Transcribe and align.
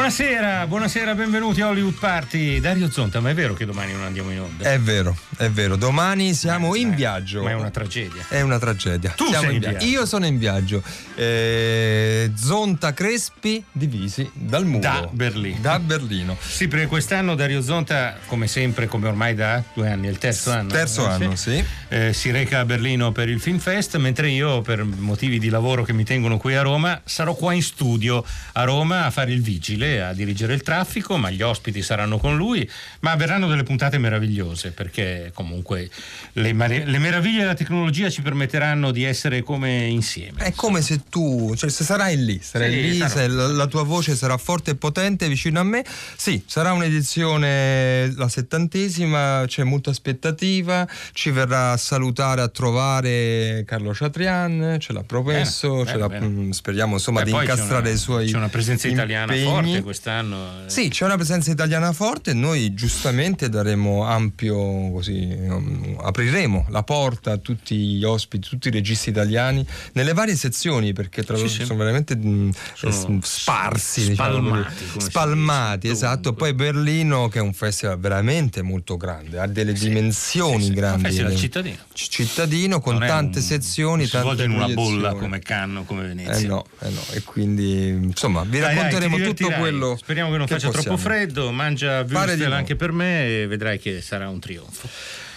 Buonasera, 0.00 0.66
buonasera, 0.66 1.14
benvenuti 1.14 1.62
a 1.62 1.68
Hollywood 1.68 1.94
Party. 1.98 2.60
Dario 2.60 2.90
Zonta, 2.90 3.18
ma 3.20 3.30
è 3.30 3.34
vero 3.34 3.54
che 3.54 3.64
domani 3.64 3.94
non 3.94 4.02
andiamo 4.02 4.30
in 4.30 4.40
onda? 4.40 4.70
È 4.70 4.78
vero, 4.78 5.16
è 5.38 5.48
vero. 5.48 5.76
Domani 5.76 6.34
siamo 6.34 6.74
Eh, 6.74 6.80
in 6.80 6.92
eh, 6.92 6.94
viaggio. 6.94 7.42
Ma 7.42 7.48
è 7.48 7.54
una 7.54 7.70
tragedia. 7.70 8.26
È 8.28 8.42
una 8.42 8.58
tragedia. 8.58 9.14
Tu 9.16 9.24
Siamo 9.24 9.46
sei 9.46 9.54
in 9.54 9.60
via- 9.60 9.70
viaggio. 9.70 9.86
Io 9.86 10.04
sono 10.04 10.26
in 10.26 10.36
viaggio. 10.36 10.82
Eh, 11.14 12.30
Zonta 12.36 12.92
Crespi 12.92 13.64
divisi 13.72 14.30
dal 14.34 14.66
muro. 14.66 14.80
Da 14.80 15.08
Berlino. 15.10 15.56
Da 15.62 15.78
Berlino. 15.78 16.36
Sì, 16.46 16.68
perché 16.68 16.88
quest'anno 16.88 17.34
Dario 17.34 17.62
Zonta, 17.62 18.18
come 18.26 18.48
sempre, 18.48 18.88
come 18.88 19.08
ormai 19.08 19.34
da 19.34 19.62
due 19.72 19.90
anni, 19.90 20.08
è 20.08 20.10
il 20.10 20.18
terzo 20.18 20.50
anno. 20.52 20.68
Terzo 20.68 21.06
eh, 21.08 21.10
anno, 21.10 21.36
sì. 21.36 21.64
eh, 21.88 22.12
si 22.12 22.30
reca 22.30 22.60
a 22.60 22.64
Berlino 22.66 23.12
per 23.12 23.30
il 23.30 23.40
Film 23.40 23.58
Fest, 23.58 23.96
mentre 23.96 24.28
io, 24.28 24.60
per 24.60 24.84
motivi 24.84 25.38
di 25.38 25.48
lavoro 25.48 25.84
che 25.84 25.94
mi 25.94 26.04
tengono 26.04 26.36
qui 26.36 26.54
a 26.54 26.60
Roma, 26.60 27.00
sarò 27.02 27.34
qua 27.34 27.54
in 27.54 27.62
studio 27.62 28.22
a 28.52 28.62
Roma 28.64 29.06
a 29.06 29.10
fare 29.10 29.32
il 29.32 29.40
vigile, 29.40 29.84
a 30.00 30.12
dirigere 30.12 30.54
il 30.54 30.62
traffico, 30.62 31.16
ma 31.16 31.30
gli 31.30 31.42
ospiti 31.42 31.82
saranno 31.82 32.18
con 32.18 32.36
lui, 32.36 32.68
ma 33.00 33.14
verranno 33.16 33.46
delle 33.48 33.62
puntate 33.62 33.98
meravigliose, 33.98 34.72
perché 34.72 35.30
comunque 35.34 35.88
le, 36.34 36.52
le 36.52 36.98
meraviglie 36.98 37.40
della 37.40 37.54
tecnologia 37.54 38.08
ci 38.10 38.22
permetteranno 38.22 38.90
di 38.90 39.04
essere 39.04 39.42
come 39.42 39.86
insieme. 39.86 40.40
È 40.42 40.52
come 40.54 40.82
se 40.82 41.02
tu, 41.08 41.54
cioè 41.56 41.70
se 41.70 41.84
sarai 41.84 42.22
lì, 42.24 42.40
sarai 42.42 42.70
Sì, 42.72 42.80
lì, 42.80 42.96
sarò. 42.98 43.08
se 43.14 43.28
la, 43.28 43.46
la 43.48 43.66
tua 43.66 43.82
voce 43.84 44.14
sarà 44.16 44.36
forte 44.36 44.72
e 44.72 44.74
potente 44.76 45.28
vicino 45.28 45.60
a 45.60 45.64
me. 45.64 45.84
Sì, 46.16 46.42
sarà 46.46 46.72
un'edizione, 46.72 48.12
la 48.16 48.28
settantesima, 48.28 49.44
c'è 49.46 49.62
molta 49.64 49.90
aspettativa, 49.90 50.86
ci 51.12 51.30
verrà 51.30 51.72
a 51.72 51.76
salutare, 51.76 52.40
a 52.42 52.48
trovare 52.48 53.64
Carlo 53.66 53.94
Ciatrian, 53.94 54.76
ce 54.78 54.92
l'ha 54.92 55.02
promesso, 55.02 55.68
Bene, 55.70 55.84
ce 55.86 55.92
bene, 55.92 55.98
l'ha- 55.98 56.08
bene. 56.08 56.26
mm, 56.26 56.50
speriamo 56.50 56.94
insomma 56.94 57.20
E 57.20 57.24
di 57.24 57.30
incastrare 57.30 57.80
una- 57.88 57.90
i 57.90 57.96
suoi 57.98 58.26
C'è 58.30 58.36
una 58.36 58.48
presenza 58.48 58.88
italiana 58.88 59.34
impegni. 59.34 59.44
forte 59.50 59.65
quest'anno. 59.82 60.64
eh. 60.66 60.70
Sì, 60.70 60.88
c'è 60.88 61.04
una 61.04 61.16
presenza 61.16 61.50
italiana 61.50 61.92
forte 61.92 62.32
noi 62.32 62.74
giustamente 62.74 63.48
daremo 63.48 64.04
ampio, 64.04 64.90
così, 64.92 65.36
um, 65.48 65.96
apriremo 66.00 66.66
la 66.70 66.82
porta 66.82 67.32
a 67.32 67.36
tutti 67.38 67.76
gli 67.76 68.04
ospiti, 68.04 68.48
tutti 68.48 68.68
i 68.68 68.70
registi 68.70 69.10
italiani 69.10 69.64
nelle 69.92 70.12
varie 70.12 70.36
sezioni 70.36 70.92
perché 70.92 71.22
tra 71.22 71.34
l'altro 71.36 71.52
sì. 71.52 71.64
sono 71.64 71.78
veramente 71.78 72.16
mm, 72.16 72.50
Sono 72.74 72.92
eh, 72.92 73.18
sparsi, 73.22 74.08
diciamo 74.08 74.38
spalmati, 74.38 74.84
si 74.92 75.00
spalmati, 75.00 75.88
esatto. 75.88 76.32
Poi 76.32 76.54
Berlino 76.54 77.28
che 77.28 77.38
è 77.38 77.42
un 77.42 77.52
festival 77.54 77.98
veramente 77.98 78.62
molto 78.62 78.96
grande, 78.96 79.38
ha 79.38 79.46
delle 79.46 79.72
dimensioni 79.72 80.60
sì, 80.60 80.66
sì, 80.68 80.72
grandi. 80.74 80.96
un 80.96 81.04
festival 81.04 81.32
eh, 81.32 81.36
cittadino. 81.36 81.76
c- 81.92 82.08
cittadino 82.08 82.80
con 82.80 82.96
Non 82.96 83.06
tante 83.08 83.38
un- 83.38 83.44
sezioni, 83.44 84.04
si 84.04 84.10
tante 84.10 84.26
svolge 84.26 84.44
in 84.44 84.50
una 84.52 84.68
bolla 84.68 85.14
come 85.14 85.38
Cannes, 85.40 85.84
come 85.86 86.06
Venezia. 86.06 86.34
Eh 86.34 86.48
no, 86.48 86.64
eh 86.80 86.90
no, 86.90 87.00
e 87.12 87.22
quindi 87.22 87.88
insomma 87.88 88.42
vi 88.42 88.58
Dai, 88.58 88.60
dai, 88.60 88.74
racconteremo 88.74 89.16
ti 89.16 89.22
tutto. 89.24 89.44
Quello. 89.58 89.96
Speriamo 89.96 90.30
che 90.30 90.36
non 90.38 90.46
faccia 90.46 90.66
possiamo. 90.70 90.96
troppo 90.96 91.00
freddo, 91.00 91.50
mangia 91.52 92.00
würstel 92.02 92.48
no. 92.48 92.54
anche 92.54 92.76
per 92.76 92.92
me 92.92 93.26
e 93.42 93.46
vedrai 93.46 93.78
che 93.78 94.00
sarà 94.00 94.28
un 94.28 94.38
trionfo. 94.40 94.88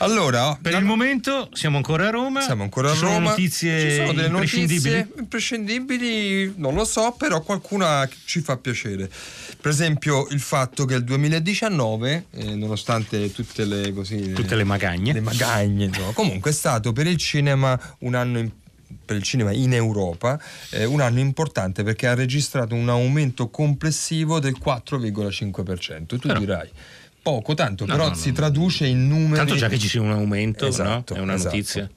Allora, 0.02 0.58
Per 0.62 0.74
il 0.76 0.86
momento 0.86 1.50
siamo 1.52 1.76
ancora 1.76 2.08
a 2.08 2.10
Roma. 2.10 2.40
siamo 2.42 2.64
ancora 2.64 2.90
a 2.90 2.94
Ci 2.94 3.00
sono 3.00 3.12
Roma. 3.16 3.30
notizie 3.32 3.82
Ci 3.90 3.96
sono 3.98 4.14
delle 4.14 4.28
imprescindibili. 4.28 4.96
notizie 4.96 5.20
imprescindibili, 5.20 6.54
non 6.58 6.74
lo 6.74 6.86
so, 6.86 7.14
però 7.18 7.42
qualcuna 7.42 8.08
ci 8.26 8.40
fa 8.40 8.56
piacere. 8.58 9.10
Per 9.60 9.70
esempio, 9.72 10.28
il 10.32 10.40
fatto 10.40 10.86
che 10.86 10.96
il 10.96 11.04
2019, 11.04 12.26
eh, 12.32 12.56
nonostante 12.56 13.32
tutte 13.34 13.66
le 13.66 13.92
così 13.94 14.32
Tutte 14.32 14.56
le 14.56 14.64
magagne. 14.64 15.12
le 15.12 15.20
magagne, 15.20 15.86
insomma, 15.86 16.12
comunque 16.14 16.52
è 16.52 16.54
stato 16.54 16.94
per 16.94 17.06
il 17.08 17.18
cinema 17.18 17.78
un 18.00 18.16
anno 18.16 18.40
in- 18.40 18.52
per 19.06 19.16
il 19.18 19.24
cinema 19.24 19.52
in 19.52 19.74
Europa 19.74 20.42
eh, 20.72 20.86
un 20.86 21.02
anno 21.02 21.20
importante 21.20 21.84
perché 21.84 22.08
ha 22.08 22.14
registrato 22.16 22.76
un 22.76 22.90
aumento 22.90 23.50
complessivo 23.50 24.40
del 24.40 24.56
4,5%. 24.64 26.06
Tu 26.06 26.18
Però- 26.18 26.40
dirai 26.40 26.70
poco, 27.22 27.54
tanto, 27.54 27.86
No, 27.86 27.92
però 27.94 28.10
no, 28.10 28.16
si 28.16 28.30
no. 28.30 28.36
traduce 28.36 28.86
in 28.88 29.08
numeri. 29.08 29.36
Tanto 29.36 29.56
già 29.56 29.68
che 29.68 29.78
ci 29.78 29.88
sia 29.88 30.02
un 30.02 30.12
aumento, 30.12 30.66
Esatto? 30.66 31.14
È 31.14 31.20
una 31.20 31.34
esatto. 31.36 31.56
notizia. 31.56 31.90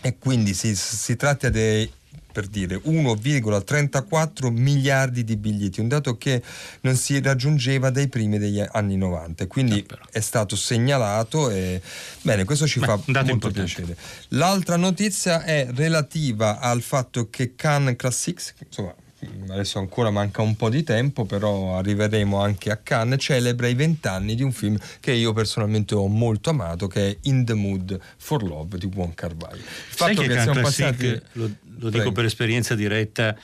E 0.00 0.18
quindi 0.18 0.54
si, 0.54 0.74
si 0.74 1.14
tratta 1.16 1.48
di 1.50 1.88
per 2.36 2.48
dire 2.48 2.78
1,34 2.84 4.50
miliardi 4.50 5.24
di 5.24 5.36
biglietti, 5.36 5.80
un 5.80 5.88
dato 5.88 6.18
che 6.18 6.42
non 6.82 6.94
si 6.94 7.18
raggiungeva 7.22 7.88
dai 7.88 8.08
primi 8.08 8.38
degli 8.38 8.62
anni 8.72 8.98
90, 8.98 9.46
quindi 9.46 9.84
Ah, 9.88 9.98
è 10.10 10.20
stato 10.20 10.54
segnalato 10.54 11.48
e 11.48 11.80
bene, 12.20 12.44
questo 12.44 12.66
ci 12.66 12.78
Beh, 12.80 12.86
fa 12.86 12.96
molto 13.06 13.30
importante. 13.30 13.52
piacere. 13.74 13.96
L'altra 14.28 14.76
notizia 14.76 15.44
è 15.44 15.66
relativa 15.74 16.60
al 16.60 16.82
fatto 16.82 17.30
che 17.30 17.54
Cannes 17.56 17.96
Classics, 17.96 18.52
insomma 18.66 18.94
adesso 19.48 19.78
ancora 19.78 20.10
manca 20.10 20.42
un 20.42 20.54
po' 20.56 20.68
di 20.68 20.82
tempo, 20.82 21.24
però 21.24 21.78
arriveremo 21.78 22.38
anche 22.40 22.70
a 22.70 22.76
Cannes, 22.76 23.22
celebra 23.22 23.66
i 23.66 23.74
vent'anni 23.74 24.34
di 24.34 24.42
un 24.42 24.52
film 24.52 24.76
che 25.00 25.12
io 25.12 25.32
personalmente 25.32 25.94
ho 25.94 26.06
molto 26.06 26.50
amato, 26.50 26.86
che 26.86 27.08
è 27.10 27.16
In 27.22 27.44
the 27.44 27.54
Mood 27.54 27.98
for 28.18 28.42
Love 28.44 28.76
di 28.78 28.86
Wong 28.94 29.14
Kar 29.14 29.34
Wai. 29.34 29.58
Il 29.58 29.64
Sai 29.88 30.14
fatto 30.14 30.20
che, 30.20 30.28
Cannes 30.34 30.42
siamo 30.42 30.60
passati- 30.60 31.20
lo, 31.32 31.50
lo 31.78 31.86
dico 31.90 31.98
Prego. 32.02 32.12
per 32.12 32.24
esperienza 32.24 32.74
diretta, 32.74 33.34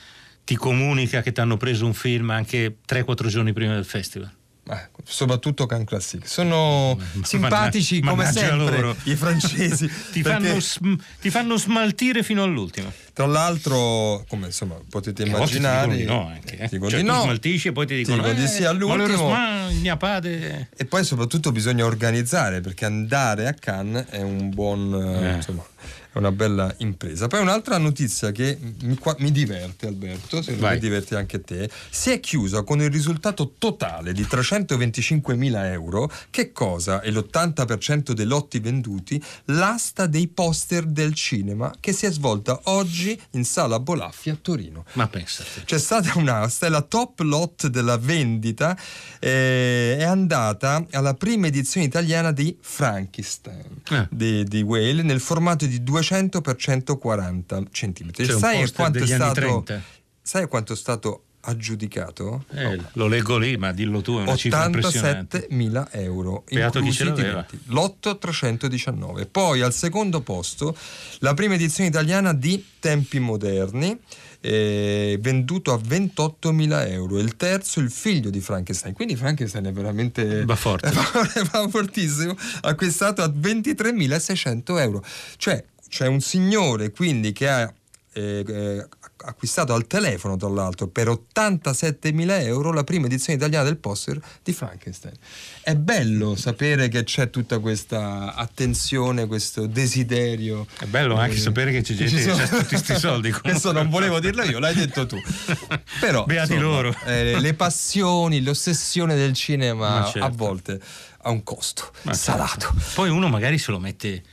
ti 0.43 0.55
comunica 0.55 1.21
che 1.21 1.31
ti 1.31 1.39
hanno 1.39 1.57
preso 1.57 1.85
un 1.85 1.93
film 1.93 2.29
anche 2.31 2.77
3-4 2.87 3.27
giorni 3.27 3.53
prima 3.53 3.73
del 3.75 3.85
festival. 3.85 4.31
Ah, 4.67 4.89
soprattutto 5.03 5.65
Can 5.65 5.83
Classic 5.83 6.25
sono 6.25 6.97
simpatici 7.21 7.99
Manna- 7.99 8.11
come 8.11 8.31
sempre 8.31 8.55
loro. 8.79 8.95
i 9.03 9.15
francesi 9.17 9.89
ti, 10.13 10.21
perché, 10.21 10.61
fanno 10.61 10.97
ti 11.19 11.29
fanno 11.29 11.57
smaltire 11.57 12.23
fino 12.23 12.43
all'ultimo. 12.43 12.89
tra 13.11 13.25
l'altro 13.25 14.23
come 14.29 14.45
insomma 14.45 14.79
potete 14.89 15.23
immaginare 15.23 15.91
ti 15.91 15.97
di 15.97 16.03
no 16.05 16.27
anche. 16.29 16.55
eh. 16.57 16.67
dico 16.71 16.89
Cioè, 16.89 17.01
di 17.01 17.05
no. 17.05 17.23
smaltisci 17.23 17.67
e 17.67 17.71
poi 17.73 17.85
ti 17.87 17.95
dicono 17.95 18.21
dico 18.23 18.33
di 18.35 18.43
eh, 18.43 18.47
sì 18.47 18.63
all'ultimo. 18.63 18.95
malheureusement, 19.03 19.71
il 19.73 19.79
mia 19.81 19.97
padre... 19.97 20.69
e 20.77 20.85
poi 20.85 21.03
soprattutto 21.03 21.51
bisogna 21.51 21.83
organizzare 21.83 22.61
perché 22.61 22.85
andare 22.85 23.47
a 23.49 23.53
Cannes 23.53 24.05
è 24.11 24.21
un 24.21 24.49
buon 24.49 24.93
eh, 25.21 25.29
Eh. 25.29 25.33
insomma 25.35 25.65
è 26.13 26.17
una 26.19 26.31
bella 26.31 26.73
impresa. 26.77 27.27
Poi 27.27 27.41
un'altra 27.41 27.77
notizia 27.79 28.31
che 28.31 28.57
mi, 28.83 28.95
qua- 28.97 29.15
mi 29.19 29.31
diverte, 29.31 29.87
Alberto, 29.87 30.41
se 30.43 30.55
Vai. 30.55 30.75
mi 30.75 30.79
diverte 30.79 31.15
anche 31.15 31.41
te, 31.41 31.69
si 31.89 32.11
è 32.11 32.19
chiusa 32.19 32.61
con 32.61 32.81
il 32.81 32.91
risultato 32.91 33.53
totale 33.57 34.13
di 34.13 34.21
325.000 34.23 35.65
euro. 35.71 36.11
Che 36.29 36.51
cosa? 36.51 37.01
E 37.01 37.11
l'80% 37.11 38.11
dei 38.11 38.25
lotti 38.25 38.59
venduti, 38.59 39.21
l'asta 39.45 40.05
dei 40.05 40.27
poster 40.27 40.85
del 40.85 41.13
cinema 41.15 41.73
che 41.79 41.93
si 41.93 42.05
è 42.05 42.11
svolta 42.11 42.59
oggi 42.65 43.19
in 43.31 43.43
sala 43.43 43.79
Bolaffi 43.79 44.29
a 44.29 44.37
Torino. 44.39 44.85
Ma 44.93 45.07
pensate. 45.07 45.63
C'è 45.65 45.79
stata 45.79 46.11
un'asta, 46.17 46.67
è 46.67 46.69
la 46.69 46.81
top 46.81 47.19
lot 47.21 47.67
della 47.67 47.97
vendita, 47.97 48.77
eh, 49.19 49.97
è 49.97 50.03
andata 50.03 50.85
alla 50.91 51.13
prima 51.15 51.47
edizione 51.47 51.85
italiana 51.87 52.31
di 52.31 52.55
Frankenstein 52.61 53.81
Ah. 53.89 54.07
di, 54.11 54.43
di 54.43 54.61
Whale 54.61 55.01
nel 55.01 55.19
formato 55.19 55.65
di 55.65 55.83
200 56.03 56.41
x 56.41 56.55
140 56.57 57.63
centimetri. 57.71 58.25
C'è 58.25 58.33
un 58.33 58.39
sai, 58.39 58.71
quanto 58.71 59.05
stato, 59.05 59.33
30. 59.33 59.81
sai 60.21 60.47
quanto 60.47 60.73
è 60.73 60.75
stato 60.75 61.23
aggiudicato? 61.45 62.45
Eh, 62.51 62.79
lo 62.93 63.07
leggo 63.07 63.37
lì, 63.37 63.57
ma 63.57 63.71
dillo 63.71 64.01
tu, 64.01 64.17
è 64.17 64.21
una 64.21 64.35
cifra 64.35 64.65
impressionante. 64.65 65.47
87.000 65.49 65.87
euro 65.91 66.43
Beato 66.49 66.77
inclusi 66.79 67.03
i. 67.03 67.45
Lotto 67.65 68.17
319 68.17 69.25
poi 69.25 69.61
al 69.61 69.73
secondo 69.73 70.21
posto 70.21 70.75
la 71.19 71.33
prima 71.33 71.55
edizione 71.55 71.89
italiana 71.89 72.33
di 72.33 72.63
Tempi 72.79 73.19
Moderni 73.19 73.97
eh, 74.39 75.17
venduto 75.21 75.71
a 75.71 75.77
28.000 75.77 76.89
euro 76.91 77.17
il 77.19 77.35
terzo 77.37 77.79
il 77.79 77.89
figlio 77.89 78.29
di 78.29 78.41
Frankenstein 78.41 78.93
quindi 78.93 79.15
Frankenstein 79.15 79.65
è 79.65 79.71
veramente 79.71 80.43
Va 80.43 80.55
forte. 80.55 80.91
va 81.51 81.67
fortissimo 81.69 82.35
acquistato 82.61 83.21
a 83.21 83.27
23.600 83.27 84.79
euro 84.79 85.03
cioè 85.37 85.63
c'è 85.93 86.07
un 86.07 86.21
signore 86.21 86.89
quindi 86.89 87.31
che 87.33 87.47
ha 87.47 87.71
eh, 88.15 88.43
eh, 88.47 88.87
acquistato 89.25 89.73
al 89.73 89.85
telefono 89.85 90.37
tra 90.37 90.49
l'altro 90.49 90.87
per 90.87 91.07
87.000 91.07 92.41
euro 92.45 92.71
la 92.71 92.83
prima 92.83 93.05
edizione 93.05 93.37
italiana 93.37 93.63
del 93.65 93.77
poster 93.77 94.19
di 94.43 94.53
Frankenstein 94.53 95.13
è 95.61 95.75
bello 95.75 96.35
sapere 96.35 96.87
che 96.87 97.03
c'è 97.03 97.29
tutta 97.29 97.59
questa 97.59 98.33
attenzione 98.35 99.27
questo 99.27 99.67
desiderio 99.67 100.65
È 100.79 100.85
bello 100.85 101.15
anche 101.15 101.35
Eh, 101.35 101.39
sapere 101.39 101.71
che 101.71 101.81
c'è 101.81 101.93
gente 101.93 102.15
che 102.15 102.21
sono- 102.23 102.41
ha 102.43 102.47
tutti 102.47 102.65
questi 102.65 102.95
soldi. 102.97 103.31
questo 103.39 103.71
non 103.71 103.89
volevo 103.89 104.19
dirlo 104.19 104.43
io 104.43 104.57
l'hai 104.59 104.73
detto 104.75 105.05
tu 105.05 105.17
però 105.99 106.25
Beati 106.25 106.53
insomma, 106.53 106.69
loro. 106.71 106.95
eh, 107.05 107.39
le 107.39 107.53
passioni 107.53 108.41
l'ossessione 108.41 109.15
del 109.15 109.33
cinema 109.33 109.99
Ma 109.99 110.05
certo. 110.05 110.25
a 110.25 110.29
volte 110.29 110.79
ha 111.25 111.29
un 111.29 111.43
costo 111.43 111.91
Ma 112.03 112.13
salato 112.13 112.59
certo. 112.73 112.81
Poi 112.95 113.09
uno 113.09 113.27
magari 113.27 113.57
se 113.59 113.71
lo 113.71 113.79
mette 113.79 114.23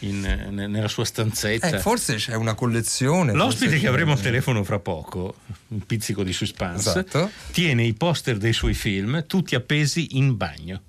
in- 0.00 0.46
ne- 0.50 0.66
nella 0.66 0.88
sua 0.88 1.04
stanzetta. 1.04 1.68
Eh, 1.76 1.78
forse 1.78 2.16
c'è 2.16 2.34
una 2.34 2.54
collezione. 2.54 3.32
L'ospite 3.32 3.78
che 3.78 3.86
avremo 3.86 4.12
al 4.12 4.20
telefono 4.20 4.62
fra 4.64 4.78
poco, 4.78 5.36
un 5.68 5.80
pizzico 5.86 6.22
di 6.22 6.32
suspense, 6.32 6.88
Esatto. 6.90 7.30
tiene 7.52 7.84
i 7.84 7.94
poster 7.94 8.36
dei 8.36 8.52
suoi 8.52 8.74
film 8.74 9.24
tutti 9.26 9.54
appesi 9.54 10.16
in 10.16 10.36
bagno. 10.36 10.82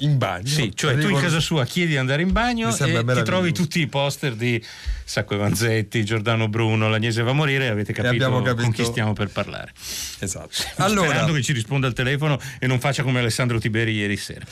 In 0.00 0.18
bagno. 0.18 0.46
Sì, 0.46 0.72
cioè 0.74 0.92
tu 0.92 0.98
in 0.98 1.04
Arrivo- 1.06 1.20
casa 1.20 1.40
sua 1.40 1.64
chiedi 1.64 1.92
di 1.92 1.96
andare 1.96 2.20
in 2.20 2.30
bagno 2.30 2.68
e 2.68 3.04
ti 3.14 3.22
trovi 3.22 3.52
tutti 3.52 3.80
i 3.80 3.86
poster 3.86 4.34
di 4.34 4.62
Sacco 5.04 5.32
e 5.32 5.36
Vanzetti, 5.38 6.04
Giordano 6.04 6.48
Bruno, 6.48 6.90
L'Agnese 6.90 7.22
va 7.22 7.30
a 7.30 7.32
morire 7.32 7.64
e 7.64 7.68
avete 7.68 7.94
capito, 7.94 8.12
abbiamo 8.12 8.42
capito- 8.42 8.62
con 8.64 8.72
chi 8.72 8.84
stiamo 8.84 9.14
per 9.14 9.28
parlare. 9.28 9.72
Esatto. 10.18 10.48
Sperando 10.50 11.00
Allora, 11.00 11.24
che 11.32 11.42
ci 11.42 11.54
risponda 11.54 11.86
al 11.86 11.94
telefono 11.94 12.38
e 12.58 12.66
non 12.66 12.78
faccia 12.78 13.02
come 13.04 13.20
Alessandro 13.20 13.58
Tiberi 13.58 13.92
ieri 13.92 14.18
sera. 14.18 14.44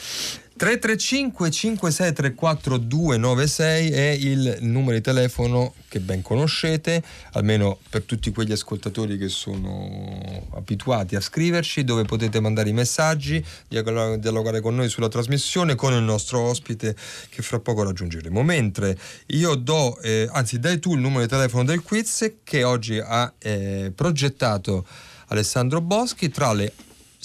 335 0.57 1.51
5634 1.51 2.77
296 2.77 3.91
è 3.91 4.09
il 4.11 4.57
numero 4.61 4.95
di 4.95 5.01
telefono 5.01 5.73
che 5.89 5.99
ben 5.99 6.21
conoscete, 6.21 7.03
almeno 7.33 7.77
per 7.89 8.03
tutti 8.03 8.31
quegli 8.31 8.53
ascoltatori 8.53 9.17
che 9.17 9.27
sono 9.27 10.47
abituati 10.53 11.17
a 11.17 11.19
scriverci, 11.19 11.83
dove 11.83 12.05
potete 12.05 12.39
mandare 12.39 12.69
i 12.69 12.73
messaggi, 12.73 13.43
dialogare 13.67 14.61
con 14.61 14.75
noi 14.75 14.87
sulla 14.87 15.09
trasmissione, 15.09 15.75
con 15.75 15.91
il 15.91 16.03
nostro 16.03 16.39
ospite 16.39 16.95
che 17.27 17.41
fra 17.41 17.59
poco 17.59 17.83
raggiungeremo. 17.83 18.41
Mentre 18.41 18.97
io 19.27 19.55
do, 19.55 19.99
eh, 19.99 20.29
anzi 20.31 20.59
dai 20.59 20.79
tu 20.79 20.93
il 20.93 21.01
numero 21.01 21.23
di 21.23 21.27
telefono 21.27 21.65
del 21.65 21.81
quiz 21.81 22.31
che 22.45 22.63
oggi 22.63 22.97
ha 22.97 23.33
eh, 23.39 23.91
progettato 23.93 24.87
Alessandro 25.27 25.81
Boschi 25.81 26.29
tra 26.29 26.53
le 26.53 26.71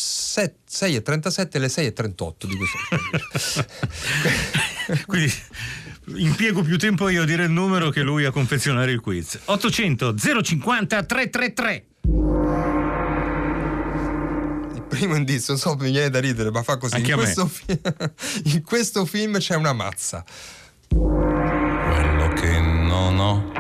6.37 0.01 1.49
e 1.53 1.59
le 1.59 1.67
6.38 1.67 2.33
di 2.47 2.57
questo 2.57 3.67
Quindi 5.07 5.33
impiego 6.17 6.63
più 6.63 6.79
tempo 6.79 7.09
io 7.09 7.23
a 7.23 7.25
dire 7.27 7.45
il 7.45 7.51
numero 7.51 7.91
che 7.91 8.03
lui 8.03 8.25
a 8.25 8.31
confezionare 8.31 8.91
il 8.93 9.01
quiz. 9.01 9.39
800 9.45 10.15
050 10.17 11.03
333. 11.05 11.85
Il 14.75 14.83
primo 14.89 15.15
indizio, 15.17 15.53
non 15.53 15.63
so, 15.63 15.77
mi 15.77 15.91
viene 15.93 16.11
da 16.11 16.19
ridere, 16.21 16.51
ma 16.51 16.63
fa 16.63 16.77
così. 16.79 16.95
Anche 16.97 17.13
In 17.13 17.15
a 17.15 17.17
me. 17.19 17.23
questo, 17.23 17.47
fi- 17.47 17.81
in 18.55 18.63
questo 18.65 19.05
film 19.05 19.39
c'è 19.39 19.55
una 19.55 19.73
mazza. 19.73 20.25
Quello 20.89 22.29
che 22.35 22.61
non 22.61 23.19
ho 23.19 23.53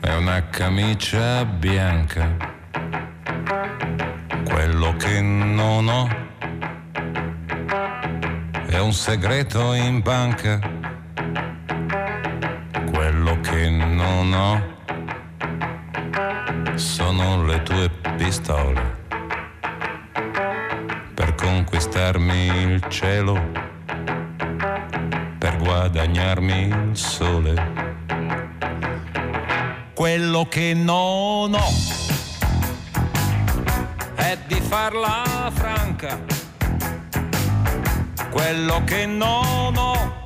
è 0.00 0.12
una 0.14 0.48
camicia 0.48 1.44
bianca. 1.44 2.56
Quello 4.48 4.96
che 4.96 5.20
non 5.20 5.88
ho 5.88 6.08
è 8.66 8.78
un 8.78 8.92
segreto 8.92 9.74
in 9.74 10.00
banca. 10.00 10.58
Quello 12.90 13.38
che 13.40 13.68
non 13.68 14.32
ho 14.32 14.76
sono 16.74 17.44
le 17.44 17.62
tue 17.62 17.90
pistole 18.16 18.96
per 21.14 21.34
conquistarmi 21.34 22.46
il 22.46 22.84
cielo 22.88 23.66
per 25.38 25.56
guadagnarmi 25.58 26.68
il 26.68 26.96
sole. 26.96 27.54
Quello 29.94 30.46
che 30.48 30.74
non 30.74 31.54
ho 31.54 32.17
farla 34.68 35.50
franca. 35.54 36.20
Quello 38.30 38.84
che 38.84 39.06
non 39.06 39.74
ho 39.74 40.22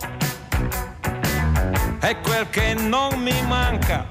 è 2.00 2.18
quel 2.20 2.50
che 2.50 2.74
non 2.74 3.20
mi 3.20 3.40
manca. 3.46 4.08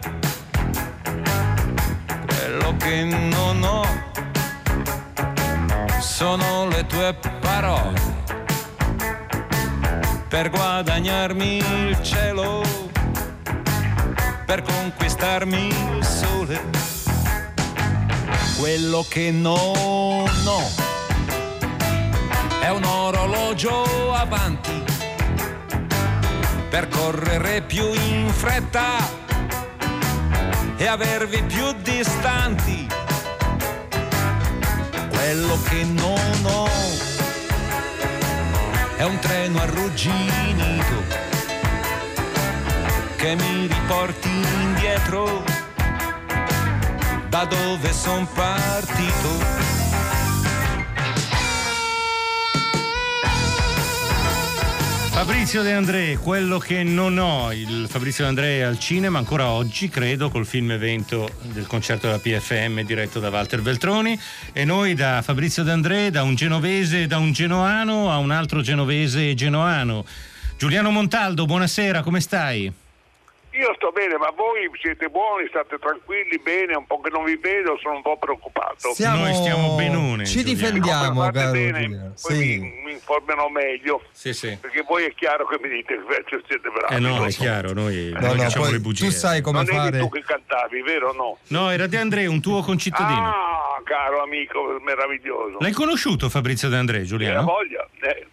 Quello 2.27 2.75
che 2.77 3.03
non 3.03 3.61
ho 3.61 3.85
sono 5.99 6.67
le 6.67 6.85
tue 6.85 7.13
parole 7.41 7.99
per 10.29 10.49
guadagnarmi 10.49 11.57
il 11.57 12.01
cielo, 12.01 12.63
per 14.45 14.61
conquistarmi 14.61 15.67
il 15.67 16.05
sole. 16.05 16.80
Quello 18.61 19.03
che 19.09 19.31
non 19.31 20.29
ho 20.45 20.69
è 22.61 22.69
un 22.69 22.83
orologio 22.83 24.13
avanti 24.13 24.83
per 26.69 26.87
correre 26.87 27.63
più 27.63 27.91
in 27.91 28.29
fretta 28.29 28.97
e 30.77 30.85
avervi 30.85 31.41
più 31.41 31.71
distanti. 31.81 32.85
Quello 35.09 35.59
che 35.67 35.83
non 35.83 36.45
ho 36.45 36.69
è 38.95 39.03
un 39.03 39.17
treno 39.17 39.59
arrugginito 39.59 41.03
che 43.15 43.35
mi 43.35 43.65
riporti 43.65 44.29
indietro 44.29 45.60
da 47.31 47.45
dove 47.45 47.93
son 47.93 48.27
partito. 48.33 49.29
Fabrizio 55.11 55.61
De 55.61 55.71
André, 55.71 56.17
quello 56.17 56.57
che 56.57 56.83
non 56.83 57.17
ho, 57.17 57.53
il 57.53 57.87
Fabrizio 57.87 58.25
De 58.25 58.29
André 58.31 58.57
è 58.57 58.61
al 58.63 58.77
cinema 58.77 59.17
ancora 59.19 59.47
oggi, 59.47 59.87
credo, 59.87 60.29
col 60.29 60.45
film 60.45 60.71
evento 60.71 61.29
del 61.53 61.67
concerto 61.67 62.07
della 62.07 62.19
PFM 62.19 62.81
diretto 62.81 63.21
da 63.21 63.29
Walter 63.29 63.61
Beltroni 63.61 64.19
e 64.51 64.65
noi 64.65 64.93
da 64.93 65.21
Fabrizio 65.21 65.63
De 65.63 65.71
André, 65.71 66.11
da 66.11 66.23
un 66.23 66.35
genovese 66.35 67.03
e 67.03 67.07
da 67.07 67.17
un 67.17 67.31
genoano 67.31 68.11
a 68.11 68.17
un 68.17 68.31
altro 68.31 68.59
genovese 68.59 69.29
e 69.29 69.35
genoano. 69.35 70.03
Giuliano 70.57 70.91
Montaldo, 70.91 71.45
buonasera, 71.45 72.01
come 72.01 72.19
stai? 72.19 72.80
Io 73.61 73.73
sto 73.75 73.91
bene, 73.91 74.17
ma 74.17 74.31
voi 74.35 74.67
siete 74.81 75.07
buoni, 75.09 75.45
state 75.49 75.77
tranquilli, 75.77 76.39
bene, 76.39 76.73
un 76.75 76.87
po' 76.87 76.99
che 76.99 77.11
non 77.11 77.23
vi 77.25 77.35
vedo, 77.37 77.77
sono 77.79 77.95
un 77.97 78.01
po' 78.01 78.17
preoccupato. 78.17 78.89
Noi 78.97 79.33
stiamo 79.35 79.75
benone, 79.75 80.25
Ci 80.25 80.41
Giuliano. 80.43 80.53
difendiamo, 80.79 81.29
caro 81.29 81.51
bene, 81.51 82.11
Sì. 82.15 82.57
mi, 82.59 82.81
mi 82.85 82.91
informerò 82.93 83.49
meglio. 83.49 84.01
Sì, 84.11 84.33
sì. 84.33 84.57
Perché 84.59 84.81
voi 84.81 85.03
è 85.05 85.13
chiaro 85.13 85.45
che 85.45 85.59
mi 85.61 85.69
dite 85.69 85.93
che 85.93 86.01
invece 86.01 86.41
siete 86.47 86.69
bravi. 86.69 86.95
Eh 86.95 86.99
no, 86.99 87.23
è 87.23 87.29
so. 87.29 87.41
chiaro, 87.41 87.73
noi, 87.73 88.09
No, 88.13 88.19
noi 88.19 88.37
no, 88.37 88.43
diciamo 88.45 88.63
poi 88.65 88.73
le 88.73 88.79
bugie. 88.79 89.05
tu 89.05 89.11
sai 89.11 89.41
come 89.41 89.59
Non 89.63 89.67
eri 89.69 89.77
fare. 89.77 89.99
tu 89.99 90.09
che 90.09 90.23
cantavi, 90.23 90.81
vero 90.81 91.09
o 91.09 91.13
no? 91.13 91.37
No, 91.49 91.69
era 91.69 91.85
De 91.85 91.97
André, 91.99 92.25
un 92.25 92.41
tuo 92.41 92.61
concittadino. 92.63 93.27
Ah, 93.29 93.79
caro 93.83 94.23
amico, 94.23 94.79
meraviglioso. 94.81 95.57
L'hai 95.59 95.71
conosciuto 95.73 96.29
Fabrizio 96.29 96.67
De 96.67 96.77
André, 96.77 96.97
Era 96.97 97.05
Giuliano? 97.05 97.43
voglia. 97.43 97.87
Eh, 98.01 98.25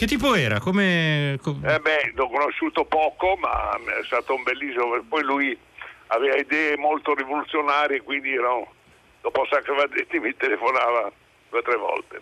Che 0.00 0.06
tipo 0.06 0.34
era? 0.34 0.60
Come... 0.60 1.38
com- 1.42 1.62
eh 1.62 1.78
beh, 1.78 2.12
l'ho 2.14 2.26
conosciuto 2.30 2.86
poco, 2.86 3.36
ma 3.36 3.72
è 3.72 4.02
stato 4.06 4.34
un 4.34 4.42
bellissimo. 4.42 4.98
Poi 5.06 5.22
lui 5.22 5.58
aveva 6.06 6.36
idee 6.36 6.78
molto 6.78 7.14
rivoluzionarie, 7.14 8.00
quindi 8.00 8.32
ero, 8.32 8.72
dopo 9.20 9.46
Sacro 9.50 9.74
Vanzetti 9.74 10.18
mi 10.18 10.34
telefonava 10.34 11.12
due 11.50 11.58
o 11.58 11.62
tre 11.62 11.76
volte. 11.76 12.20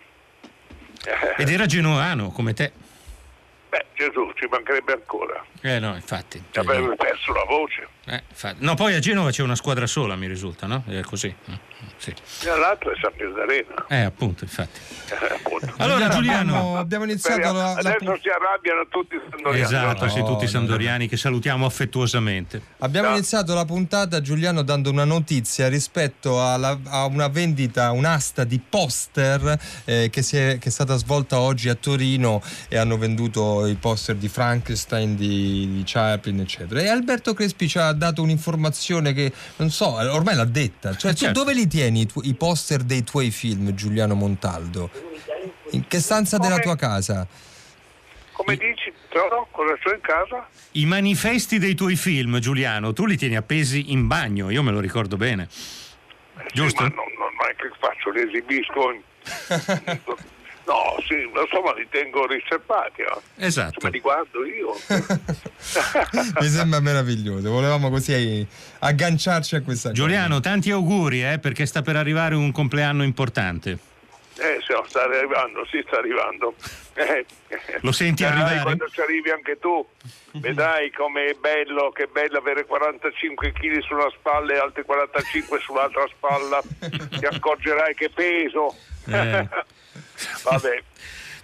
Ed 1.36 1.48
era 1.48 1.66
genoano, 1.66 2.32
come 2.32 2.52
te. 2.52 2.72
beh, 3.68 3.86
Gesù, 3.94 4.32
ci 4.34 4.48
mancherebbe 4.50 4.94
ancora. 4.94 5.46
Eh 5.60 5.78
no, 5.80 5.94
infatti. 5.94 6.42
Ci 6.50 6.58
avrebbe 6.58 6.94
perso 6.96 7.32
la 7.32 7.44
voce. 7.44 7.88
Eh, 8.06 8.22
infatti. 8.28 8.64
No, 8.64 8.74
poi 8.74 8.94
a 8.94 9.00
Genova 9.00 9.30
c'è 9.30 9.42
una 9.42 9.56
squadra 9.56 9.86
sola, 9.86 10.16
mi 10.16 10.26
risulta, 10.26 10.66
no? 10.66 10.82
È 10.86 11.00
così. 11.00 11.34
Mm, 11.50 11.54
Sì. 11.98 12.10
E 12.10 12.56
l'altro 12.58 12.90
è 12.92 12.94
San 13.00 13.12
Pier 13.14 13.32
d'Arena. 13.32 13.84
Eh, 13.88 14.00
appunto, 14.02 14.44
infatti. 14.44 14.80
Eh, 15.10 15.34
appunto. 15.34 15.74
Allora, 15.78 16.08
Giuliano. 16.08 16.52
Abbiamo, 16.56 16.78
abbiamo 16.78 17.04
iniziato 17.04 17.34
Speriamo- 17.42 17.58
la, 17.58 17.72
la 17.82 17.90
Adesso 17.90 18.18
si 18.22 18.28
arrabbiano 18.28 18.86
tutti 18.88 19.14
i 19.16 19.20
sandoriani. 19.30 19.60
Esatto, 19.64 20.04
no, 20.04 20.10
sì, 20.10 20.18
tutti 20.20 20.42
i 20.44 20.46
no, 20.46 20.50
sandoriani 20.52 21.08
che 21.08 21.16
salutiamo 21.16 21.66
affettuosamente. 21.66 22.62
Abbiamo 22.78 23.08
No. 23.08 23.14
iniziato 23.14 23.52
la 23.54 23.64
puntata, 23.64 24.20
Giuliano, 24.20 24.62
dando 24.62 24.90
una 24.90 25.04
notizia 25.04 25.68
rispetto 25.68 26.42
alla- 26.42 26.78
a 26.86 27.04
una 27.06 27.28
vendita, 27.28 27.90
un'asta 27.90 28.44
di 28.44 28.58
poster 28.66 29.58
eh, 29.84 30.08
che, 30.10 30.22
si 30.22 30.36
è, 30.36 30.58
che 30.58 30.68
è 30.68 30.72
stata 30.72 30.96
svolta 30.96 31.40
oggi 31.40 31.68
a 31.68 31.74
Torino 31.74 32.42
e 32.68 32.76
hanno 32.78 32.96
venduto 32.96 33.66
i 33.66 33.74
poster 33.74 34.16
di 34.16 34.28
Frankenstein, 34.28 35.14
di, 35.16 35.47
di 35.48 35.82
Chaplin, 35.84 36.40
eccetera. 36.40 36.80
E 36.80 36.88
Alberto 36.88 37.34
Crespi 37.34 37.68
ci 37.68 37.78
ha 37.78 37.92
dato 37.92 38.22
un'informazione 38.22 39.12
che, 39.12 39.32
non 39.56 39.70
so, 39.70 39.94
ormai 39.94 40.34
l'ha 40.36 40.44
detta. 40.44 40.96
Cioè, 40.96 41.12
tu 41.12 41.18
certo. 41.18 41.38
dove 41.40 41.54
li 41.54 41.66
tieni 41.66 42.02
i, 42.02 42.06
tu- 42.06 42.20
i 42.24 42.34
poster 42.34 42.82
dei 42.82 43.02
tuoi 43.04 43.30
film, 43.30 43.74
Giuliano 43.74 44.14
Montaldo? 44.14 44.90
In 45.70 45.86
che 45.86 46.00
stanza 46.00 46.38
della 46.38 46.52
Come? 46.60 46.62
tua 46.62 46.76
casa? 46.76 47.26
Come 48.32 48.56
dici, 48.56 48.92
Toro, 49.08 49.48
cosa 49.50 49.74
c'ho 49.82 49.92
in 49.92 50.00
casa? 50.00 50.48
I 50.72 50.86
manifesti 50.86 51.58
dei 51.58 51.74
tuoi 51.74 51.96
film, 51.96 52.38
Giuliano, 52.38 52.92
tu 52.92 53.04
li 53.04 53.16
tieni 53.16 53.36
appesi 53.36 53.90
in 53.92 54.06
bagno, 54.06 54.48
io 54.50 54.62
me 54.62 54.70
lo 54.70 54.78
ricordo 54.80 55.16
bene. 55.16 55.42
Eh, 55.44 55.48
sì, 56.46 56.54
Giusto? 56.54 56.82
ma 56.82 56.88
non, 56.88 57.04
non- 57.18 57.34
non 57.36 57.50
è 57.50 57.54
che 57.56 57.70
faccio, 57.80 58.10
li 58.10 58.20
esibisco. 58.20 58.92
in- 58.92 59.02
No, 60.68 61.02
sì, 61.06 61.14
insomma 61.14 61.72
li 61.72 61.86
tengo 61.90 62.26
riservati. 62.26 63.02
No? 63.02 63.22
Esatto. 63.36 63.80
Me 63.82 63.90
li 63.90 64.00
guardo 64.00 64.44
io. 64.44 64.76
Mi 66.40 66.48
sembra 66.48 66.78
meraviglioso. 66.80 67.50
Volevamo 67.50 67.88
così 67.88 68.46
agganciarci 68.80 69.56
a 69.56 69.62
questa 69.62 69.92
Giuliano, 69.92 70.40
tanti 70.40 70.70
auguri 70.70 71.24
eh, 71.24 71.38
perché 71.38 71.64
sta 71.64 71.80
per 71.80 71.96
arrivare 71.96 72.34
un 72.34 72.52
compleanno 72.52 73.02
importante. 73.02 73.78
Eh, 74.40 74.58
sì, 74.64 74.72
no, 74.72 74.84
sta 74.86 75.02
arrivando, 75.02 75.66
sì, 75.70 75.82
sta 75.86 75.98
arrivando. 75.98 76.54
Eh, 76.98 77.24
Lo 77.82 77.92
senti 77.92 78.24
vedrai 78.24 78.40
arrivare? 78.42 78.62
quando 78.64 78.88
ci 78.88 79.00
arrivi 79.00 79.30
anche 79.30 79.56
tu, 79.60 79.86
vedrai 80.42 80.90
com'è 80.90 81.32
bello, 81.40 81.90
che 81.92 82.08
bello 82.10 82.38
avere 82.38 82.64
45 82.66 83.52
kg 83.52 83.78
sulla 83.84 84.10
spalla 84.18 84.54
e 84.54 84.58
altri 84.58 84.82
45 84.82 85.60
sull'altra 85.60 86.04
spalla. 86.12 86.60
Ti 86.80 87.24
accorgerai 87.30 87.94
che 87.94 88.10
peso. 88.10 88.74
Eh. 89.06 89.48
Vabbè, 90.42 90.82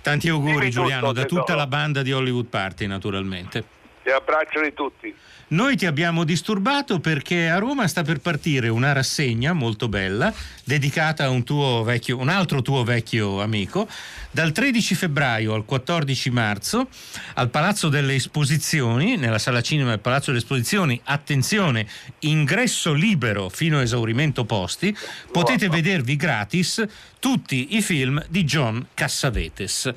Tanti 0.03 0.29
auguri 0.29 0.53
Dimmi 0.55 0.71
tutto, 0.71 0.81
Giuliano 0.83 1.13
da 1.13 1.25
tutta 1.25 1.41
tesoro. 1.43 1.59
la 1.59 1.67
banda 1.69 2.03
di 2.03 2.13
Hollywood 2.13 2.47
Party 2.47 2.87
naturalmente. 2.87 3.65
ti 4.03 4.11
abbraccio 4.11 4.61
di 4.61 4.75
tutti. 4.75 5.15
Noi 5.47 5.77
ti 5.77 5.87
abbiamo 5.87 6.25
disturbato 6.25 6.99
perché 7.01 7.49
a 7.49 7.59
Roma 7.59 7.87
sta 7.87 8.03
per 8.03 8.19
partire 8.19 8.69
una 8.69 8.93
rassegna 8.93 9.53
molto 9.53 9.89
bella 9.89 10.33
dedicata 10.65 11.25
a 11.25 11.31
un, 11.31 11.45
tuo 11.45 11.83
vecchio, 11.83 12.19
un 12.19 12.29
altro 12.29 12.63
tuo 12.63 12.83
vecchio 12.85 13.41
amico. 13.41 13.89
Dal 14.31 14.51
13 14.51 14.95
febbraio 14.95 15.55
al 15.55 15.65
14 15.65 16.31
marzo 16.31 16.89
al 17.35 17.51
Palazzo 17.51 17.89
delle 17.89 18.15
Esposizioni, 18.15 19.17
nella 19.17 19.39
sala 19.39 19.61
cinema 19.61 19.91
del 19.91 20.01
Palazzo 20.01 20.27
delle 20.27 20.39
Esposizioni, 20.39 21.01
attenzione, 21.05 21.87
ingresso 22.21 22.93
libero 22.93 23.49
fino 23.49 23.79
a 23.79 23.83
esaurimento 23.83 24.45
posti, 24.45 24.97
potete 25.31 25.69
vedervi 25.69 26.17
gratis 26.17 26.85
tutti 27.25 27.77
i 27.77 27.81
film 27.81 28.23
di 28.29 28.45
John 28.45 28.87
Cassavetes. 28.93 29.93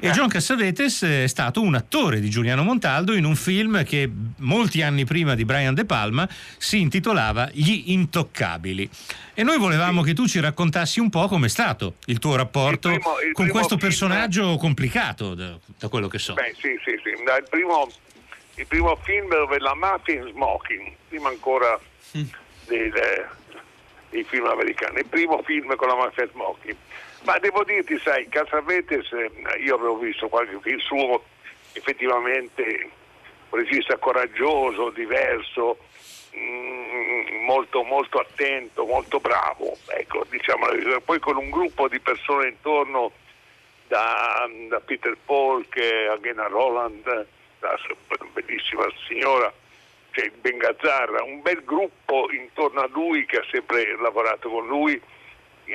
E 0.00 0.10
John 0.10 0.28
Cassavetes 0.28 1.02
è 1.02 1.26
stato 1.26 1.60
un 1.60 1.74
attore 1.74 2.20
di 2.20 2.28
Giuliano 2.30 2.62
Montaldo 2.62 3.14
in 3.14 3.24
un 3.24 3.36
film 3.36 3.84
che 3.84 4.10
molti 4.36 4.82
anni 4.82 5.04
prima 5.04 5.34
di 5.34 5.44
Brian 5.44 5.74
De 5.74 5.84
Palma 5.84 6.28
si 6.56 6.80
intitolava 6.80 7.50
Gli 7.52 7.84
Intoccabili. 7.86 8.88
E 9.34 9.42
noi 9.42 9.58
volevamo 9.58 9.93
che 10.02 10.14
tu 10.14 10.26
ci 10.26 10.40
raccontassi 10.40 11.00
un 11.00 11.10
po' 11.10 11.26
com'è 11.28 11.48
stato 11.48 11.94
il 12.06 12.18
tuo 12.18 12.36
rapporto 12.36 12.88
Il 12.90 12.98
primo- 13.00 13.20
il 13.20 13.32
con 13.32 13.48
questo 13.48 13.76
film- 13.76 13.80
personaggio 13.80 14.56
complicato, 14.56 15.34
da, 15.34 15.56
da 15.78 15.88
quello 15.88 16.08
che 16.08 16.18
so. 16.18 16.34
Beh, 16.34 16.54
sì, 16.58 16.78
sì, 16.84 16.98
sì. 17.02 17.08
Il 17.10 17.46
primo, 17.50 17.90
il 18.56 18.66
primo 18.66 18.96
film 19.02 19.28
dove 19.28 19.58
la 19.58 19.74
mafia 19.74 20.14
in 20.14 20.28
smoking, 20.32 20.92
prima 21.08 21.28
ancora 21.28 21.78
dei, 22.66 22.88
eh, 22.88 23.24
dei 24.10 24.24
film 24.24 24.46
americani, 24.46 24.98
il 25.00 25.06
primo 25.06 25.42
film 25.44 25.74
con 25.76 25.88
la 25.88 25.96
mafia 25.96 26.24
in 26.24 26.30
smoking. 26.30 26.76
Ma 27.24 27.38
devo 27.38 27.64
dirti, 27.64 27.98
sai, 28.04 28.28
Casavetes, 28.28 29.10
eh, 29.12 29.30
io 29.64 29.76
avevo 29.76 29.96
visto 29.98 30.28
qualche 30.28 30.58
film 30.62 30.78
suo, 30.78 31.24
effettivamente 31.72 32.90
un 33.50 33.58
regista 33.58 33.96
coraggioso, 33.98 34.90
diverso, 34.90 35.78
mm, 35.78 35.93
molto, 37.44 37.82
molto 37.82 38.18
attento, 38.18 38.84
molto 38.84 39.20
bravo, 39.20 39.76
ecco, 39.88 40.24
diciamo, 40.28 40.66
poi 41.04 41.18
con 41.18 41.36
un 41.36 41.50
gruppo 41.50 41.88
di 41.88 42.00
persone 42.00 42.48
intorno 42.48 43.12
da, 43.86 44.48
da 44.68 44.80
Peter 44.80 45.16
Polk 45.24 45.76
a 46.10 46.18
Gena 46.20 46.46
Roland, 46.46 47.06
una 47.60 48.30
bellissima 48.32 48.86
signora, 49.06 49.52
cioè 50.10 50.30
Ben 50.40 50.58
Gazzarra, 50.58 51.22
un 51.22 51.42
bel 51.42 51.62
gruppo 51.64 52.30
intorno 52.30 52.80
a 52.80 52.88
lui 52.92 53.26
che 53.26 53.38
ha 53.38 53.44
sempre 53.50 53.96
lavorato 53.96 54.48
con 54.48 54.66
lui 54.66 55.00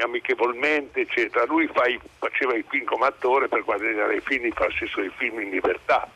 amichevolmente, 0.02 1.02
eccetera. 1.02 1.46
Lui 1.46 1.68
fa 1.68 1.84
faceva 2.20 2.56
i 2.56 2.64
film 2.68 2.86
come 2.86 3.08
attore 3.08 3.48
per 3.48 3.64
guadagnare 3.64 4.18
i 4.18 4.22
film, 4.22 4.52
farsi 4.52 4.84
i 4.84 4.88
suoi 4.88 5.12
film 5.18 5.42
in 5.42 5.50
libertà. 5.50 6.10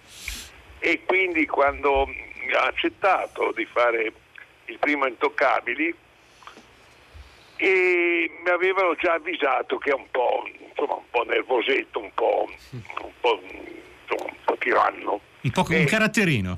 E 0.79 1.01
quindi 1.05 1.45
quando 1.47 2.07
ha 2.55 2.65
accettato 2.65 3.51
di 3.55 3.65
fare 3.65 4.11
il 4.73 4.79
primo 4.79 5.05
Intoccabili, 5.05 5.93
e 7.55 8.31
mi 8.43 8.49
avevano 8.49 8.95
già 8.95 9.13
avvisato 9.13 9.77
che 9.77 9.91
è 9.91 9.93
un 9.93 10.09
po', 10.09 10.47
insomma, 10.69 10.95
un 10.95 11.09
po' 11.11 11.23
nervosetto, 11.23 11.99
un 11.99 12.11
po', 12.13 12.49
un 12.71 13.11
po', 13.21 13.39
insomma, 13.41 14.29
un 14.31 14.37
po' 14.43 14.57
tiranno, 14.57 15.21
Un 15.41 15.51
po' 15.51 15.65
un 15.69 15.85
caratterino. 15.85 16.57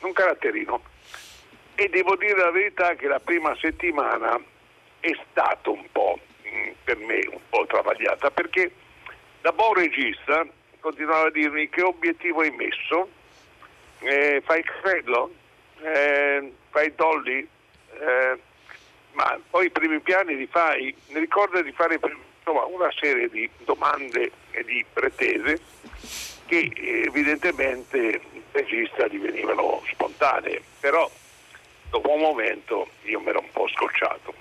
un 0.00 0.12
caratterino. 0.12 0.82
E 1.74 1.88
devo 1.88 2.16
dire 2.16 2.36
la 2.36 2.50
verità 2.50 2.94
che 2.94 3.06
la 3.06 3.20
prima 3.20 3.54
settimana 3.60 4.40
è 5.00 5.10
stato 5.30 5.72
un 5.72 5.84
po' 5.92 6.18
mh, 6.42 6.70
per 6.84 6.96
me 6.96 7.20
un 7.30 7.40
po' 7.48 7.66
travagliata 7.66 8.30
perché 8.30 8.70
da 9.40 9.52
buon 9.52 9.74
regista 9.74 10.46
continuava 10.80 11.26
a 11.26 11.30
dirmi 11.30 11.68
che 11.68 11.82
obiettivo 11.82 12.40
hai 12.40 12.50
messo, 12.50 13.08
Eh, 14.04 14.42
fai 14.44 14.64
credo, 14.64 15.32
Eh, 15.82 16.52
fai 16.70 16.86
il 16.86 16.92
dolly, 16.94 17.48
Eh, 18.00 18.38
ma 19.12 19.38
poi 19.50 19.66
i 19.66 19.70
primi 19.70 20.00
piani 20.00 20.34
li 20.36 20.46
fai, 20.46 20.94
mi 21.08 21.20
ricorda 21.20 21.60
di 21.60 21.72
fare 21.72 22.00
insomma, 22.02 22.64
una 22.64 22.90
serie 22.98 23.28
di 23.28 23.48
domande 23.64 24.30
e 24.50 24.64
di 24.64 24.84
pretese 24.90 25.60
che 26.46 26.72
evidentemente 27.06 27.98
il 27.98 28.42
regista 28.52 29.06
divenivano 29.08 29.82
spontanee, 29.90 30.62
però 30.80 31.08
dopo 31.90 32.10
un 32.10 32.20
momento 32.20 32.88
io 33.02 33.20
mi 33.20 33.28
ero 33.28 33.40
un 33.40 33.50
po' 33.52 33.68
scocciato. 33.68 34.34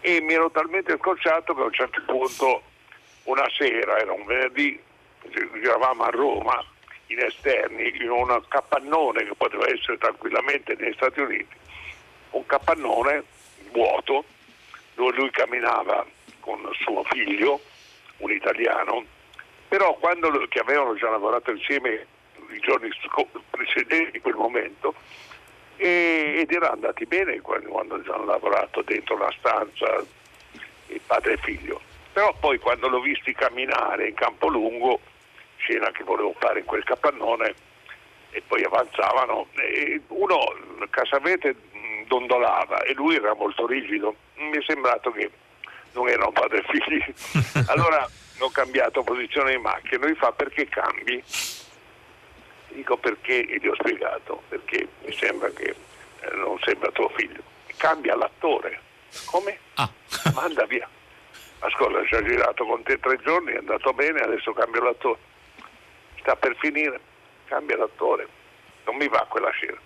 E 0.00 0.20
mi 0.20 0.32
ero 0.32 0.50
talmente 0.50 0.96
scocciato 0.96 1.54
che 1.54 1.60
a 1.60 1.64
un 1.64 1.72
certo 1.72 2.02
punto 2.06 2.62
una 3.24 3.48
sera, 3.50 3.98
era 3.98 4.12
un 4.12 4.24
venerdì, 4.24 4.80
giravamo 5.60 6.02
a 6.02 6.10
Roma 6.10 6.64
in 7.12 7.20
esterni 7.20 7.92
in 8.00 8.10
un 8.10 8.42
capannone 8.48 9.24
che 9.24 9.34
poteva 9.34 9.68
essere 9.68 9.98
tranquillamente 9.98 10.74
negli 10.78 10.94
Stati 10.94 11.20
Uniti, 11.20 11.56
un 12.30 12.46
capannone 12.46 13.24
vuoto 13.70 14.24
dove 14.94 15.12
lui 15.16 15.30
camminava 15.30 16.04
con 16.40 16.68
suo 16.80 17.04
figlio, 17.04 17.60
un 18.18 18.30
italiano, 18.30 19.04
però 19.68 19.94
quando 19.94 20.28
lo- 20.30 20.46
che 20.48 20.58
avevano 20.60 20.94
già 20.94 21.08
lavorato 21.10 21.50
insieme 21.50 22.06
i 22.50 22.58
giorni 22.60 22.90
precedenti 23.50 24.20
quel 24.20 24.34
momento 24.34 24.94
e- 25.76 26.34
ed 26.38 26.50
erano 26.52 26.72
andati 26.72 27.06
bene 27.06 27.40
quando, 27.40 27.68
quando 27.70 27.94
hanno 28.12 28.24
lavorato 28.24 28.82
dentro 28.82 29.16
la 29.16 29.32
stanza 29.38 30.04
il 30.88 31.00
padre 31.06 31.34
e 31.34 31.36
figlio. 31.38 31.80
Però 32.12 32.34
poi 32.38 32.58
quando 32.58 32.88
l'ho 32.88 33.00
visti 33.00 33.32
camminare 33.32 34.08
in 34.08 34.14
Campolungo, 34.14 35.00
scena 35.62 35.90
che 35.90 36.04
volevo 36.04 36.34
fare 36.38 36.60
in 36.60 36.64
quel 36.64 36.84
capannone, 36.84 37.54
e 38.30 38.42
poi 38.46 38.62
avanzavano, 38.64 39.48
e 39.54 40.00
uno 40.08 40.38
Casavete 40.90 41.54
mh, 41.54 42.06
dondolava 42.06 42.82
e 42.82 42.94
lui 42.94 43.16
era 43.16 43.34
molto 43.34 43.66
rigido. 43.66 44.14
Mi 44.36 44.58
è 44.58 44.62
sembrato 44.66 45.10
che 45.12 45.30
non 45.92 46.08
erano 46.08 46.32
padre 46.32 46.58
e 46.58 46.64
figli. 46.68 47.04
Allora 47.68 48.08
ho 48.38 48.50
cambiato 48.50 49.02
posizione 49.02 49.52
in 49.54 49.60
macchina, 49.60 50.06
lui 50.06 50.14
fa 50.14 50.32
perché 50.32 50.66
cambi? 50.66 51.22
Dico 52.68 52.96
perché 52.96 53.46
e 53.46 53.58
gli 53.58 53.68
ho 53.68 53.74
spiegato, 53.74 54.42
perché 54.48 54.88
mi 55.04 55.12
sembra 55.12 55.50
che 55.50 55.74
eh, 56.20 56.34
non 56.34 56.58
sembra 56.60 56.90
tuo 56.90 57.08
figlio. 57.10 57.42
Cambia 57.76 58.16
l'attore. 58.16 58.80
Come? 59.26 59.58
Ah. 59.74 59.90
Manda 60.34 60.64
via. 60.64 60.88
Ascolta, 61.58 62.04
ci 62.06 62.14
ha 62.14 62.22
girato 62.22 62.64
con 62.64 62.82
te 62.82 62.98
tre 62.98 63.18
giorni, 63.22 63.52
è 63.52 63.58
andato 63.58 63.92
bene, 63.92 64.20
adesso 64.20 64.52
cambia 64.52 64.82
l'attore. 64.82 65.18
Sta 66.22 66.36
per 66.36 66.56
finire, 66.56 67.00
cambia 67.46 67.76
l'attore. 67.76 68.26
Non 68.84 68.96
mi 68.96 69.08
va 69.08 69.26
quella 69.28 69.50
scena. 69.50 69.78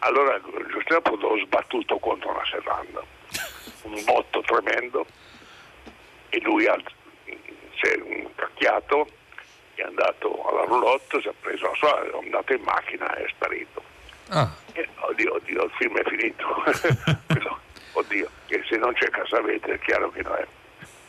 Allora 0.00 0.38
giustamente 0.70 1.16
l'ho 1.16 1.38
sbattuto 1.38 1.98
contro 1.98 2.30
una 2.30 2.44
serranda, 2.44 3.02
un 3.82 4.04
botto 4.04 4.42
tremendo, 4.42 5.06
e 6.28 6.40
lui 6.42 6.66
ha, 6.66 6.76
si 7.24 7.86
è 7.86 7.96
incacchiato, 7.96 9.08
è 9.74 9.82
andato 9.82 10.46
alla 10.46 10.64
roulotte, 10.64 11.20
si 11.22 11.28
è 11.28 11.32
preso 11.40 11.66
la 11.68 11.74
sua, 11.76 12.04
è 12.04 12.10
andato 12.22 12.52
in 12.52 12.62
macchina 12.62 13.14
e 13.16 13.24
è 13.24 13.28
sparito. 13.30 13.82
Ah, 14.28 14.50
Eh, 14.74 14.88
oddio, 14.98 15.34
oddio, 15.34 15.64
il 15.64 15.70
film 15.78 15.96
è 15.98 16.04
finito. 16.04 16.62
Oddio, 17.96 18.28
che 18.46 18.60
se 18.68 18.76
non 18.76 18.92
c'è 18.94 19.08
Casavete 19.08 19.74
è 19.74 19.78
chiaro 19.78 20.10
che 20.10 20.22
non 20.22 20.34
è. 20.34 20.46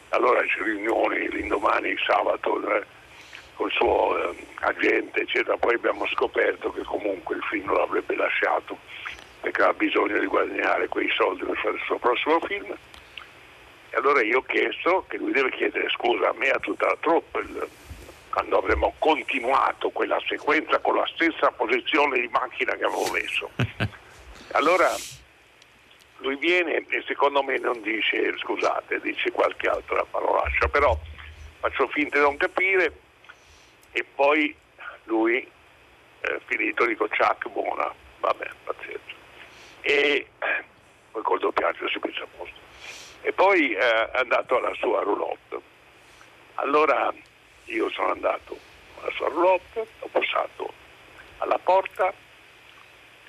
Allora 0.09 0.39
c'è 0.41 0.61
riunioni 0.61 1.27
l'indomani, 1.31 1.89
il 1.89 1.99
sabato, 2.05 2.61
eh, 2.75 2.85
col 3.55 3.71
suo 3.71 4.31
eh, 4.31 4.35
agente, 4.61 5.21
eccetera. 5.21 5.57
Poi 5.57 5.75
abbiamo 5.75 6.05
scoperto 6.07 6.71
che 6.71 6.83
comunque 6.83 7.35
il 7.35 7.43
film 7.43 7.67
lo 7.67 7.83
avrebbe 7.83 8.15
lasciato 8.15 8.77
perché 9.41 9.61
aveva 9.61 9.77
bisogno 9.77 10.19
di 10.19 10.25
guadagnare 10.25 10.87
quei 10.87 11.09
soldi 11.15 11.43
per 11.43 11.57
fare 11.57 11.75
il 11.75 11.81
suo 11.85 11.97
prossimo 11.97 12.39
film. 12.41 12.71
E 13.89 13.97
allora 13.97 14.21
io 14.23 14.39
ho 14.39 14.43
chiesto 14.43 15.05
che 15.07 15.17
lui 15.17 15.31
deve 15.31 15.51
chiedere 15.51 15.89
scusa 15.89 16.29
a 16.29 16.33
me 16.35 16.49
a 16.49 16.59
tutta 16.59 16.85
la 16.87 16.97
troupe 16.99 17.39
il- 17.39 17.67
quando 18.29 18.57
avremmo 18.57 18.93
continuato 18.99 19.89
quella 19.91 20.19
sequenza 20.27 20.79
con 20.79 20.95
la 20.95 21.07
stessa 21.13 21.51
posizione 21.51 22.19
di 22.19 22.27
macchina 22.27 22.73
che 22.73 22.83
avevo 22.83 23.09
messo. 23.11 23.49
Allora 24.51 24.89
lui 26.17 26.35
viene 26.37 26.85
e 26.89 27.03
secondo 27.05 27.43
me 27.43 27.57
non 27.59 27.81
dice 27.81 28.35
scusate, 28.37 28.99
dice 29.01 29.31
qualche 29.31 29.67
altra 29.67 30.03
parolaccia, 30.09 30.67
però 30.69 30.97
faccio 31.59 31.87
finta 31.87 32.17
di 32.17 32.23
non 32.23 32.35
capire 32.37 32.91
e 33.95 34.03
poi 34.03 34.53
lui, 35.05 35.37
eh, 36.19 36.41
finito, 36.47 36.85
dico 36.85 37.07
ciac, 37.07 37.47
buona, 37.47 37.89
vabbè, 38.19 38.49
pazienza. 38.65 39.13
E 39.79 40.27
eh, 40.37 40.63
poi 41.11 41.23
col 41.23 41.39
doppiaggio 41.39 41.87
si 41.87 41.99
pensa 41.99 42.23
a 42.23 42.27
posto. 42.35 42.59
E 43.21 43.31
poi 43.31 43.71
eh, 43.71 43.77
è 44.11 44.17
andato 44.17 44.57
alla 44.57 44.73
sua 44.73 45.01
roulotte. 45.01 45.61
Allora 46.55 47.13
io 47.65 47.89
sono 47.91 48.11
andato 48.11 48.59
alla 48.99 49.11
sua 49.11 49.29
roulotte, 49.29 49.87
ho 49.99 50.07
passato 50.07 50.73
alla 51.37 51.57
porta 51.59 52.13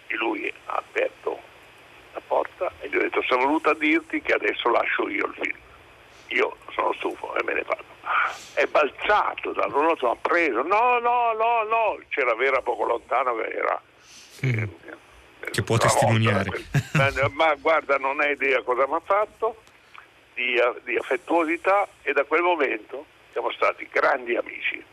e 0.09 0.17
lui 0.17 0.53
ha 0.65 0.75
aperto 0.75 1.41
la 2.13 2.23
porta 2.27 2.73
e 2.81 2.89
gli 2.89 2.97
ho 2.97 3.03
detto 3.03 3.23
sono 3.23 3.43
venuto 3.47 3.71
a 3.71 3.75
dirti 3.75 4.21
che 4.21 4.33
adesso 4.33 4.69
lascio 4.69 5.09
io 5.09 5.27
il 5.27 5.35
film. 5.41 5.59
Io 6.29 6.57
sono 6.73 6.93
stufo 6.95 7.37
e 7.37 7.45
me 7.45 7.55
ne 7.55 7.63
vado. 7.63 7.96
È 8.55 8.67
balzato 8.67 9.53
dal 9.53 9.71
roulotte, 9.71 10.07
ha 10.07 10.17
preso, 10.21 10.63
no, 10.63 10.99
no, 10.99 11.33
no, 11.33 11.63
no, 11.65 11.99
c'era 12.09 12.35
Vera 12.35 12.61
poco 12.63 12.85
lontano 12.85 13.37
che 13.37 13.49
era... 13.49 13.83
Mm. 14.45 14.59
eh, 14.59 15.51
Che 15.51 15.63
può 15.63 15.77
testimoniare. 15.77 16.51
ma, 16.95 17.11
ma 17.33 17.55
guarda, 17.55 17.97
non 17.97 18.21
hai 18.21 18.33
idea 18.33 18.63
cosa 18.63 18.87
mi 18.87 18.95
ha 18.95 19.03
fatto 19.05 19.63
di, 20.35 20.55
di 20.85 20.97
affettuosità 20.97 21.89
e 22.03 22.13
da 22.13 22.25
quel 22.25 22.43
momento 22.43 23.07
siamo 23.33 23.51
stati 23.53 23.89
grandi 23.91 24.37
amici. 24.37 24.85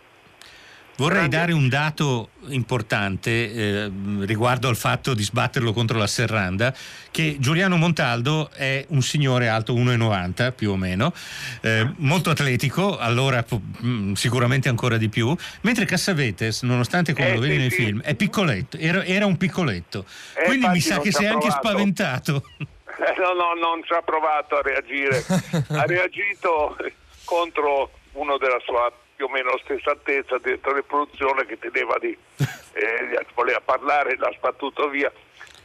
Vorrei 0.95 1.27
dare 1.27 1.53
un 1.53 1.69
dato 1.69 2.29
importante 2.50 3.29
eh, 3.51 3.91
riguardo 4.25 4.67
al 4.67 4.75
fatto 4.75 5.13
di 5.15 5.23
sbatterlo 5.23 5.73
contro 5.73 5.97
la 5.97 6.05
serranda, 6.05 6.73
che 7.09 7.38
Giuliano 7.39 7.77
Montaldo 7.77 8.51
è 8.51 8.85
un 8.89 9.01
signore 9.01 9.47
alto 9.47 9.73
1,90 9.73 10.53
più 10.53 10.71
o 10.71 10.75
meno, 10.77 11.12
eh, 11.62 11.89
molto 11.97 12.29
atletico, 12.29 12.97
allora 13.00 13.43
mm, 13.83 14.13
sicuramente 14.13 14.69
ancora 14.69 14.97
di 14.97 15.09
più, 15.09 15.35
mentre 15.62 15.85
Cassavetes, 15.85 16.62
nonostante 16.62 17.13
come 17.13 17.29
Eh, 17.29 17.33
lo 17.33 17.39
vedi 17.39 17.53
sì, 17.53 17.59
nei 17.59 17.69
sì. 17.71 17.75
film, 17.75 18.01
è 18.01 18.13
piccoletto, 18.13 18.77
era, 18.77 19.03
era 19.03 19.25
un 19.25 19.38
piccoletto. 19.38 20.05
Eh, 20.35 20.43
Quindi 20.45 20.67
mi 20.67 20.79
sa 20.79 21.00
che 21.00 21.12
sei 21.12 21.25
anche 21.25 21.47
provato. 21.47 21.67
spaventato. 21.67 22.43
Eh, 22.59 22.67
No, 23.17 23.33
no, 23.33 23.53
non 23.59 23.81
ci 23.83 23.91
ha 23.93 24.01
provato 24.01 24.57
a 24.57 24.62
reagire. 24.62 25.23
ha 25.69 25.83
reagito 25.88 26.77
contro 27.23 27.91
uno 28.13 28.38
della 28.38 28.59
sua 28.63 28.91
più 29.15 29.25
o 29.25 29.29
meno 29.29 29.58
stessa 29.63 29.91
altezza, 29.91 30.38
direttore 30.41 30.82
di 30.82 30.86
produzione 30.88 31.46
che 31.46 31.58
teneva 31.60 31.98
di, 32.00 32.15
eh, 32.74 33.25
voleva 33.36 33.62
parlare, 33.63 34.15
l'ha 34.17 34.32
sbattuto 34.38 34.89
via. 34.89 35.12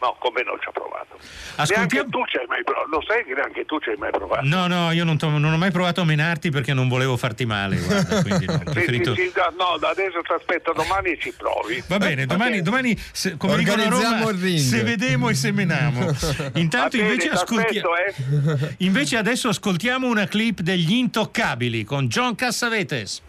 No, 0.00 0.14
come 0.20 0.44
non 0.44 0.56
ci 0.60 0.68
ha 0.68 0.70
provato. 0.70 1.18
Ascoltiamo- 1.56 1.88
Neanche 1.90 2.08
tu 2.08 2.24
ci 2.26 2.36
hai 2.36 2.46
mai 2.46 2.62
provato, 2.62 2.86
lo 2.88 3.02
sai 3.04 3.24
che 3.24 3.34
neanche 3.34 3.64
tu 3.64 3.80
ci 3.80 3.88
hai 3.90 3.96
mai 3.96 4.12
provato. 4.12 4.46
No, 4.46 4.68
no, 4.68 4.92
io 4.92 5.02
non, 5.02 5.18
to- 5.18 5.28
non 5.28 5.52
ho 5.52 5.56
mai 5.56 5.72
provato 5.72 6.02
a 6.02 6.04
menarti 6.04 6.50
perché 6.50 6.72
non 6.72 6.86
volevo 6.86 7.16
farti 7.16 7.44
male, 7.46 7.78
guarda, 7.82 8.22
quindi 8.22 8.46
no, 8.46 8.58
Sì, 8.58 8.62
preferito... 8.62 9.12
sì, 9.16 9.22
sì, 9.22 9.32
da- 9.34 9.52
no, 9.58 9.76
da 9.76 9.88
adesso 9.88 10.20
ti 10.22 10.32
aspetto 10.32 10.72
domani 10.72 11.10
e 11.10 11.18
ci 11.18 11.32
provi. 11.36 11.82
Va 11.88 11.98
bene, 11.98 12.26
domani, 12.26 12.62
domani 12.62 12.96
se- 13.10 13.36
come 13.36 13.56
dicono 13.56 13.82
a 13.82 13.88
Roma, 13.88 14.30
il 14.30 14.60
se 14.60 14.84
vedemo 14.84 15.30
e 15.30 15.34
se 15.34 15.50
menamo. 15.50 16.06
Intanto 16.54 16.96
bene, 16.96 17.08
invece, 17.08 17.28
ti 17.30 17.34
ascolti- 17.34 17.78
eh. 17.78 18.74
invece 18.78 19.16
adesso 19.16 19.48
ascoltiamo 19.48 20.06
una 20.06 20.28
clip 20.28 20.60
degli 20.60 20.92
intoccabili 20.92 21.82
con 21.82 22.06
John 22.06 22.36
Cassavetes. 22.36 23.22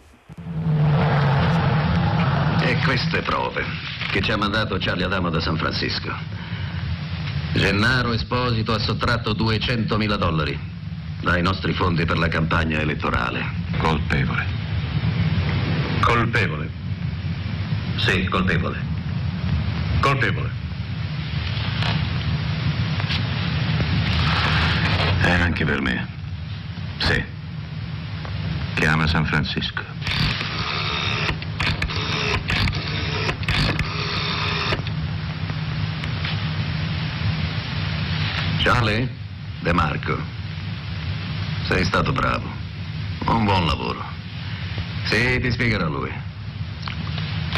E 2.70 2.76
queste 2.84 3.20
prove 3.22 3.64
che 4.12 4.22
ci 4.22 4.30
ha 4.30 4.36
mandato 4.36 4.76
Charlie 4.78 5.04
Adamo 5.04 5.28
da 5.28 5.40
San 5.40 5.56
Francisco. 5.56 6.14
Gennaro 7.52 8.12
Esposito 8.12 8.72
ha 8.72 8.78
sottratto 8.78 9.32
200.000 9.32 10.14
dollari 10.14 10.56
dai 11.20 11.42
nostri 11.42 11.72
fondi 11.72 12.04
per 12.04 12.16
la 12.16 12.28
campagna 12.28 12.78
elettorale. 12.78 13.44
Colpevole. 13.76 14.46
Colpevole. 16.00 16.70
Sì, 17.96 18.26
colpevole. 18.26 18.78
Colpevole. 19.98 20.50
E 25.22 25.30
anche 25.32 25.64
per 25.64 25.80
me. 25.80 26.06
Sì. 26.98 27.24
Chiama 28.74 29.08
San 29.08 29.26
Francisco. 29.26 29.82
Charlie? 38.62 39.08
De 39.60 39.72
Marco. 39.72 40.18
Sei 41.66 41.82
stato 41.84 42.12
bravo. 42.12 42.46
Un 43.24 43.44
buon 43.44 43.64
lavoro. 43.64 44.04
Sì, 45.04 45.40
ti 45.40 45.50
spiegherà 45.50 45.86
lui. 45.86 46.12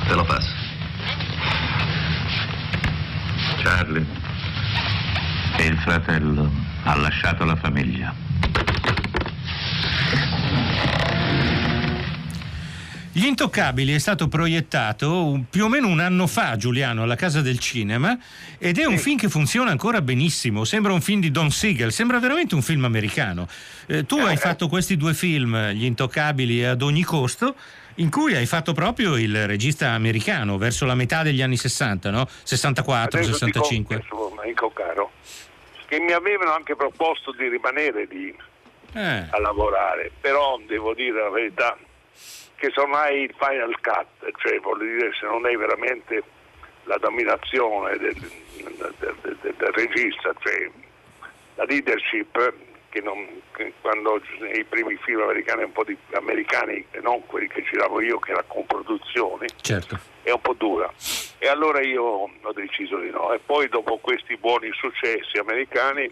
Te 0.06 0.14
lo 0.14 0.24
passo. 0.24 0.54
Charlie. 3.62 4.06
Il 5.58 5.76
fratello 5.78 6.48
ha 6.84 6.94
lasciato 6.94 7.44
la 7.44 7.56
famiglia. 7.56 8.14
Gli 13.14 13.26
Intoccabili 13.26 13.92
è 13.92 13.98
stato 13.98 14.26
proiettato 14.26 15.26
un- 15.26 15.46
più 15.50 15.64
o 15.64 15.68
meno 15.68 15.86
un 15.88 16.00
anno 16.00 16.26
fa, 16.26 16.56
Giuliano, 16.56 17.02
alla 17.02 17.14
Casa 17.14 17.42
del 17.42 17.58
Cinema 17.58 18.16
ed 18.58 18.78
è 18.78 18.86
un 18.86 18.96
film 18.96 19.18
che 19.18 19.28
funziona 19.28 19.70
ancora 19.70 20.00
benissimo. 20.00 20.64
Sembra 20.64 20.94
un 20.94 21.02
film 21.02 21.20
di 21.20 21.30
Don 21.30 21.50
Siegel, 21.50 21.92
sembra 21.92 22.18
veramente 22.20 22.54
un 22.54 22.62
film 22.62 22.84
americano. 22.84 23.46
Eh, 23.86 24.06
tu 24.06 24.16
hai 24.18 24.38
fatto 24.38 24.66
questi 24.66 24.96
due 24.96 25.12
film, 25.12 25.72
Gli 25.72 25.84
Intoccabili 25.84 26.64
Ad 26.64 26.80
ogni 26.80 27.02
costo, 27.02 27.54
in 27.96 28.08
cui 28.10 28.34
hai 28.34 28.46
fatto 28.46 28.72
proprio 28.72 29.16
il 29.18 29.46
regista 29.46 29.90
americano 29.90 30.56
verso 30.56 30.86
la 30.86 30.94
metà 30.94 31.22
degli 31.22 31.42
anni 31.42 31.58
60, 31.58 32.10
no? 32.10 32.26
64, 32.44 33.18
Adesso 33.18 33.32
ti 33.32 33.38
65. 33.52 34.04
confesso, 34.08 34.40
amico 34.40 34.70
caro, 34.70 35.10
che 35.86 36.00
mi 36.00 36.12
avevano 36.12 36.52
anche 36.54 36.74
proposto 36.76 37.32
di 37.32 37.46
rimanere 37.46 38.06
lì 38.10 38.34
Eh, 38.94 39.26
a 39.30 39.38
lavorare, 39.38 40.10
però 40.18 40.58
devo 40.66 40.94
dire 40.94 41.22
la 41.22 41.30
verità 41.30 41.76
che 42.62 42.70
se 42.72 42.80
non 42.80 42.94
hai 42.94 43.22
il 43.22 43.34
final 43.36 43.74
cut, 43.80 44.30
cioè 44.38 44.60
voglio 44.60 44.84
dire 44.84 45.10
se 45.18 45.26
non 45.26 45.44
hai 45.44 45.56
veramente 45.56 46.22
la 46.84 46.96
dominazione 46.98 47.96
del, 47.98 48.14
del- 48.14 48.94
del- 49.00 49.16
del- 49.40 49.54
del 49.56 49.72
regista, 49.72 50.32
cioè 50.38 50.70
la 51.56 51.64
leadership 51.64 52.54
che, 52.88 53.00
non, 53.00 53.26
che 53.52 53.72
quando 53.80 54.22
nei 54.38 54.62
primi 54.62 54.96
film 55.02 55.22
americani 55.22 55.64
un 55.64 55.72
po' 55.72 55.82
di 55.82 55.96
americani 56.12 56.84
e 56.92 57.00
non 57.00 57.26
quelli 57.26 57.48
che 57.48 57.62
giravo 57.64 58.00
io 58.00 58.20
che 58.20 58.30
era 58.30 58.44
con 58.46 58.64
produzioni 58.66 59.46
certo. 59.60 59.98
è 60.22 60.30
un 60.30 60.40
po' 60.40 60.52
dura 60.52 60.88
e 61.38 61.48
allora 61.48 61.80
io 61.80 62.02
ho 62.04 62.52
deciso 62.52 62.98
di 62.98 63.10
no 63.10 63.32
e 63.32 63.40
poi 63.40 63.68
dopo 63.68 63.96
questi 63.96 64.36
buoni 64.36 64.70
successi 64.72 65.38
americani 65.38 66.08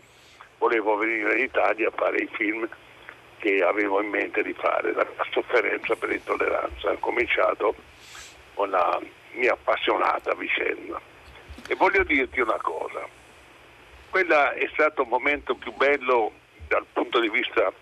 volevo 0.59 0.97
venire 0.97 1.39
in 1.39 1.45
Italia 1.45 1.89
a 1.89 1.93
fare 1.95 2.17
i 2.23 2.29
film 2.33 2.67
che 3.41 3.63
avevo 3.65 4.01
in 4.01 4.09
mente 4.09 4.43
di 4.43 4.53
fare 4.53 4.93
la 4.93 5.07
sofferenza 5.31 5.97
per 5.97 6.11
l'intolleranza. 6.11 6.93
Ho 6.93 6.99
cominciato 6.99 7.75
con 8.55 8.71
la 8.71 9.01
mia 9.33 9.53
appassionata 9.53 10.35
vicenda. 10.35 11.01
E 11.67 11.75
voglio 11.75 12.05
dirti 12.05 12.41
una 12.41 12.59
cosa 12.61 13.19
quella 14.11 14.53
è 14.55 14.69
stato 14.73 15.03
un 15.03 15.09
momento 15.09 15.55
più 15.55 15.73
bello 15.73 16.33
dal 16.67 16.85
punto 16.93 17.21
di 17.21 17.29
vista 17.31 17.73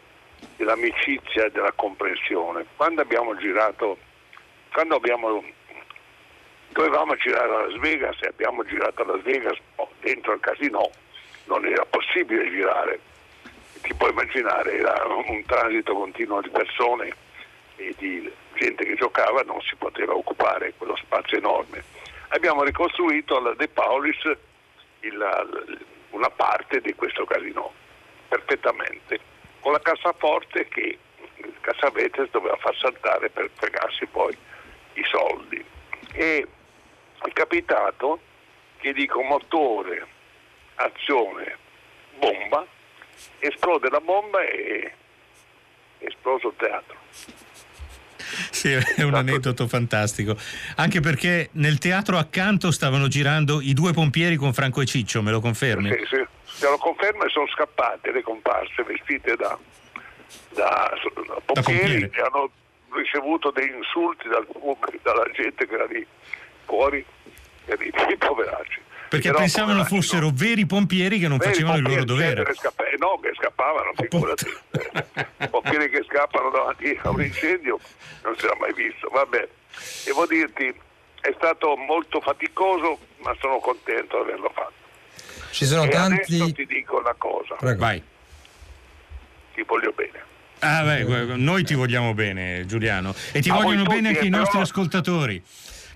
dell'amicizia 0.56 1.46
e 1.46 1.50
della 1.50 1.72
comprensione. 1.72 2.66
Quando 2.76 3.00
abbiamo 3.00 3.34
girato 3.36 3.98
quando 4.70 4.96
abbiamo 4.96 5.42
dovevamo 6.68 7.16
girare 7.16 7.54
a 7.54 7.66
Las 7.66 7.78
Vegas 7.80 8.18
e 8.20 8.28
abbiamo 8.28 8.62
girato 8.64 9.02
a 9.02 9.06
Las 9.06 9.22
Vegas 9.22 9.56
oh, 9.76 9.88
dentro 10.00 10.32
al 10.32 10.40
casino 10.40 10.90
non 11.46 11.64
era 11.64 11.86
possibile 11.86 12.50
girare 12.50 13.00
ti 13.80 13.94
puoi 13.94 14.10
immaginare 14.10 14.78
era 14.78 15.04
un 15.06 15.44
transito 15.46 15.94
continuo 15.94 16.40
di 16.40 16.50
persone 16.50 17.14
e 17.76 17.94
di 17.98 18.30
gente 18.54 18.84
che 18.84 18.94
giocava 18.94 19.42
non 19.42 19.60
si 19.62 19.76
poteva 19.76 20.14
occupare 20.14 20.74
quello 20.76 20.96
spazio 20.96 21.38
enorme. 21.38 21.82
Abbiamo 22.28 22.62
ricostruito 22.64 23.36
alla 23.36 23.54
De 23.54 23.68
Paulis 23.68 24.20
il- 25.00 25.86
una 26.10 26.30
parte 26.30 26.80
di 26.80 26.94
questo 26.94 27.24
casino 27.24 27.72
perfettamente 28.28 29.20
con 29.60 29.72
la 29.72 29.80
cassaforte 29.80 30.66
che 30.68 30.98
Cassavetes 31.60 32.30
doveva 32.30 32.56
far 32.56 32.74
saltare 32.76 33.28
per 33.30 33.48
fregarsi 33.54 34.06
poi 34.06 34.36
i 34.94 35.04
soldi. 35.04 35.64
E 36.12 36.46
è 37.22 37.32
capitato 37.32 38.20
che 38.78 38.92
dico 38.92 39.20
motore, 39.22 40.06
azione, 40.76 41.56
bomba, 42.18 42.66
esplode 43.40 43.88
la 43.88 44.00
bomba 44.00 44.42
e 44.42 44.92
è 45.98 46.04
esploso 46.06 46.48
il 46.48 46.54
teatro. 46.56 46.96
Sì, 48.50 48.72
è 48.72 49.02
un 49.02 49.14
aneddoto 49.14 49.66
fantastico. 49.66 50.36
Anche 50.76 51.00
perché 51.00 51.48
nel 51.52 51.78
teatro 51.78 52.18
accanto 52.18 52.70
stavano 52.70 53.08
girando 53.08 53.60
i 53.60 53.72
due 53.72 53.92
pompieri 53.92 54.36
con 54.36 54.52
Franco 54.52 54.80
e 54.80 54.86
Ciccio, 54.86 55.22
me 55.22 55.30
lo 55.30 55.40
confermi? 55.40 55.90
Sì, 55.90 56.04
sì, 56.08 56.26
te 56.60 56.68
lo 56.68 56.76
confermo 56.78 57.24
e 57.24 57.28
sono 57.30 57.46
scappate 57.48 58.12
le 58.12 58.22
comparse 58.22 58.82
vestite 58.82 59.36
da, 59.36 59.58
da, 60.54 60.92
da 61.26 61.40
pompieri 61.44 62.10
che 62.10 62.20
hanno 62.20 62.50
ricevuto 62.92 63.50
dei 63.50 63.68
insulti 63.74 64.28
dal 64.28 64.46
dalla 65.02 65.30
gente 65.32 65.66
che 65.66 65.74
era 65.74 65.86
lì 65.86 66.06
fuori, 66.64 67.04
e 67.64 67.76
lì, 67.76 67.90
poveracci. 68.16 68.80
Perché 69.08 69.28
Però, 69.28 69.38
pensavano 69.38 69.84
fossero 69.84 70.26
no. 70.26 70.32
veri 70.34 70.66
pompieri 70.66 71.18
che 71.18 71.28
non 71.28 71.38
Veri 71.38 71.52
facevano 71.52 71.76
il 71.78 71.82
loro 71.82 72.04
dovere. 72.04 72.44
che 72.44 72.54
scappa- 72.54 72.84
eh, 72.86 72.96
no, 72.98 73.18
che 73.20 73.32
scappavano, 73.36 73.92
figurati. 73.96 74.46
Eh, 75.38 75.48
pompieri 75.48 75.88
che 75.90 76.04
scappano 76.06 76.50
davanti 76.50 76.98
a 77.02 77.10
un 77.10 77.22
incendio 77.22 77.78
non 78.22 78.36
si 78.36 78.44
era 78.44 78.54
mai 78.60 78.72
visto. 78.74 79.08
Vabbè, 79.08 79.48
devo 80.04 80.26
dirti, 80.26 80.74
è 81.22 81.32
stato 81.36 81.74
molto 81.76 82.20
faticoso, 82.20 82.98
ma 83.22 83.34
sono 83.40 83.58
contento 83.60 84.16
di 84.22 84.28
averlo 84.30 84.50
fatto. 84.54 84.72
Ci 85.52 85.64
sono 85.64 85.84
e 85.84 85.86
adesso 85.96 86.36
tanti. 86.38 86.52
ti 86.52 86.66
dico 86.66 86.98
una 86.98 87.14
cosa, 87.16 87.54
Prego. 87.54 87.78
Vai. 87.80 88.02
ti 89.54 89.62
voglio 89.62 89.92
bene. 89.92 90.26
Ah, 90.60 90.82
beh, 90.82 91.36
noi 91.36 91.62
ti 91.64 91.74
vogliamo 91.74 92.12
bene, 92.14 92.66
Giuliano. 92.66 93.14
E 93.32 93.40
ti 93.40 93.48
A 93.48 93.54
voi 93.54 93.62
vogliono 93.62 93.84
tutti, 93.84 93.94
bene 93.94 94.08
anche 94.08 94.20
eh, 94.20 94.24
i 94.26 94.30
però- 94.30 94.42
nostri 94.42 94.60
ascoltatori. 94.60 95.42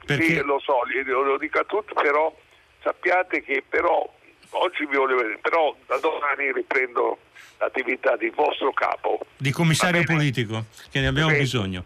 Perché 0.06 0.24
Sì, 0.24 0.34
lo 0.42 0.58
so, 0.60 0.78
lo 1.24 1.38
dico 1.38 1.58
a 1.58 1.64
tutti, 1.64 1.92
però 1.94 2.34
sappiate 2.82 3.42
che 3.42 3.62
però 3.68 4.08
oggi 4.50 4.86
vi 4.86 4.96
voglio 4.96 5.16
vedere, 5.16 5.38
però 5.40 5.74
da 5.86 5.98
domani 5.98 6.52
riprendo 6.52 7.18
l'attività 7.58 8.16
di 8.16 8.30
vostro 8.34 8.72
capo. 8.72 9.20
di 9.36 9.50
commissario 9.50 10.02
politico, 10.04 10.66
che 10.90 11.00
ne 11.00 11.06
abbiamo 11.08 11.30
Sì. 11.30 11.38
bisogno. 11.38 11.84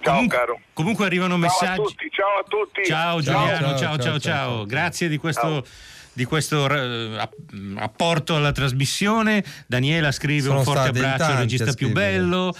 Ciao, 0.00 0.12
comunque, 0.14 0.36
caro. 0.38 0.60
comunque 0.74 1.06
arrivano 1.06 1.34
Ciao 1.34 1.38
a 1.38 1.40
messaggi. 1.40 1.82
tutti, 1.82 2.10
ciao 2.10 2.38
a 2.38 2.44
tutti. 2.46 2.84
Ciao 2.84 3.20
Giuliano, 3.20 3.48
ciao 3.48 3.58
ciao, 3.58 3.76
ciao 3.78 3.78
ciao. 3.78 3.98
ciao, 3.98 4.18
ciao. 4.18 4.66
Grazie 4.66 5.08
di 5.08 5.16
questo, 5.16 5.40
Ciao. 5.40 5.64
di 6.12 6.24
questo 6.24 6.68
eh, 6.68 7.16
app- 7.18 7.34
apporto 7.78 8.36
alla 8.36 8.52
trasmissione. 8.52 9.42
Daniela 9.66 10.12
scrive 10.12 10.42
Sono 10.42 10.58
un 10.58 10.64
forte 10.64 10.88
abbraccio, 10.88 11.12
il 11.14 11.18
tanti 11.18 11.36
regista 11.40 11.72
più 11.72 11.90
bello. 11.90 12.52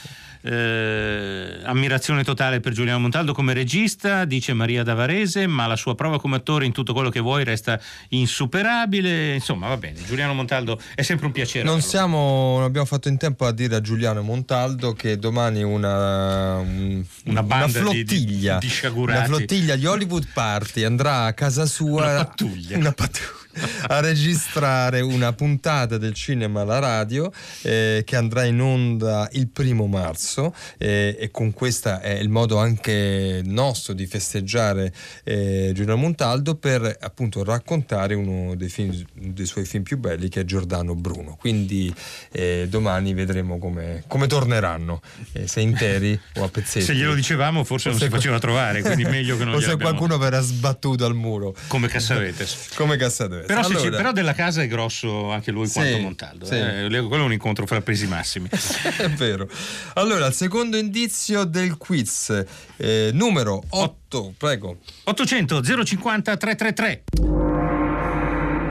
Eh, 0.45 1.61
ammirazione 1.65 2.23
totale 2.23 2.61
per 2.61 2.73
Giuliano 2.73 2.99
Montaldo 2.99 3.33
come 3.33 3.55
regista, 3.55 4.25
dice 4.25 4.53
Maria 4.53 4.83
Davarese, 4.83 5.47
ma 5.47 5.67
la 5.67 5.77
sua 5.77 5.95
prova 5.95 6.19
come 6.21 6.37
attore 6.37 6.67
in 6.67 6.73
tutto 6.73 6.93
quello 6.93 7.09
che 7.09 7.21
vuoi 7.21 7.45
resta 7.45 7.81
insuperabile. 8.09 9.35
Insomma, 9.35 9.69
va 9.69 9.77
bene, 9.77 10.03
Giuliano 10.05 10.35
Montaldo 10.35 10.79
è 10.95 11.03
sempre 11.03 11.27
un 11.27 11.33
piacere. 11.33 11.65
Non 11.65 11.81
siamo, 11.81 12.57
non 12.57 12.65
abbiamo 12.65 12.87
fatto 12.87 13.09
in 13.09 13.17
tempo 13.17 13.47
a 13.47 13.53
dire 13.53 13.77
a 13.77 13.81
Giuliano 13.81 14.23
Montaldo 14.23 14.93
che 14.93 15.19
domani 15.19 15.63
una, 15.63 16.57
un- 16.59 17.05
Una 17.27 17.43
banda 17.43 17.67
di- 17.67 17.73
flottiglia, 17.73 18.59
di- 18.59 18.67
di 18.67 18.73
sciagurati. 18.73 19.19
una 19.19 19.27
flottiglia 19.27 19.77
di 19.77 19.87
Hollywood 19.87 20.27
Party 20.33 20.83
andrà 20.85 21.25
a 21.25 21.33
casa 21.33 21.65
sua 21.67 22.03
Una 22.05 22.25
pattuglia. 22.25 22.77
una 22.77 22.93
pattuglia, 22.93 23.33
a 23.89 24.01
registrare 24.01 25.01
una 25.01 25.33
puntata 25.33 25.99
del 25.99 26.15
cinema 26.15 26.63
alla 26.63 26.79
radio 26.79 27.33
eh, 27.63 28.03
che 28.05 28.17
andrà 28.17 28.45
in 28.45 28.61
onda 28.61 29.29
il 29.33 29.49
primo 29.49 29.87
marzo 29.87 30.55
eh, 30.79 31.17
e 31.19 31.31
con 31.31 31.53
questa 31.53 32.01
è 32.01 32.13
il 32.15 32.29
modo 32.29 32.59
anche 32.59 33.43
nostro 33.45 33.93
di 33.93 34.07
festeggiare 34.07 34.93
eh, 35.25 35.73
Giuliano 35.75 36.01
Montaldo 36.01 36.55
per 36.55 36.97
appunto 37.01 37.45
raccontare 37.45 38.15
uno 38.15 38.55
dei, 38.55 38.69
film, 38.69 39.05
dei 39.15 39.47
suoi 39.47 39.65
film 39.65 39.83
più 39.83 39.99
belli 39.99 40.29
che 40.29 40.41
è 40.41 40.45
Giordano 40.45 40.95
Bruno. 40.95 41.37
Quindi 41.39 41.93
eh, 42.33 42.67
domani 42.69 43.15
vedremo 43.15 43.59
come, 43.59 44.05
come 44.07 44.27
torneranno 44.27 45.01
eh, 45.33 45.47
se 45.47 45.61
interi 45.61 46.19
o 46.37 46.45
a 46.45 46.49
pezzetti. 46.49 46.87
Se 46.87 46.95
glielo 46.95 47.15
dicevamo 47.15 47.65
forse 47.65 47.89
non 47.89 47.97
O 47.97 48.01
se- 48.01 48.07
si 48.07 48.11
faceva 48.11 48.39
trovare, 48.39 48.83
quindi 48.83 49.05
meglio 49.05 49.37
che 49.37 49.45
non 49.45 49.55
o 49.55 49.61
se 49.61 49.77
qualcuno 49.77 50.19
verrà 50.19 50.41
sbattuto 50.41 51.05
al 51.05 51.15
muro. 51.15 51.55
Come 51.69 51.89
Cassavetes. 51.89 52.71
come 52.75 52.97
Cassavetes 52.97 53.44
Però, 53.47 53.61
Allora- 53.61 53.91
però 53.97 54.13
della 54.13 54.33
casa 54.35 54.63
è 54.63 54.67
grosso 54.67 55.31
anche 55.31 55.51
lui 55.51 55.67
Sì, 55.67 55.75
quanto 55.75 55.99
Montaldo. 55.99 56.45
sì. 56.47 56.55
eh. 56.55 56.87
Quello 56.89 57.23
è 57.23 57.27
un 57.27 57.33
incontro 57.33 57.67
fra 57.67 57.81
pesi 57.81 58.07
massimi. 58.07 58.49
è 58.99 59.09
vero. 59.11 59.49
Allora, 59.95 60.27
il 60.27 60.35
secondo 60.35 60.77
indizio 60.77 61.45
del 61.45 61.77
quiz, 61.77 62.45
eh, 62.77 63.11
numero 63.13 63.63
8, 63.69 64.35
prego. 64.37 64.79
800 65.05 65.63
050 65.85 66.37
333. 66.37 67.05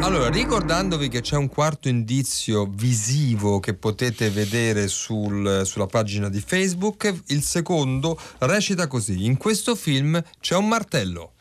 Allora, 0.02 0.28
ricordandovi 0.30 1.08
che 1.08 1.22
c'è 1.22 1.38
un 1.38 1.48
quarto 1.48 1.88
indizio 1.88 2.66
visivo 2.70 3.62
che 3.62 3.74
potete 3.74 4.30
vedere 4.30 4.90
sul- 4.90 5.62
sulla 5.64 5.86
pagina 5.86 6.28
di 6.28 6.44
Facebook, 6.46 7.14
il 7.28 7.42
secondo 7.42 8.20
recita 8.40 8.88
così: 8.88 9.24
In 9.26 9.38
questo 9.38 9.76
film 9.76 10.22
c'è 10.42 10.56
un 10.56 10.68
martello. 10.68 11.32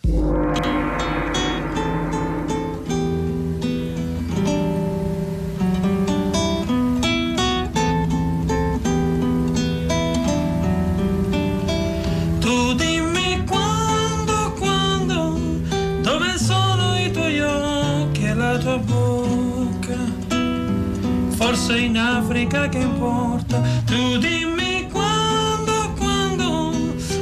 Che 22.69 22.79
importa. 22.79 23.61
Tu 23.85 24.17
dimmi 24.19 24.89
quando, 24.91 25.93
quando, 25.99 26.73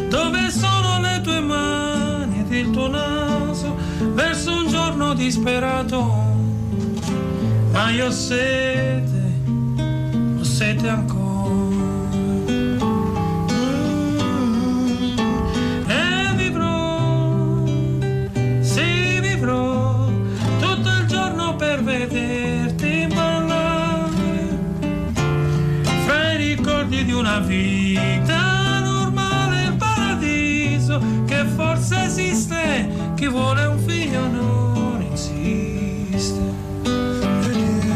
dove 0.09 0.50
sono 0.50 1.00
le 1.00 1.20
tue 1.22 1.40
mani 1.40 2.40
ed 2.40 2.53
il 2.53 2.70
tuo 2.70 2.88
naso. 2.88 3.74
Verso 4.12 4.53
un 4.53 4.68
giorno 4.68 5.12
disperato. 5.14 5.98
Ma 7.72 7.90
io 7.90 8.07
ho 8.07 8.11
sete, 8.11 9.40
ho 10.38 10.44
sete 10.44 10.88
ancora. 10.88 11.19
Chi 33.20 33.28
vuole 33.28 33.66
un 33.66 33.78
figlio 33.87 34.26
non 34.28 35.06
esiste 35.12 36.40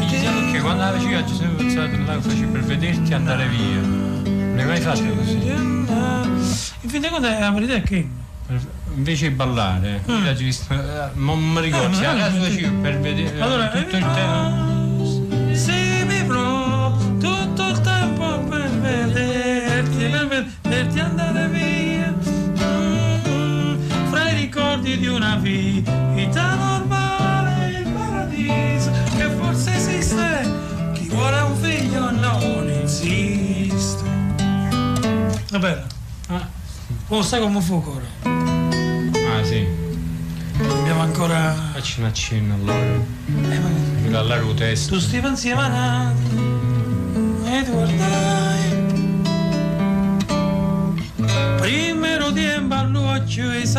Diciamo 0.07 0.51
che 0.51 0.59
quando 0.61 0.83
la 0.83 0.91
facevi 0.91 1.27
ci 1.27 1.33
sono 1.33 1.55
pensato 1.55 1.97
là 2.05 2.21
facevi 2.21 2.45
per 2.45 2.61
vederti 2.61 3.11
andare 3.11 3.47
via. 3.47 3.79
Non 3.79 4.55
hai 4.59 4.65
mai 4.65 4.79
fatto 4.79 5.01
così? 5.15 5.33
in 6.81 6.89
fin 6.89 7.01
dei 7.01 7.09
conti 7.09 7.27
la 7.27 7.51
verità 7.51 7.73
è 7.73 7.81
che 7.81 8.07
Invece 8.93 9.29
di 9.29 9.33
ballare, 9.35 10.01
eh, 10.05 11.09
non 11.15 11.39
mi 11.39 11.59
ricordo, 11.59 11.97
Eh, 11.97 12.01
la 12.03 12.15
casa 12.15 12.39
facevi 12.39 12.69
per 12.81 12.99
vedere 12.99 13.41
Allora, 13.41 13.69
tutto 13.69 13.97
il 13.97 14.05
tempo. 14.13 14.74
Di 24.97 25.07
una 25.07 25.35
vita 25.37 26.55
normale, 26.55 27.79
il 27.79 27.87
paradiso 27.91 28.91
che 29.17 29.29
forse 29.37 29.73
esiste. 29.75 30.51
Chi 30.93 31.07
vuole 31.09 31.39
un 31.41 31.55
figlio 31.57 32.11
non 32.11 32.69
esiste. 32.69 34.03
Vabbè, 35.51 35.83
Ah, 36.27 36.47
oh, 37.09 37.21
sai 37.21 37.39
come 37.41 37.61
fu 37.61 37.73
ancora? 37.75 38.05
ah, 38.23 39.43
sì, 39.43 39.65
Abbiamo 40.59 41.01
ancora. 41.01 41.53
facci 41.73 41.99
un 41.99 42.05
accenno 42.07 42.53
allora. 42.55 42.79
eh, 42.83 43.59
ma- 43.59 43.69
Quello 44.01 44.19
alla 44.19 44.37
testa. 44.55 44.91
Tu 44.93 44.99
stiamo 44.99 45.27
insieme 45.29 45.61
a 45.61 45.67
Nati 45.67 46.23
e 47.45 47.63
ti 47.63 47.71
guardai 47.71 48.83
Primero 51.59 52.31
tiempo 52.31 52.75
all'occhio 52.75 53.51
e 53.51 53.65
si 53.65 53.77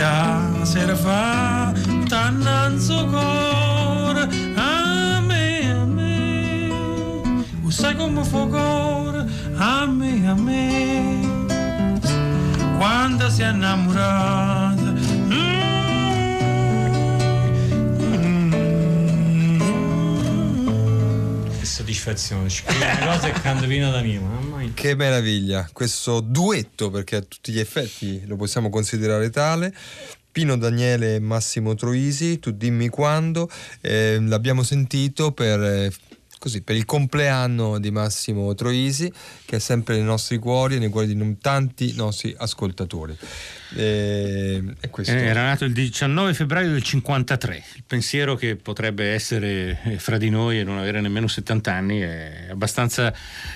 Già 0.00 0.64
se 0.64 0.94
fa 0.94 1.74
tannanzo 2.08 3.04
cuore 3.04 4.28
a 4.56 5.20
me, 5.20 5.70
a 5.72 5.84
me 5.84 7.44
Sai 7.68 7.94
come 7.96 8.24
fa 8.24 8.46
cuore 8.46 9.26
a 9.56 9.84
me, 9.84 10.26
a 10.26 10.34
me 10.34 11.20
quando 12.78 13.28
si 13.28 13.42
è 13.42 13.50
innamorata. 13.50 14.94
Soddisfazione, 21.60 22.48
scrivi 22.48 22.82
una 22.82 22.98
cosa 23.06 23.26
e 23.26 23.32
canta 23.32 23.66
vino 23.66 23.90
da 23.90 24.00
mia, 24.00 24.20
mamma. 24.20 24.49
Che 24.80 24.96
meraviglia, 24.96 25.68
questo 25.74 26.20
duetto, 26.20 26.88
perché 26.88 27.16
a 27.16 27.20
tutti 27.20 27.52
gli 27.52 27.58
effetti 27.58 28.24
lo 28.24 28.36
possiamo 28.36 28.70
considerare 28.70 29.28
tale. 29.28 29.74
Pino 30.32 30.56
Daniele 30.56 31.16
e 31.16 31.20
Massimo 31.20 31.74
Troisi, 31.74 32.38
tu 32.38 32.50
dimmi 32.50 32.88
quando, 32.88 33.50
eh, 33.82 34.18
l'abbiamo 34.18 34.62
sentito 34.62 35.32
per 35.32 35.60
eh, 35.60 35.92
così 36.38 36.62
per 36.62 36.76
il 36.76 36.86
compleanno 36.86 37.78
di 37.78 37.90
Massimo 37.90 38.54
Troisi, 38.54 39.12
che 39.44 39.56
è 39.56 39.58
sempre 39.58 39.96
nei 39.96 40.04
nostri 40.04 40.38
cuori 40.38 40.76
e 40.76 40.78
nei 40.78 40.88
cuori 40.88 41.14
di 41.14 41.36
tanti 41.42 41.92
nostri 41.92 42.34
ascoltatori. 42.38 43.14
E, 43.76 44.62
e 44.80 44.90
questo. 44.90 45.12
Eh, 45.12 45.26
Era 45.26 45.44
nato 45.44 45.64
il 45.64 45.72
19 45.72 46.34
febbraio 46.34 46.70
del 46.70 46.82
53. 46.82 47.62
Il 47.76 47.84
pensiero 47.86 48.34
che 48.34 48.56
potrebbe 48.56 49.12
essere 49.12 49.80
eh, 49.84 49.98
fra 49.98 50.18
di 50.18 50.30
noi 50.30 50.60
e 50.60 50.64
non 50.64 50.78
avere 50.78 51.00
nemmeno 51.00 51.28
70 51.28 51.72
anni 51.72 52.00
è 52.00 52.48
abbastanza 52.50 53.12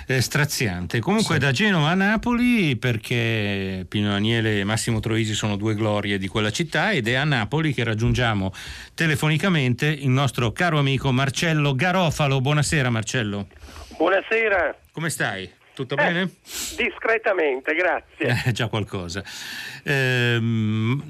eh, 0.07 0.21
straziante. 0.21 1.01
Comunque 1.01 1.39
da 1.39 1.53
Genova 1.53 1.89
a 1.89 1.95
Napoli, 1.95 2.77
perché 2.77 3.85
Pino 3.89 4.11
Daniele 4.11 4.61
e 4.61 4.65
Massimo 4.65 5.01
Troisi 5.01 5.35
sono 5.35 5.57
due 5.57 5.75
glorie 5.75 6.19
di 6.19 6.29
quella 6.29 6.51
città, 6.51 6.93
ed 6.93 7.09
è 7.09 7.15
a 7.15 7.25
Napoli 7.25 7.73
che 7.75 7.85
raggiungiamo 7.85 8.53
telefonicamente 8.95 9.87
il 9.87 10.09
nostro 10.09 10.53
caro 10.53 10.79
amico 10.79 11.11
Marcello 11.13 11.75
Garofalo. 11.75 12.41
Buonasera 12.41 12.91
Marcello. 12.91 13.49
Buonasera. 13.97 14.77
Come 14.93 15.11
stai? 15.11 15.51
Tutto 15.75 15.95
Eh, 15.97 16.05
bene? 16.05 16.31
discretamente, 16.77 17.75
grazie. 17.75 18.43
Eh, 18.47 18.53
già 18.53 18.69
qualcosa. 18.69 19.23
Ehm, 19.83 21.03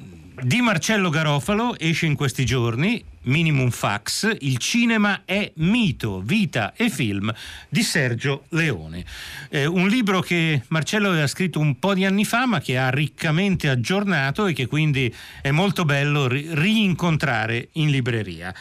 di 0.42 0.60
Marcello 0.62 1.10
Garofalo 1.10 1.78
esce 1.78 2.06
in 2.06 2.16
questi 2.16 2.44
giorni 2.44 3.02
Minimum 3.26 3.70
Fax, 3.70 4.36
il 4.40 4.58
cinema 4.58 5.22
è 5.24 5.50
mito, 5.56 6.20
vita 6.20 6.72
e 6.76 6.90
film 6.90 7.32
di 7.68 7.82
Sergio 7.82 8.44
Leone. 8.50 9.04
Eh, 9.48 9.64
un 9.66 9.86
libro 9.88 10.20
che 10.20 10.62
Marcello 10.68 11.08
aveva 11.08 11.26
scritto 11.26 11.60
un 11.60 11.78
po' 11.78 11.94
di 11.94 12.04
anni 12.04 12.24
fa 12.24 12.46
ma 12.46 12.60
che 12.60 12.76
ha 12.76 12.90
riccamente 12.90 13.68
aggiornato 13.68 14.46
e 14.46 14.52
che 14.54 14.66
quindi 14.66 15.14
è 15.40 15.50
molto 15.52 15.84
bello 15.84 16.26
ri- 16.26 16.48
rincontrare 16.52 17.68
in 17.72 17.90
libreria. 17.90 18.52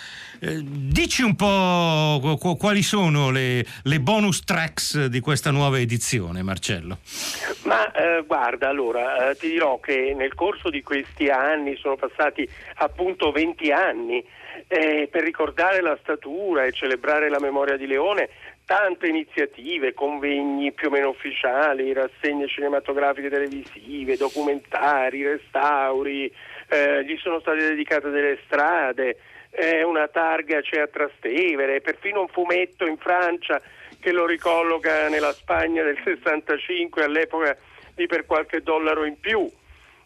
Eh, 0.46 0.60
dici 0.62 1.22
un 1.22 1.38
po' 1.38 2.20
qu- 2.20 2.38
qu- 2.38 2.58
quali 2.58 2.82
sono 2.82 3.32
le, 3.32 3.64
le 3.84 4.00
bonus 4.02 4.44
tracks 4.44 5.06
di 5.06 5.22
questa 5.22 5.52
nuova 5.52 5.80
edizione, 5.80 6.44
Marcello. 6.44 6.98
Ma 7.64 7.90
eh, 7.94 8.24
guarda, 8.28 8.68
allora 8.68 9.30
eh, 9.30 9.38
ti 9.38 9.48
dirò 9.48 9.80
che 9.80 10.14
nel 10.14 10.34
corso 10.36 10.70
di 10.70 10.84
questi 10.84 11.30
anni 11.30 11.78
sono 11.78 11.96
passati 11.96 12.46
appunto 12.76 13.32
20 13.32 13.72
anni 13.72 14.22
eh, 14.68 15.08
per 15.10 15.24
ricordare 15.24 15.82
la 15.82 15.98
statura 16.02 16.66
e 16.66 16.74
celebrare 16.74 17.30
la 17.30 17.40
memoria 17.40 17.78
di 17.78 17.88
Leone. 17.88 18.28
Tante 18.66 19.08
iniziative, 19.08 19.94
convegni 19.94 20.74
più 20.74 20.90
o 20.90 20.92
meno 20.92 21.08
ufficiali, 21.08 21.94
rassegne 21.94 22.48
cinematografiche 22.48 23.30
televisive, 23.30 24.18
documentari, 24.18 25.24
restauri, 25.24 26.30
eh, 26.68 27.06
gli 27.06 27.18
sono 27.18 27.40
state 27.40 27.60
dedicate 27.60 28.10
delle 28.10 28.40
strade, 28.46 29.18
eh, 29.56 29.84
una 29.84 30.08
targa 30.08 30.62
c'è 30.62 30.80
a 30.80 30.88
Trastevere, 30.88 31.82
perfino 31.82 32.22
un 32.22 32.28
fumetto 32.28 32.86
in 32.86 32.98
Francia 32.98 33.62
che 34.00 34.12
lo 34.12 34.26
ricolloca 34.26 35.08
nella 35.08 35.32
Spagna 35.32 35.84
del 35.84 36.00
65 36.04 37.04
all'epoca 37.04 37.56
di 37.96 38.08
per 38.08 38.26
qualche 38.26 38.62
dollaro 38.62 39.06
in 39.06 39.20
più 39.20 39.50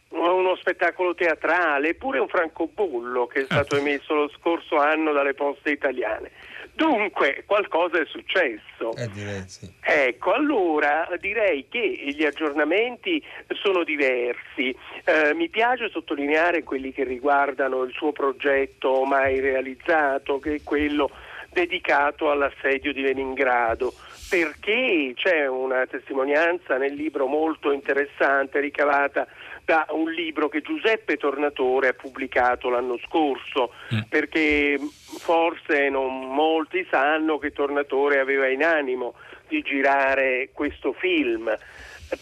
uno 0.10 0.56
spettacolo 0.56 1.14
teatrale, 1.14 1.90
eppure 1.90 2.20
un 2.20 2.28
francobollo 2.28 3.28
che 3.28 3.42
è 3.42 3.44
stato 3.44 3.76
emesso 3.76 4.14
lo 4.14 4.30
scorso 4.30 4.78
anno 4.78 5.12
dalle 5.12 5.34
poste 5.34 5.72
italiane. 5.72 6.32
Dunque, 6.78 7.44
qualcosa 7.48 8.00
è 8.00 8.06
successo. 8.06 8.96
Eh, 8.96 9.10
direi 9.10 9.42
sì. 9.48 9.68
Ecco, 9.82 10.34
allora 10.34 11.10
direi 11.20 11.66
che 11.68 11.80
gli 11.80 12.24
aggiornamenti 12.24 13.20
sono 13.63 13.84
diversi. 13.84 14.76
Eh, 15.04 15.34
mi 15.34 15.50
piace 15.50 15.90
sottolineare 15.90 16.62
quelli 16.62 16.94
che 16.94 17.04
riguardano 17.04 17.82
il 17.82 17.92
suo 17.94 18.12
progetto 18.12 19.04
mai 19.06 19.40
realizzato, 19.40 20.38
che 20.38 20.54
è 20.54 20.63
quello 20.63 21.10
dedicato 21.52 22.30
all'assedio 22.30 22.94
di 22.94 23.02
Leningrado, 23.02 23.92
perché 24.30 25.13
c'è 25.16 25.48
una 25.48 25.88
testimonianza 25.88 26.78
nel 26.78 26.94
libro 26.94 27.26
molto 27.26 27.72
interessante 27.72 28.60
ricavata 28.60 29.26
da 29.68 29.86
un 29.90 30.10
libro 30.10 30.48
che 30.48 30.62
Giuseppe 30.62 31.18
Tornatore 31.18 31.90
ha 31.90 31.94
pubblicato 31.94 32.70
l'anno 32.70 32.98
scorso, 33.00 33.74
perché 34.08 34.80
forse 35.20 35.90
non 35.90 36.34
molti 36.34 36.88
sanno 36.90 37.38
che 37.38 37.52
Tornatore 37.52 38.20
aveva 38.20 38.48
in 38.48 38.64
animo 38.64 39.16
di 39.50 39.62
girare 39.62 40.52
questo 40.54 40.94
film. 40.94 41.54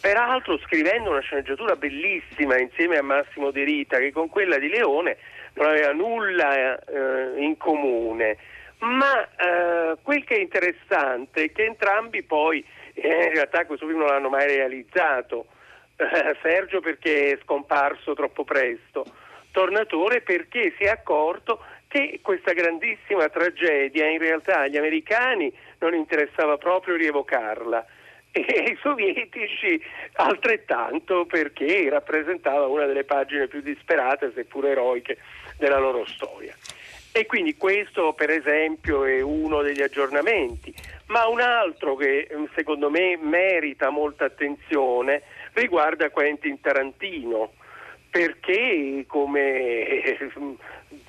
Peraltro 0.02 0.58
scrivendo 0.58 1.12
una 1.12 1.20
sceneggiatura 1.20 1.76
bellissima 1.76 2.58
insieme 2.58 2.98
a 2.98 3.04
Massimo 3.04 3.52
De 3.52 3.64
Rita 3.64 4.00
che 4.00 4.12
con 4.12 4.28
quella 4.28 4.58
di 4.58 4.68
Leone 4.68 5.18
non 5.54 5.68
aveva 5.68 5.92
nulla 5.92 6.80
eh, 6.80 7.44
in 7.44 7.58
comune. 7.58 8.38
Ma 8.80 9.22
eh, 9.22 9.98
quel 10.02 10.24
che 10.24 10.38
è 10.38 10.40
interessante 10.40 11.44
è 11.44 11.52
che 11.52 11.66
entrambi 11.66 12.24
poi 12.24 12.66
eh, 12.96 13.08
in 13.08 13.34
realtà 13.34 13.68
questo 13.68 13.86
film 13.86 14.00
non 14.00 14.08
l'hanno 14.08 14.30
mai 14.30 14.48
realizzato. 14.48 15.46
Eh, 15.98 16.36
Sergio 16.42 16.82
perché 16.82 17.32
è 17.32 17.40
scomparso 17.44 18.14
troppo 18.14 18.44
presto, 18.44 19.06
Tornatore 19.52 20.22
perché 20.22 20.74
si 20.78 20.84
è 20.84 20.90
accorto 20.90 21.64
che 21.88 22.20
questa 22.22 22.52
grandissima 22.52 23.30
tragedia 23.30 24.06
in 24.10 24.18
realtà 24.18 24.60
agli 24.60 24.76
americani 24.76 25.50
non 25.80 25.94
interessava 25.94 26.58
proprio 26.58 26.96
rievocarla. 26.96 27.86
E 28.32 28.46
ai 28.68 28.78
sovietici 28.82 29.82
altrettanto 30.16 31.26
perché 31.26 31.88
rappresentava 31.90 32.68
una 32.68 32.86
delle 32.86 33.06
pagine 33.06 33.48
più 33.48 33.62
disperate, 33.62 34.34
seppur 34.36 34.66
eroiche, 34.66 35.18
della 35.58 35.80
loro 35.80 36.06
storia. 36.06 36.54
E 37.14 37.26
quindi 37.28 37.56
questo 37.56 38.12
per 38.12 38.30
esempio 38.30 39.06
è 39.06 39.22
uno 39.22 39.62
degli 39.62 39.82
aggiornamenti, 39.82 40.76
ma 41.08 41.28
un 41.28 41.40
altro 41.40 41.96
che 41.96 42.28
eh, 42.30 42.50
secondo 42.56 42.90
me 42.90 43.16
merita 43.16 43.90
molta 43.90 44.26
attenzione 44.26 45.22
riguarda 45.56 46.10
Quentin 46.10 46.60
Tarantino, 46.62 47.54
perché 48.10 49.04
come 49.08 50.18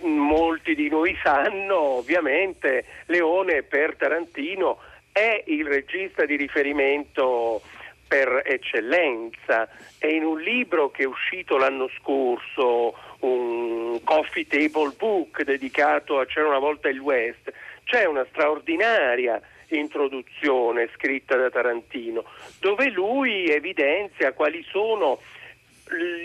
molti 0.00 0.74
di 0.74 0.88
noi 0.88 1.16
sanno, 1.22 1.76
ovviamente 1.76 2.84
Leone 3.06 3.62
per 3.62 3.96
Tarantino 3.96 4.78
è 5.12 5.42
il 5.46 5.66
regista 5.66 6.24
di 6.24 6.36
riferimento 6.36 7.60
per 8.06 8.42
eccellenza. 8.44 9.68
E 9.98 10.14
in 10.14 10.24
un 10.24 10.40
libro 10.40 10.90
che 10.90 11.02
è 11.02 11.06
uscito 11.06 11.56
l'anno 11.56 11.88
scorso, 11.98 12.94
un 13.20 14.00
coffee 14.04 14.46
table 14.46 14.92
book 14.96 15.42
dedicato 15.42 16.18
a 16.18 16.26
C'era 16.26 16.48
una 16.48 16.58
volta 16.58 16.88
il 16.88 17.00
West, 17.00 17.52
c'è 17.84 18.04
una 18.04 18.26
straordinaria 18.30 19.40
introduzione 19.74 20.88
scritta 20.94 21.36
da 21.36 21.50
Tarantino 21.50 22.24
dove 22.60 22.90
lui 22.90 23.48
evidenzia 23.48 24.32
quali 24.32 24.64
sono 24.70 25.20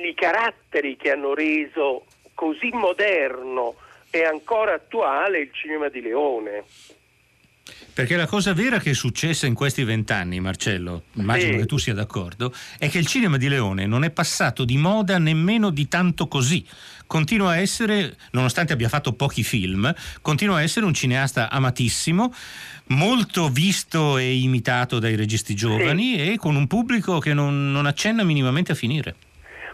i 0.06 0.13
caratteri 0.13 0.97
che 0.97 1.12
hanno 1.12 1.34
reso 1.34 2.06
così 2.36 2.69
moderno 2.71 3.75
e 4.10 4.23
ancora 4.23 4.73
attuale 4.73 5.39
il 5.39 5.49
cinema 5.54 5.89
di 5.89 6.01
Leone. 6.01 6.63
Perché 7.93 8.15
la 8.15 8.25
cosa 8.25 8.54
vera 8.54 8.80
che 8.80 8.91
è 8.91 8.93
successa 8.93 9.45
in 9.45 9.54
questi 9.54 9.84
vent'anni, 9.84 10.39
Marcello, 10.39 11.04
immagino 11.13 11.54
Sì. 11.54 11.58
che 11.60 11.65
tu 11.65 11.77
sia 11.77 11.93
d'accordo, 11.93 12.54
è 12.80 12.89
che 12.89 12.97
il 12.97 13.06
cinema 13.06 13.38
di 13.38 13.47
Leone 13.47 13.86
non 13.86 14.04
è 14.04 14.10
passato 14.12 14.65
di 14.65 14.77
moda 14.77 15.17
nemmeno 15.19 15.69
di 15.69 15.88
tanto 15.88 16.27
così. 16.27 16.65
Continua 17.12 17.50
a 17.50 17.58
essere, 17.58 18.15
nonostante 18.32 18.71
abbia 18.71 18.88
fatto 18.88 19.12
pochi 19.12 19.43
film, 19.43 19.93
continua 20.21 20.60
a 20.60 20.62
essere 20.62 20.86
un 20.86 20.93
cineasta 20.93 21.50
amatissimo, 21.50 22.34
molto 22.88 23.50
visto 23.50 24.17
e 24.17 24.34
imitato 24.39 24.97
dai 24.97 25.17
registi 25.17 25.54
giovani 25.54 26.32
e 26.32 26.38
con 26.38 26.56
un 26.56 26.67
pubblico 26.67 27.19
che 27.19 27.34
non, 27.34 27.69
non 27.69 27.86
accenna 27.86 28.24
minimamente 28.24 28.71
a 28.71 28.76
finire. 28.76 29.15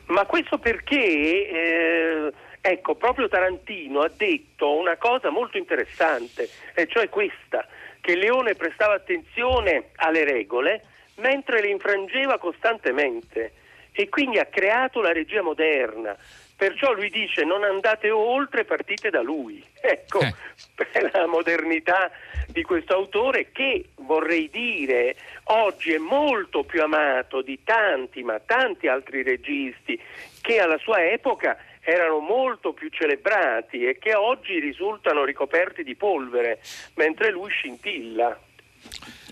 Ma 0.07 0.25
questo 0.25 0.57
perché, 0.57 0.97
eh, 0.97 2.33
ecco, 2.59 2.95
proprio 2.95 3.27
Tarantino 3.27 3.99
ha 3.99 4.09
detto 4.17 4.75
una 4.75 4.97
cosa 4.97 5.29
molto 5.29 5.59
interessante, 5.59 6.49
e 6.73 6.87
cioè 6.87 7.07
questa, 7.07 7.67
che 8.01 8.15
Leone 8.15 8.55
prestava 8.55 8.95
attenzione 8.95 9.89
alle 9.97 10.23
regole 10.23 10.83
mentre 11.17 11.61
le 11.61 11.69
infrangeva 11.69 12.39
costantemente 12.39 13.51
e 14.01 14.09
quindi 14.09 14.37
ha 14.37 14.45
creato 14.45 15.01
la 15.01 15.11
regia 15.11 15.41
moderna. 15.41 16.15
Perciò 16.55 16.93
lui 16.93 17.09
dice 17.09 17.43
non 17.43 17.63
andate 17.63 18.11
oltre, 18.11 18.63
partite 18.63 19.09
da 19.09 19.21
lui. 19.21 19.63
Ecco, 19.87 20.19
Eh. 20.19 20.33
per 20.75 21.11
la 21.13 21.27
modernità 21.27 22.11
di 22.47 22.61
questo 22.61 22.93
autore 22.93 23.51
che 23.51 23.89
vorrei 23.95 24.49
dire 24.49 25.15
oggi 25.45 25.93
è 25.93 25.97
molto 25.97 26.63
più 26.63 26.81
amato 26.81 27.41
di 27.41 27.59
tanti, 27.63 28.21
ma 28.21 28.39
tanti 28.39 28.87
altri 28.87 29.23
registi 29.23 29.99
che 30.41 30.59
alla 30.59 30.77
sua 30.77 31.05
epoca 31.09 31.57
erano 31.81 32.19
molto 32.19 32.73
più 32.73 32.89
celebrati 32.89 33.85
e 33.85 33.97
che 33.97 34.13
oggi 34.13 34.59
risultano 34.59 35.23
ricoperti 35.23 35.83
di 35.83 35.95
polvere, 35.95 36.59
mentre 36.95 37.31
lui 37.31 37.49
scintilla. 37.49 38.37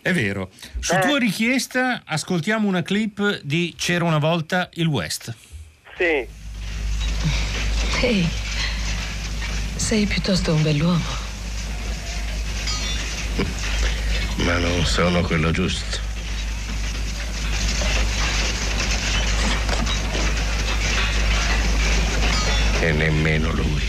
È 0.02 0.14
vero. 0.14 0.52
Su 0.80 0.94
Eh. 0.94 1.00
tua 1.00 1.18
richiesta 1.18 2.04
ascoltiamo 2.06 2.68
una 2.68 2.84
clip 2.84 3.42
di 3.42 3.74
C'era 3.78 4.04
una 4.06 4.20
volta 4.20 4.70
il 4.74 4.86
West. 4.86 5.34
Sì. 5.98 6.28
Ehi, 8.02 8.30
sei 9.76 10.06
piuttosto 10.06 10.54
un 10.54 10.62
bell'uomo. 10.62 11.24
Ma 14.38 14.58
non 14.58 14.86
sono 14.86 15.22
quello 15.22 15.50
giusto. 15.52 16.00
E 22.82 22.92
nemmeno 22.92 23.52
lui. 23.54 23.84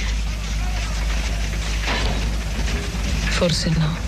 Forse 3.30 3.68
no. 3.70 4.05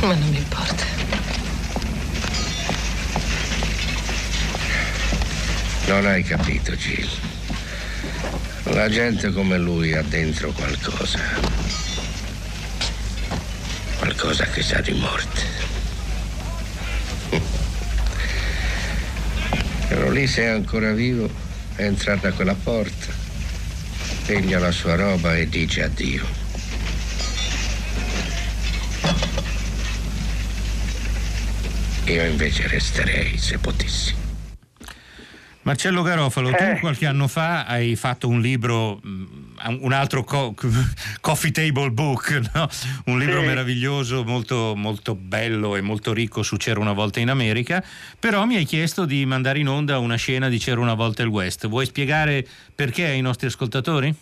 Ma 0.00 0.14
non 0.14 0.28
mi 0.30 0.38
importa. 0.38 0.84
Non 5.86 6.06
hai 6.06 6.22
capito, 6.22 6.72
Jill. 6.72 7.08
La 8.72 8.88
gente 8.88 9.30
come 9.30 9.58
lui 9.58 9.92
ha 9.92 10.02
dentro 10.02 10.52
qualcosa. 10.52 11.18
Qualcosa 13.98 14.44
che 14.46 14.62
sa 14.62 14.80
di 14.80 14.92
morte. 14.92 15.42
Però 19.88 20.10
lì 20.10 20.26
se 20.26 20.42
è 20.44 20.46
ancora 20.46 20.92
vivo, 20.92 21.28
è 21.76 21.82
entrato 21.82 22.26
a 22.26 22.32
quella 22.32 22.54
porta, 22.54 23.12
piglia 24.24 24.58
la 24.58 24.70
sua 24.70 24.94
roba 24.94 25.36
e 25.36 25.46
dice 25.46 25.82
addio. 25.82 26.40
Io 32.06 32.24
invece 32.24 32.66
resterei 32.66 33.36
se 33.38 33.58
potessi. 33.58 34.14
Marcello 35.62 36.02
Garofalo, 36.02 36.48
Eh. 36.48 36.56
tu 36.74 36.80
qualche 36.80 37.06
anno 37.06 37.28
fa 37.28 37.66
hai 37.66 37.94
fatto 37.94 38.26
un 38.28 38.40
libro, 38.40 38.96
mh, 39.02 39.54
un 39.80 39.92
altro 39.92 40.24
co- 40.24 40.54
coffee 41.20 41.50
table 41.52 41.90
book, 41.90 42.40
no? 42.54 42.68
un 43.06 43.18
libro 43.18 43.40
Sì. 43.40 43.46
meraviglioso, 43.46 44.24
molto, 44.24 44.72
molto 44.74 45.14
bello 45.14 45.76
e 45.76 45.82
molto 45.82 46.12
ricco 46.14 46.42
su 46.42 46.56
C'era 46.56 46.80
una 46.80 46.94
volta 46.94 47.20
in 47.20 47.28
America, 47.28 47.84
però 48.18 48.46
mi 48.46 48.56
hai 48.56 48.64
chiesto 48.64 49.04
di 49.04 49.24
mandare 49.26 49.58
in 49.58 49.68
onda 49.68 49.98
una 49.98 50.16
scena 50.16 50.48
di 50.48 50.58
C'era 50.58 50.80
una 50.80 50.94
volta 50.94 51.22
il 51.22 51.28
West. 51.28 51.68
Vuoi 51.68 51.84
spiegare 51.86 52.44
perché 52.74 53.04
ai 53.04 53.20
nostri 53.20 53.46
ascoltatori? 53.46 54.12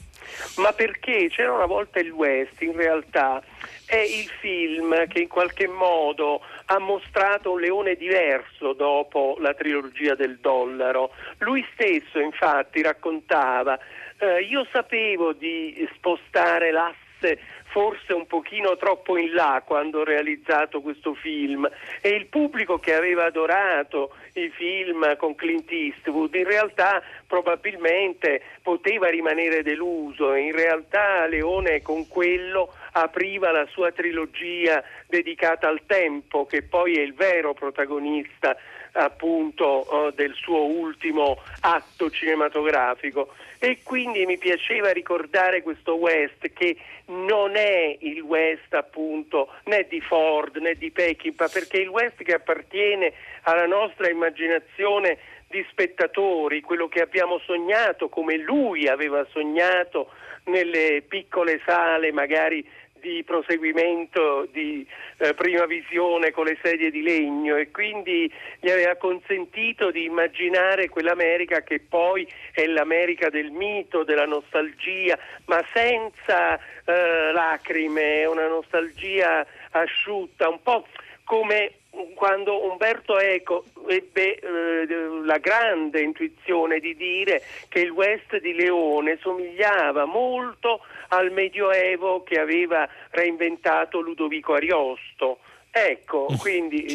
Ma 0.56 0.72
perché 0.72 1.28
c'era 1.30 1.52
una 1.52 1.66
volta 1.66 2.00
il 2.00 2.10
West, 2.10 2.60
in 2.60 2.72
realtà 2.76 3.42
è 3.88 3.96
il 3.96 4.28
film 4.40 5.06
che 5.06 5.20
in 5.20 5.28
qualche 5.28 5.66
modo 5.66 6.42
ha 6.66 6.78
mostrato 6.78 7.52
un 7.52 7.60
leone 7.60 7.94
diverso 7.94 8.74
dopo 8.74 9.36
la 9.40 9.54
trilogia 9.54 10.14
del 10.14 10.38
dollaro. 10.40 11.10
Lui 11.38 11.66
stesso 11.72 12.18
infatti 12.18 12.82
raccontava, 12.82 13.78
eh, 14.18 14.42
io 14.42 14.66
sapevo 14.70 15.32
di 15.32 15.88
spostare 15.94 16.70
l'asse 16.70 17.40
forse 17.70 18.12
un 18.12 18.26
pochino 18.26 18.76
troppo 18.76 19.16
in 19.16 19.32
là 19.32 19.62
quando 19.64 20.00
ho 20.00 20.04
realizzato 20.04 20.80
questo 20.80 21.14
film 21.14 21.68
e 22.00 22.08
il 22.10 22.26
pubblico 22.26 22.78
che 22.78 22.94
aveva 22.94 23.26
adorato 23.26 24.14
i 24.34 24.50
film 24.50 25.16
con 25.16 25.34
Clint 25.34 25.70
Eastwood 25.70 26.34
in 26.34 26.44
realtà 26.44 27.02
probabilmente 27.26 28.42
poteva 28.62 29.08
rimanere 29.08 29.62
deluso, 29.62 30.34
in 30.34 30.52
realtà 30.52 31.26
Leone 31.26 31.82
con 31.82 32.08
quello 32.08 32.72
apriva 33.02 33.50
la 33.50 33.66
sua 33.66 33.92
trilogia 33.92 34.82
dedicata 35.06 35.68
al 35.68 35.82
tempo 35.86 36.46
che 36.46 36.62
poi 36.62 36.96
è 36.96 37.00
il 37.00 37.14
vero 37.14 37.54
protagonista 37.54 38.56
appunto 38.92 40.08
eh, 40.08 40.12
del 40.14 40.34
suo 40.34 40.64
ultimo 40.64 41.38
atto 41.60 42.10
cinematografico. 42.10 43.34
E 43.58 43.78
quindi 43.82 44.24
mi 44.24 44.38
piaceva 44.38 44.92
ricordare 44.92 45.62
questo 45.62 45.94
West 45.94 46.52
che 46.52 46.76
non 47.06 47.56
è 47.56 47.96
il 48.00 48.20
West 48.20 48.72
appunto 48.74 49.52
né 49.64 49.86
di 49.88 50.00
Ford 50.00 50.56
né 50.56 50.74
di 50.74 50.90
Peckinpah 50.90 51.48
perché 51.48 51.78
il 51.78 51.88
West 51.88 52.22
che 52.22 52.34
appartiene 52.34 53.12
alla 53.42 53.66
nostra 53.66 54.08
immaginazione 54.08 55.18
di 55.48 55.64
spettatori, 55.70 56.60
quello 56.60 56.88
che 56.88 57.00
abbiamo 57.00 57.38
sognato 57.38 58.08
come 58.08 58.36
lui 58.36 58.86
aveva 58.86 59.26
sognato 59.30 60.10
nelle 60.44 61.02
piccole 61.06 61.60
sale 61.64 62.12
magari 62.12 62.66
di 63.00 63.22
proseguimento 63.24 64.46
di 64.50 64.86
eh, 65.18 65.34
prima 65.34 65.66
visione 65.66 66.30
con 66.30 66.44
le 66.44 66.58
sedie 66.62 66.90
di 66.90 67.02
legno 67.02 67.56
e 67.56 67.70
quindi 67.70 68.30
gli 68.60 68.70
aveva 68.70 68.96
consentito 68.96 69.90
di 69.90 70.04
immaginare 70.04 70.88
quell'America 70.88 71.62
che 71.62 71.80
poi 71.80 72.26
è 72.52 72.66
l'America 72.66 73.28
del 73.30 73.50
mito, 73.50 74.04
della 74.04 74.26
nostalgia, 74.26 75.18
ma 75.46 75.64
senza 75.72 76.56
eh, 76.84 77.32
lacrime, 77.32 78.24
una 78.26 78.46
nostalgia 78.46 79.46
asciutta, 79.70 80.48
un 80.48 80.62
po' 80.62 80.86
come 81.24 81.77
quando 82.14 82.70
Umberto 82.70 83.18
Eco 83.18 83.64
ebbe 83.88 84.38
eh, 84.38 84.86
la 85.24 85.38
grande 85.38 86.02
intuizione 86.02 86.80
di 86.80 86.94
dire 86.96 87.42
che 87.68 87.80
il 87.80 87.90
West 87.90 88.38
di 88.40 88.54
Leone 88.54 89.18
somigliava 89.20 90.04
molto 90.04 90.80
al 91.08 91.30
Medioevo 91.32 92.22
che 92.22 92.38
aveva 92.38 92.88
reinventato 93.10 94.00
Ludovico 94.00 94.54
Ariosto. 94.54 95.38
Ecco, 95.70 96.26
quindi 96.38 96.86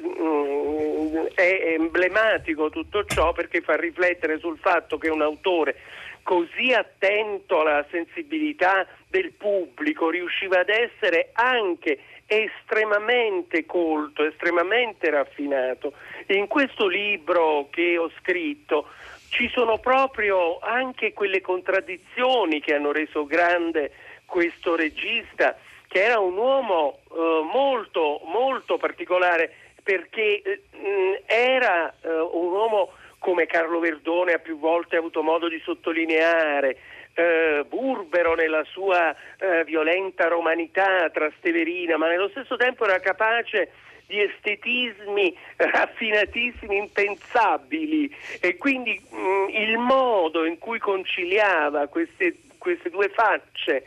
mm, 0.00 1.26
è 1.34 1.74
emblematico 1.78 2.70
tutto 2.70 3.04
ciò 3.04 3.32
perché 3.32 3.60
fa 3.60 3.76
riflettere 3.76 4.38
sul 4.38 4.58
fatto 4.58 4.98
che 4.98 5.08
un 5.08 5.20
autore 5.20 5.76
così 6.22 6.72
attento 6.72 7.60
alla 7.60 7.84
sensibilità 7.90 8.86
del 9.08 9.32
pubblico 9.32 10.10
riusciva 10.10 10.60
ad 10.60 10.68
essere 10.68 11.30
anche 11.32 11.98
estremamente 12.30 13.66
colto, 13.66 14.24
estremamente 14.24 15.10
raffinato. 15.10 15.94
In 16.28 16.46
questo 16.46 16.86
libro 16.86 17.66
che 17.70 17.98
ho 17.98 18.08
scritto 18.20 18.90
ci 19.30 19.50
sono 19.52 19.78
proprio 19.78 20.60
anche 20.60 21.12
quelle 21.12 21.40
contraddizioni 21.40 22.60
che 22.60 22.74
hanno 22.74 22.92
reso 22.92 23.26
grande 23.26 23.90
questo 24.26 24.76
regista, 24.76 25.56
che 25.88 26.04
era 26.04 26.20
un 26.20 26.36
uomo 26.36 27.00
eh, 27.10 27.48
molto, 27.52 28.20
molto 28.26 28.76
particolare 28.76 29.52
perché 29.82 30.40
eh, 30.40 31.22
era 31.26 31.92
eh, 32.00 32.08
un 32.08 32.52
uomo 32.52 32.92
come 33.18 33.46
Carlo 33.46 33.80
Verdone 33.80 34.34
ha 34.34 34.38
più 34.38 34.56
volte 34.58 34.96
avuto 34.96 35.22
modo 35.22 35.48
di 35.48 35.60
sottolineare, 35.64 36.78
eh, 37.20 37.64
burbero 37.68 38.34
nella 38.34 38.64
sua 38.64 39.14
eh, 39.38 39.64
violenta 39.64 40.28
romanità 40.28 41.10
trasteverina, 41.10 41.96
ma 41.96 42.08
nello 42.08 42.28
stesso 42.28 42.56
tempo 42.56 42.84
era 42.84 42.98
capace 43.00 43.72
di 44.06 44.20
estetismi 44.20 45.36
raffinatissimi, 45.56 46.76
impensabili 46.76 48.12
e 48.40 48.56
quindi 48.56 49.00
mh, 49.08 49.50
il 49.50 49.78
modo 49.78 50.44
in 50.44 50.58
cui 50.58 50.78
conciliava 50.78 51.86
queste, 51.86 52.36
queste 52.58 52.90
due 52.90 53.08
facce 53.08 53.86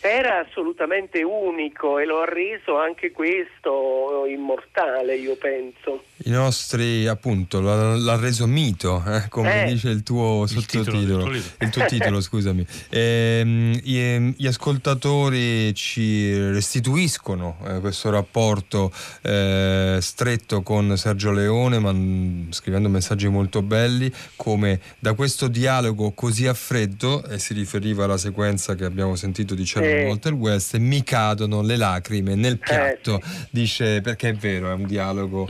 era 0.00 0.40
assolutamente 0.40 1.22
unico 1.22 1.98
e 1.98 2.04
lo 2.04 2.20
ha 2.20 2.26
reso 2.26 2.76
anche 2.76 3.10
questo 3.10 4.26
immortale, 4.28 5.16
io 5.16 5.34
penso. 5.36 6.04
I 6.16 6.30
nostri, 6.30 7.08
appunto, 7.08 7.60
l'ha, 7.60 7.96
l'ha 7.96 8.16
reso 8.16 8.46
mito, 8.46 9.02
eh, 9.04 9.28
come 9.28 9.64
Eh. 9.66 9.72
dice 9.72 9.88
il 9.88 10.04
tuo 10.04 10.46
sottotitolo. 10.46 10.98
libro. 11.26 11.32
Il 11.58 11.70
tuo 11.70 11.84
titolo, 11.86 12.20
scusami. 12.22 12.64
Ehm, 12.90 13.72
gli, 13.82 14.32
gli 14.36 14.46
ascoltatori 14.46 15.74
ci 15.74 16.32
restituiscono 16.50 17.56
eh, 17.66 17.80
questo 17.80 18.10
rapporto 18.10 18.92
eh, 19.22 19.98
stretto 20.00 20.62
con 20.62 20.96
Sergio 20.96 21.32
Leone, 21.32 21.80
man- 21.80 22.46
scrivendo 22.50 22.88
messaggi 22.88 23.26
molto 23.26 23.62
belli, 23.62 24.10
come 24.36 24.80
da 25.00 25.14
questo 25.14 25.48
dialogo 25.48 26.12
così 26.12 26.46
a 26.46 26.54
freddo, 26.54 27.24
e 27.26 27.40
si 27.40 27.54
riferiva 27.54 28.04
alla 28.04 28.18
sequenza 28.18 28.76
che 28.76 28.84
abbiamo 28.84 29.16
sentito 29.16 29.54
di 29.56 29.64
Eh. 29.74 30.04
volta 30.06 30.28
il 30.28 30.34
West, 30.36 30.76
mi 30.76 31.02
cadono 31.02 31.60
le 31.60 31.76
lacrime 31.76 32.36
nel 32.36 32.58
piatto, 32.58 33.20
dice 33.50 34.00
perché 34.00 34.28
è 34.28 34.34
vero, 34.34 34.70
è 34.70 34.74
un 34.74 34.86
dialogo 34.86 35.48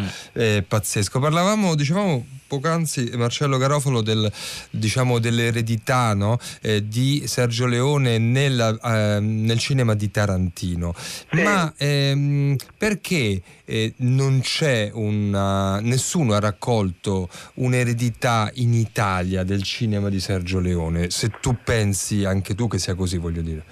pazzesco. 0.63 1.19
Parlavamo, 1.19 1.75
dicevamo 1.75 2.25
poc'anzi 2.47 3.11
Marcello 3.15 3.57
Garofalo 3.57 4.01
del, 4.01 4.31
diciamo, 4.71 5.19
dell'eredità 5.19 6.15
no? 6.15 6.39
Eh, 6.61 6.87
di 6.87 7.27
Sergio 7.27 7.67
Leone 7.67 8.19
nella, 8.19 8.79
eh, 9.17 9.21
nel 9.21 9.59
cinema 9.59 9.95
di 9.95 10.11
Tarantino. 10.11 10.95
Ma 11.31 11.73
ehm, 11.77 12.57
perché 12.77 13.43
eh, 13.65 13.95
non 13.99 14.41
c'è 14.41 14.91
una. 14.93 15.81
nessuno 15.81 16.35
ha 16.35 16.41
raccolto 16.41 17.29
un'eredità 17.55 18.51
in 18.55 18.75
Italia 18.75 19.43
del 19.43 19.63
cinema 19.63 20.09
di 20.09 20.21
Sergio 20.21 20.61
Leone? 20.61 21.11
Se 21.11 21.31
tu 21.41 21.57
pensi 21.65 22.25
anche 22.25 22.55
tu 22.55 22.69
che 22.69 22.79
sia 22.79 22.95
così, 22.95 23.19
voglio 23.19 23.43
dire. 23.43 23.65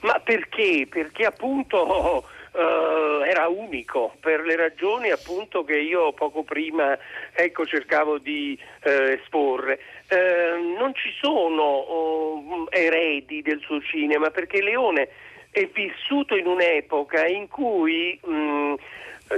Ma 0.00 0.20
perché? 0.22 0.86
Perché 0.88 1.24
appunto 1.24 2.24
eh, 2.56 3.28
era 3.28 3.48
unico, 3.48 4.14
per 4.20 4.40
le 4.40 4.56
ragioni 4.56 5.10
appunto 5.10 5.64
che 5.64 5.78
io 5.78 6.12
poco 6.12 6.42
prima 6.42 6.96
ecco, 7.32 7.66
cercavo 7.66 8.18
di 8.18 8.58
eh, 8.82 9.18
esporre. 9.20 9.78
Eh, 10.08 10.74
non 10.78 10.94
ci 10.94 11.12
sono 11.20 11.62
oh, 11.62 12.66
eredi 12.70 13.42
del 13.42 13.60
suo 13.60 13.80
cinema 13.80 14.30
perché 14.30 14.62
Leone 14.62 15.08
è 15.50 15.68
vissuto 15.72 16.36
in 16.36 16.46
un'epoca 16.46 17.26
in 17.26 17.48
cui 17.48 18.18
mh, 18.22 18.74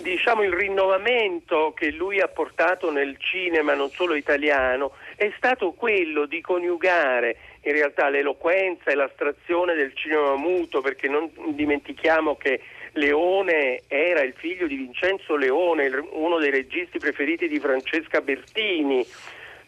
diciamo 0.02 0.42
il 0.42 0.52
rinnovamento 0.52 1.72
che 1.74 1.90
lui 1.90 2.20
ha 2.20 2.28
portato 2.28 2.90
nel 2.90 3.16
cinema 3.18 3.74
non 3.74 3.88
solo 3.88 4.14
italiano 4.14 4.92
è 5.16 5.32
stato 5.36 5.72
quello 5.72 6.26
di 6.26 6.42
coniugare 6.42 7.36
in 7.62 7.72
realtà 7.72 8.08
l'eloquenza 8.10 8.90
e 8.90 8.94
l'astrazione 8.94 9.74
del 9.74 9.94
cinema 9.94 10.36
muto 10.36 10.80
perché 10.82 11.08
non 11.08 11.30
dimentichiamo 11.54 12.36
che 12.36 12.60
Leone 12.98 13.82
era 13.88 14.22
il 14.22 14.34
figlio 14.36 14.66
di 14.66 14.76
Vincenzo 14.76 15.36
Leone, 15.36 15.88
uno 16.10 16.38
dei 16.38 16.50
registi 16.50 16.98
preferiti 16.98 17.48
di 17.48 17.58
Francesca 17.58 18.20
Bertini. 18.20 19.06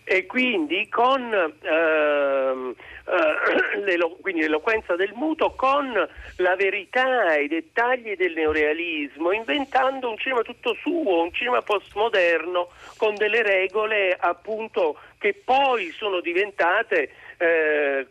E 0.05 0.27
quindi 0.27 0.89
con 0.89 1.33
ehm, 1.63 2.75
eh, 3.07 3.99
quindi 4.21 4.41
l'eloquenza 4.43 4.97
del 4.97 5.13
muto 5.15 5.53
con 5.57 5.93
la 6.37 6.57
verità 6.57 7.35
e 7.35 7.45
i 7.45 7.49
dettagli 7.49 8.17
del 8.17 8.33
neorealismo, 8.33 9.33
inventando 9.33 10.11
un 10.11 10.17
cinema 10.17 10.43
tutto 10.43 10.75
suo, 10.75 11.23
un 11.23 11.33
cinema 11.33 11.63
postmoderno 11.63 12.71
con 12.97 13.15
delle 13.15 13.43
regole 13.43 14.17
appunto 14.19 14.99
che 15.19 15.35
poi 15.45 15.91
sono 15.91 16.21
diventate 16.21 17.11
eh, 17.41 18.07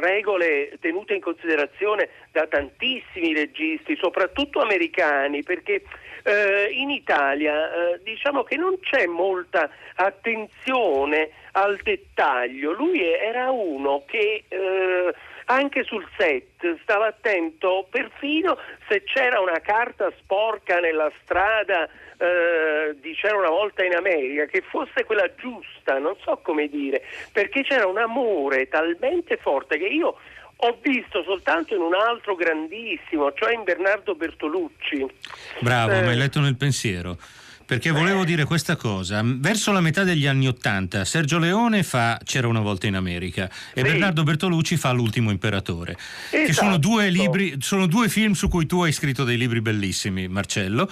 regole 0.00 0.76
tenute 0.80 1.14
in 1.14 1.20
considerazione 1.20 2.08
da 2.32 2.46
tantissimi 2.48 3.32
registi, 3.32 3.96
soprattutto 3.96 4.60
americani, 4.60 5.44
perché 5.44 5.82
eh, 6.24 6.68
in 6.72 6.90
Italia 6.90 7.70
eh, 7.70 8.00
diciamo 8.02 8.42
che 8.42 8.56
non 8.56 8.80
c'è 8.80 9.06
molta 9.06 9.70
attenzione 9.94 11.30
al 11.52 11.78
dettaglio. 11.82 12.72
Lui 12.72 13.00
era 13.00 13.52
uno 13.52 14.02
che 14.06 14.44
eh, 14.48 15.14
anche 15.44 15.84
sul 15.84 16.06
set 16.16 16.80
stava 16.82 17.06
attento 17.06 17.86
perfino 17.88 18.58
se 18.88 19.04
c'era 19.04 19.40
una 19.40 19.60
carta 19.60 20.10
sporca 20.18 20.80
nella 20.80 21.10
strada 21.22 21.88
eh, 22.18 22.96
di 23.00 23.14
c'era 23.14 23.36
una 23.36 23.48
volta 23.48 23.84
in 23.84 23.94
America 23.94 24.46
che 24.46 24.62
fosse 24.68 25.04
quella 25.04 25.30
giusta, 25.36 25.98
non 25.98 26.14
so 26.22 26.40
come 26.42 26.68
dire, 26.68 27.02
perché 27.32 27.62
c'era 27.62 27.86
un 27.86 27.98
amore 27.98 28.68
talmente 28.68 29.38
forte 29.40 29.78
che 29.78 29.86
io 29.86 30.16
ho 30.60 30.78
visto 30.82 31.22
soltanto 31.22 31.74
in 31.74 31.80
un 31.80 31.94
altro 31.94 32.34
grandissimo, 32.34 33.32
cioè 33.34 33.54
in 33.54 33.62
Bernardo 33.62 34.14
Bertolucci. 34.16 35.06
Bravo, 35.60 35.92
Eh. 35.92 36.02
mi 36.02 36.08
hai 36.08 36.16
letto 36.16 36.40
nel 36.40 36.56
pensiero. 36.56 37.16
Perché 37.68 37.90
volevo 37.90 38.24
dire 38.24 38.44
questa 38.44 38.76
cosa. 38.76 39.20
Verso 39.22 39.72
la 39.72 39.82
metà 39.82 40.02
degli 40.02 40.26
anni 40.26 40.48
Ottanta, 40.48 41.04
Sergio 41.04 41.38
Leone 41.38 41.82
fa 41.82 42.18
C'era 42.24 42.48
una 42.48 42.60
volta 42.62 42.86
in 42.86 42.94
America 42.94 43.50
e 43.74 43.82
Bernardo 43.82 44.22
Bertolucci 44.22 44.78
fa 44.78 44.90
L'ultimo 44.92 45.30
imperatore. 45.30 45.94
Che 46.30 46.50
sono 46.54 46.70
Esatto. 46.70 46.88
due, 46.88 47.10
libri, 47.10 47.56
sono 47.60 47.86
due 47.86 48.08
film 48.08 48.32
su 48.32 48.48
cui 48.48 48.64
tu 48.64 48.80
hai 48.80 48.92
scritto 48.92 49.22
dei 49.22 49.36
libri 49.36 49.60
bellissimi, 49.60 50.28
Marcello. 50.28 50.88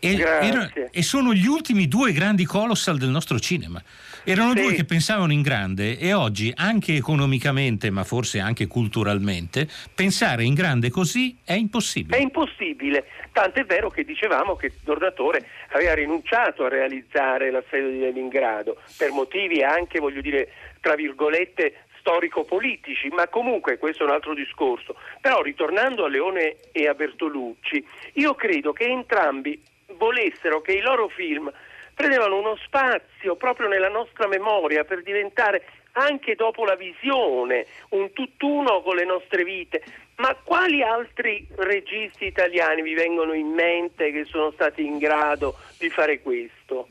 E, 0.00 0.14
Grazie. 0.14 0.48
era- 0.48 0.88
e 0.90 1.02
sono 1.02 1.34
gli 1.34 1.46
ultimi 1.46 1.86
due 1.86 2.12
grandi 2.12 2.44
colossal 2.44 2.96
del 2.96 3.10
nostro 3.10 3.38
cinema. 3.38 3.82
Erano 4.24 4.54
due 4.54 4.74
che 4.74 4.84
pensavano 4.84 5.32
in 5.32 5.42
grande 5.42 5.98
e 5.98 6.12
oggi, 6.12 6.52
anche 6.54 6.94
economicamente, 6.94 7.90
ma 7.90 8.04
forse 8.04 8.38
anche 8.38 8.66
culturalmente, 8.66 9.68
pensare 9.94 10.44
in 10.44 10.54
grande 10.54 10.90
così 10.90 11.36
è 11.44 11.54
impossibile. 11.54 12.18
È 12.18 12.20
impossibile, 12.20 13.06
tant'è 13.32 13.64
vero 13.64 13.88
che 13.90 14.04
dicevamo 14.04 14.56
che 14.56 14.72
Tornatore 14.84 15.46
aveva 15.72 15.94
rinunciato 15.94 16.64
a 16.64 16.68
realizzare 16.68 17.50
l'assedio 17.50 17.90
di 17.90 17.98
Leningrado 17.98 18.76
per 18.96 19.10
motivi 19.10 19.62
anche, 19.62 20.00
voglio 20.00 20.20
dire, 20.20 20.48
tra 20.80 20.94
virgolette 20.94 21.84
storico-politici, 22.00 23.08
ma 23.08 23.28
comunque 23.28 23.78
questo 23.78 24.04
è 24.04 24.06
un 24.06 24.12
altro 24.12 24.34
discorso. 24.34 24.96
Però 25.20 25.42
ritornando 25.42 26.04
a 26.04 26.08
Leone 26.08 26.56
e 26.72 26.88
a 26.88 26.94
Bertolucci, 26.94 27.84
io 28.14 28.34
credo 28.34 28.72
che 28.72 28.84
entrambi 28.84 29.60
volessero 29.96 30.60
che 30.60 30.72
i 30.72 30.80
loro 30.80 31.08
film 31.08 31.50
prendevano 31.94 32.38
uno 32.38 32.56
spazio 32.64 33.36
proprio 33.36 33.68
nella 33.68 33.88
nostra 33.88 34.26
memoria 34.26 34.84
per 34.84 35.02
diventare 35.02 35.64
anche 35.92 36.34
dopo 36.34 36.64
la 36.64 36.76
visione 36.76 37.66
un 37.90 38.12
tutt'uno 38.12 38.80
con 38.82 38.96
le 38.96 39.04
nostre 39.04 39.44
vite. 39.44 39.82
Ma 40.16 40.34
quali 40.42 40.82
altri 40.82 41.46
registi 41.56 42.26
italiani 42.26 42.82
vi 42.82 42.94
vengono 42.94 43.32
in 43.32 43.48
mente 43.48 44.12
che 44.12 44.24
sono 44.24 44.50
stati 44.52 44.84
in 44.84 44.98
grado 44.98 45.56
di 45.78 45.88
fare 45.90 46.20
questo? 46.20 46.88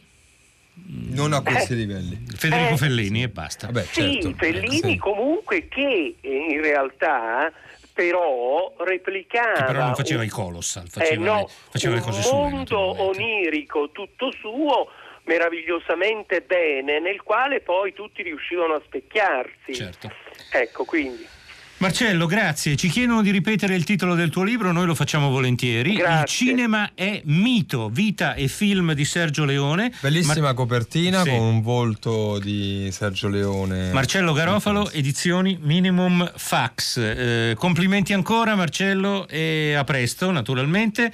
Non 1.11 1.33
a 1.33 1.41
questi 1.41 1.75
livelli. 1.75 2.17
Federico 2.35 2.73
Eh. 2.73 2.77
Fellini 2.77 3.23
e 3.23 3.29
basta. 3.29 3.67
Vabbè, 3.67 3.83
Sì, 3.83 4.19
certo. 4.21 4.37
Fellini 4.37 4.91
Sì. 4.93 4.97
comunque 4.97 5.67
che 5.67 6.15
eh, 6.19 6.29
in 6.51 6.61
realtà 6.61 7.51
però 7.99 8.73
replicava 8.77 9.63
però 9.65 9.79
non 9.83 9.95
faceva 9.95 10.21
un- 10.21 10.25
i 10.27 10.29
colossal, 10.29 10.85
eh, 10.85 10.89
faceva, 10.89 11.25
no, 11.25 11.35
le, 11.39 11.47
faceva 11.69 11.93
le 11.95 11.99
un 11.99 12.05
cose 12.05 12.21
sue. 12.21 12.31
mondo 12.31 12.57
naturalmente. 12.57 13.01
onirico 13.03 13.89
tutto 13.91 14.31
suo 14.31 14.89
meravigliosamente 15.23 16.41
bene 16.41 16.99
nel 16.99 17.21
quale 17.23 17.59
poi 17.59 17.93
tutti 17.93 18.23
riuscivano 18.23 18.75
a 18.75 18.81
specchiarsi 18.85 19.75
Certo. 19.75 20.09
ecco 20.51 20.85
quindi 20.85 21.27
Marcello, 21.79 22.25
grazie. 22.25 22.75
Ci 22.75 22.89
chiedono 22.89 23.21
di 23.21 23.31
ripetere 23.31 23.73
il 23.73 23.85
titolo 23.85 24.13
del 24.13 24.29
tuo 24.29 24.43
libro, 24.43 24.73
noi 24.73 24.85
lo 24.85 24.93
facciamo 24.95 25.29
volentieri. 25.29 25.93
Grazie. 25.95 26.19
Il 26.21 26.27
cinema 26.51 26.91
è 26.93 27.21
mito, 27.25 27.87
vita 27.87 28.33
e 28.33 28.49
film 28.49 28.91
di 28.91 29.05
Sergio 29.05 29.45
Leone. 29.45 29.89
Bellissima 30.01 30.41
Mar- 30.41 30.53
copertina 30.55 31.23
Sì. 31.23 31.29
con 31.29 31.39
un 31.39 31.61
volto 31.61 32.37
di 32.39 32.89
Sergio 32.91 33.29
Leone. 33.29 33.93
Marcello 33.93 34.33
Garofalo, 34.33 34.91
edizioni 34.91 35.57
Minimum 35.61 36.29
Fax. 36.35 36.97
Eh, 36.97 37.55
complimenti 37.57 38.11
ancora 38.11 38.55
Marcello 38.55 39.25
e 39.29 39.73
a 39.73 39.83
presto 39.85 40.31
naturalmente. 40.31 41.13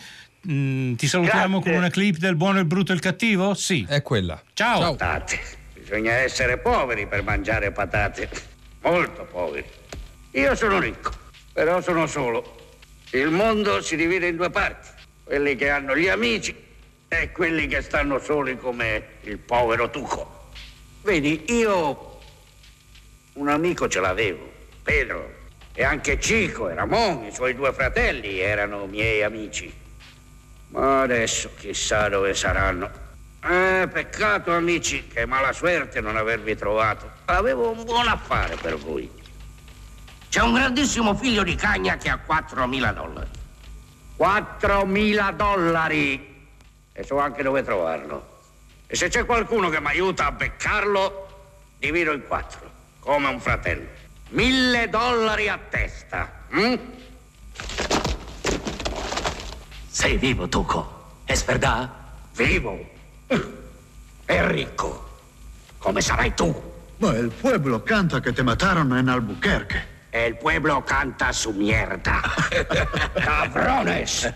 Mm, 0.49 0.95
ti 0.95 1.05
salutiamo 1.07 1.57
Grazie. 1.59 1.71
con 1.71 1.79
una 1.79 1.89
clip 1.91 2.17
del 2.17 2.35
buono, 2.35 2.57
il 2.57 2.65
brutto 2.65 2.91
e 2.91 2.95
il 2.95 3.01
cattivo? 3.01 3.53
Sì. 3.53 3.85
È 3.87 4.01
quella. 4.01 4.41
Ciao. 4.53 4.95
Patate. 4.95 5.39
Bisogna 5.79 6.13
essere 6.13 6.57
poveri 6.57 7.05
per 7.07 7.21
mangiare 7.21 7.71
patate. 7.71 8.27
Molto 8.81 9.27
poveri. 9.31 9.63
Io 10.35 10.53
sono 10.53 10.79
ricco, 10.79 11.11
però 11.53 11.79
sono 11.79 12.07
solo. 12.07 12.73
Il 13.11 13.29
mondo 13.29 13.81
si 13.81 13.95
divide 13.95 14.27
in 14.27 14.35
due 14.35 14.49
parti. 14.49 14.89
Quelli 15.23 15.55
che 15.55 15.69
hanno 15.69 15.95
gli 15.95 16.09
amici 16.09 16.53
e 17.07 17.31
quelli 17.31 17.67
che 17.67 17.81
stanno 17.81 18.19
soli 18.19 18.57
come 18.57 19.11
il 19.21 19.37
povero 19.37 19.89
Tuco. 19.89 20.49
Vedi, 21.03 21.45
io 21.53 22.19
un 23.35 23.47
amico 23.47 23.87
ce 23.87 24.01
l'avevo, 24.01 24.51
Pedro. 24.83 25.43
E 25.73 25.85
anche 25.85 26.19
Cico 26.19 26.67
e 26.67 26.73
Ramon, 26.73 27.23
i 27.23 27.33
suoi 27.33 27.55
due 27.55 27.71
fratelli, 27.71 28.37
erano 28.39 28.87
miei 28.87 29.23
amici. 29.23 29.73
Ma 30.71 31.03
adesso 31.03 31.51
chissà 31.57 32.09
dove 32.09 32.33
saranno. 32.33 32.91
Eh, 33.41 33.87
peccato 33.89 34.51
amici, 34.51 35.07
che 35.07 35.25
mala 35.25 35.53
suerte 35.53 36.01
non 36.01 36.17
avervi 36.17 36.57
trovato. 36.57 37.09
Avevo 37.23 37.69
un 37.69 37.85
buon 37.85 38.09
affare 38.09 38.57
per 38.57 38.75
voi. 38.75 39.23
C'è 40.35 40.41
un 40.41 40.51
grandissimo 40.51 41.15
figlio 41.15 41.43
di 41.43 41.55
cagna 41.55 41.95
che 41.95 42.09
ha 42.09 42.19
4.000 42.27 42.93
dollari. 42.93 43.29
4.000 44.17 45.33
dollari! 45.33 46.49
E 46.91 47.03
so 47.05 47.19
anche 47.19 47.41
dove 47.41 47.63
trovarlo. 47.63 48.41
E 48.85 48.97
se 48.97 49.07
c'è 49.07 49.25
qualcuno 49.25 49.69
che 49.69 49.79
mi 49.79 49.87
aiuta 49.87 50.25
a 50.25 50.33
beccarlo, 50.33 51.45
divido 51.79 52.11
in 52.11 52.27
quattro, 52.27 52.69
come 52.99 53.29
un 53.29 53.39
fratello. 53.39 53.87
Mille 54.31 54.89
dollari 54.89 55.47
a 55.47 55.57
testa. 55.69 56.29
hm? 56.49 56.75
Sei 59.87 60.17
vivo, 60.17 60.49
Tuco? 60.49 61.21
Es 61.23 61.45
verdad? 61.45 61.89
Vivo. 62.35 62.77
E 64.25 64.47
ricco. 64.47 65.17
Come 65.77 66.01
sarai 66.01 66.33
tu. 66.33 66.53
Ma 66.97 67.15
el 67.15 67.29
pueblo 67.29 67.83
canta 67.83 68.19
que 68.19 68.33
te 68.33 68.43
mataron 68.43 68.97
en 68.97 69.07
Albuquerque. 69.07 69.94
E 70.15 70.27
il 70.27 70.37
pueblo 70.37 70.81
canta 70.81 71.33
su 71.33 71.51
mierda. 71.51 72.21
Cabrones! 73.19 74.33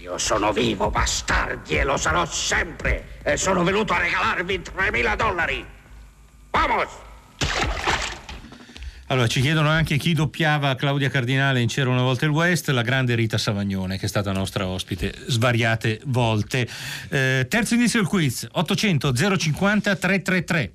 Io 0.00 0.16
sono 0.18 0.52
vivo, 0.52 0.88
bastardi, 0.88 1.78
e 1.78 1.82
lo 1.82 1.96
sarò 1.96 2.24
sempre. 2.26 3.18
E 3.24 3.36
sono 3.36 3.64
venuto 3.64 3.92
a 3.92 3.98
regalarvi 3.98 4.60
3.000 4.60 5.16
dollari. 5.16 5.66
Vamos! 6.50 6.88
Allora, 9.06 9.26
ci 9.26 9.40
chiedono 9.40 9.68
anche 9.68 9.96
chi 9.96 10.12
doppiava 10.12 10.76
Claudia 10.76 11.08
Cardinale 11.08 11.60
in 11.60 11.66
C'era 11.66 11.90
una 11.90 12.02
volta 12.02 12.26
il 12.26 12.30
West, 12.30 12.68
la 12.68 12.82
grande 12.82 13.16
Rita 13.16 13.36
Savagnone, 13.36 13.98
che 13.98 14.06
è 14.06 14.08
stata 14.08 14.30
nostra 14.30 14.68
ospite 14.68 15.12
svariate 15.26 16.00
volte. 16.04 16.68
Eh, 17.08 17.46
terzo 17.50 17.74
inizio 17.74 17.98
del 17.98 18.08
quiz, 18.08 18.46
800 18.48 19.12
050 19.12 19.96
333. 19.96 20.72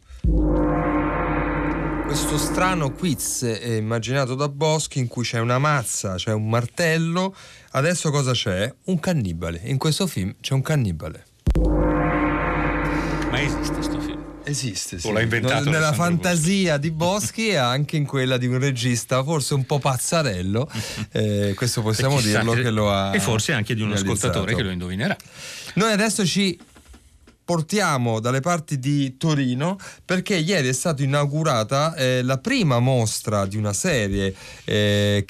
Questo 2.17 2.37
strano 2.37 2.93
quiz 2.93 3.43
è 3.43 3.73
immaginato 3.75 4.35
da 4.35 4.47
Boschi 4.47 4.99
in 4.99 5.07
cui 5.07 5.25
c'è 5.25 5.39
una 5.39 5.59
mazza, 5.59 6.15
c'è 6.15 6.31
un 6.31 6.47
martello. 6.47 7.35
Adesso 7.71 8.09
cosa 8.09 8.31
c'è? 8.31 8.73
Un 8.85 9.01
cannibale. 9.01 9.59
In 9.65 9.77
questo 9.77 10.07
film 10.07 10.33
c'è 10.39 10.53
un 10.53 10.61
cannibale. 10.61 11.25
Ma 13.29 13.41
esiste 13.41 13.81
sto 13.81 13.99
film? 13.99 14.23
Esiste, 14.45 14.97
sì. 14.97 15.07
O 15.07 15.11
l'ha 15.11 15.19
inventato 15.23 15.65
No, 15.65 15.71
Nella 15.71 15.91
fantasia 15.91 16.77
di 16.77 16.89
Boschi 16.91 17.49
e 17.49 17.57
anche 17.57 17.97
in 17.97 18.05
quella 18.05 18.37
di 18.37 18.47
un 18.47 18.59
regista 18.59 19.21
forse 19.21 19.53
un 19.53 19.65
po' 19.65 19.79
pazzarello. 19.79 20.69
Eh, 21.11 21.51
questo 21.53 21.81
possiamo 21.81 22.15
chissà 22.15 22.37
dirlo 22.37 22.53
che- 22.53 22.61
che 22.61 22.69
lo 22.69 22.93
ha. 22.93 23.13
E 23.13 23.19
forse 23.19 23.51
anche 23.51 23.75
di 23.75 23.81
un 23.81 23.89
realizzato. 23.89 24.13
ascoltatore 24.13 24.55
che 24.55 24.63
lo 24.63 24.69
indovinerà. 24.71 25.17
Noi 25.73 25.91
adesso 25.91 26.25
ci 26.25 26.57
portiamo 27.45 28.19
dalle 28.19 28.41
parti 28.41 28.79
di 28.79 29.15
Torino 29.17 29.77
perché 30.03 30.35
ieri 30.35 30.67
è 30.67 30.73
stata 30.73 31.03
inaugurata 31.03 31.93
eh, 31.95 32.23
la 32.23 32.39
prima 32.39 32.79
mostra 32.79 33.45
di 33.45 33.55
una 33.55 33.71
serie 33.71 34.35
eh, 34.65 35.25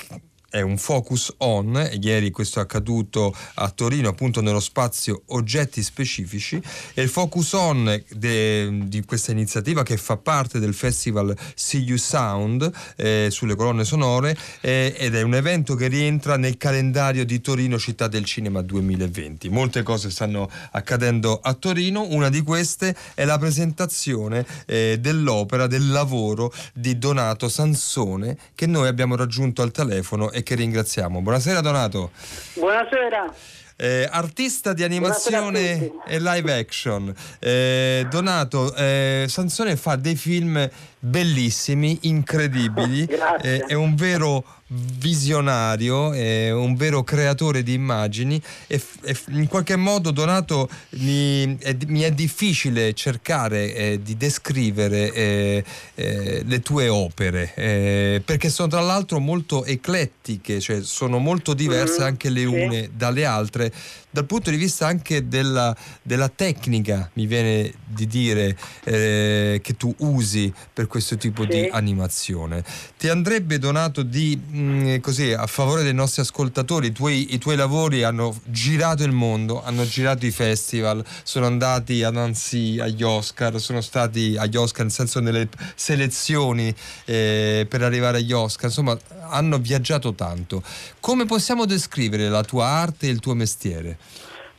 è 0.56 0.62
un 0.62 0.78
focus 0.78 1.34
on, 1.40 1.90
ieri 2.00 2.32
questo 2.32 2.60
è 2.60 2.62
accaduto 2.62 3.36
a 3.56 3.70
Torino 3.72 4.08
appunto 4.08 4.40
nello 4.40 4.62
spazio 4.62 5.24
oggetti 5.28 5.84
specifici. 5.84 6.62
E 6.94 7.02
il 7.02 7.10
focus 7.10 7.52
on 7.52 8.04
de- 8.12 8.88
di 8.88 9.04
questa 9.04 9.34
iniziativa 9.34 9.84
che 9.84 9.98
fa 9.98 10.16
parte 10.16 10.60
del 10.60 10.74
festival 10.74 11.36
See 11.56 11.82
You 11.82 11.98
Sound 11.98 12.72
eh, 12.96 13.28
sulle 13.32 13.56
colonne 13.56 13.84
sonore 13.84 14.38
eh, 14.62 14.96
ed 14.98 15.16
è 15.16 15.24
un 15.24 15.36
evento 15.36 15.76
che 15.76 15.88
rientra 15.88 16.38
nel 16.38 16.56
calendario 16.56 17.26
di 17.26 17.42
Torino 17.42 17.78
Città 17.78 18.08
del 18.08 18.24
Cinema 18.24 18.62
2020. 18.62 19.50
Molte 19.50 19.84
cose 19.84 20.10
stanno 20.10 20.50
accadendo 20.72 21.38
a 21.38 21.54
Torino, 21.54 22.08
una 22.12 22.30
di 22.30 22.42
queste 22.44 22.96
è 23.14 23.26
la 23.26 23.38
presentazione 23.38 24.46
eh, 24.66 25.00
dell'opera, 25.02 25.68
del 25.68 25.90
lavoro 25.90 26.54
di 26.72 26.98
Donato 26.98 27.50
Sansone 27.50 28.38
che 28.56 28.68
noi 28.68 28.88
abbiamo 28.88 29.18
raggiunto 29.18 29.62
al 29.62 29.72
telefono 29.72 30.32
e 30.32 30.44
che 30.46 30.56
ringraziamo. 30.56 31.22
Buonasera 31.22 31.60
Donato. 31.60 32.12
Buonasera. 32.54 33.34
Eh, 33.78 34.08
artista 34.10 34.72
di 34.72 34.84
animazione 34.84 35.92
e 36.08 36.20
live 36.20 36.54
action. 36.54 37.14
Eh, 37.40 38.08
Donato, 38.10 38.74
eh, 38.74 39.26
Sansone 39.28 39.76
fa 39.76 39.98
dei 39.98 40.16
film 40.16 40.70
bellissimi, 41.00 42.00
incredibili. 42.04 43.04
Grazie. 43.06 43.58
Eh, 43.58 43.66
è 43.66 43.74
un 43.74 43.96
vero 43.96 44.46
visionario, 44.68 46.12
è 46.12 46.52
un 46.52 46.76
vero 46.76 47.04
creatore 47.04 47.62
di 47.62 47.74
immagini 47.74 48.42
e, 48.66 48.82
e 49.04 49.16
in 49.30 49.48
qualche 49.48 49.76
modo 49.76 50.10
Donato 50.10 50.68
mi 50.92 51.58
è, 51.60 51.76
mi 51.88 52.02
è 52.02 52.12
difficile 52.12 52.94
cercare 52.94 53.74
eh, 53.76 54.00
di 54.02 54.18
descrivere 54.18 55.14
eh, 55.14 55.64
eh, 55.94 56.42
le 56.44 56.60
tue 56.62 56.88
opere 56.90 57.54
eh, 57.56 58.22
perché 58.26 58.50
sono 58.50 58.68
tra 58.68 58.82
l'altro 58.82 59.20
molto 59.20 59.66
eclettiche, 59.66 60.60
cioè 60.60 60.82
sono 60.82 61.20
molto 61.20 61.54
diverse 61.54 62.00
Mhm, 62.00 62.06
anche 62.06 62.30
le 62.30 62.46
une 62.46 62.90
dalle 62.94 63.26
altre 63.26 63.72
dal 64.16 64.26
punto 64.26 64.50
di 64.50 64.56
vista 64.56 64.88
anche 64.88 65.28
della, 65.28 65.76
della 66.02 66.30
tecnica, 66.30 67.10
mi 67.16 67.26
viene 67.26 67.74
di 67.86 68.08
dire, 68.08 68.58
eh, 68.86 69.60
che 69.62 69.76
tu 69.76 69.94
usi 70.00 70.54
per 70.72 70.88
questo 70.88 71.18
tipo 71.18 71.42
Sì. 71.44 71.48
di 71.50 71.70
animazione. 71.70 72.64
Ti 72.98 73.10
andrebbe 73.10 73.60
donato 73.60 74.04
di, 74.04 74.38
mh, 74.38 75.00
così, 75.02 75.34
a 75.34 75.46
favore 75.48 75.84
dei 75.84 75.94
nostri 75.94 76.22
ascoltatori, 76.22 76.88
i 76.88 76.92
tuoi, 76.94 77.34
i 77.34 77.38
tuoi 77.40 77.58
lavori 77.58 78.04
hanno 78.04 78.40
girato 78.46 79.04
il 79.04 79.12
mondo, 79.12 79.62
hanno 79.62 79.86
girato 79.86 80.26
i 80.26 80.32
festival, 80.32 81.04
sono 81.24 81.46
andati 81.46 82.02
ad 82.02 82.16
Annecy, 82.16 82.80
agli 82.80 83.04
Oscar, 83.04 83.60
sono 83.60 83.82
stati 83.82 84.36
agli 84.38 84.56
Oscar 84.56 84.84
nel 84.84 84.94
senso 84.94 85.20
nelle 85.20 85.50
selezioni 85.76 86.74
eh, 87.04 87.66
per 87.70 87.82
arrivare 87.82 88.20
agli 88.20 88.32
Oscar, 88.32 88.70
insomma 88.70 88.98
hanno 89.30 89.58
viaggiato 89.58 90.14
tanto. 90.14 90.64
Come 91.02 91.26
possiamo 91.26 91.66
descrivere 91.66 92.30
la 92.30 92.44
tua 92.44 92.66
arte 92.68 93.08
e 93.08 93.10
il 93.10 93.20
tuo 93.20 93.34
mestiere? 93.34 93.98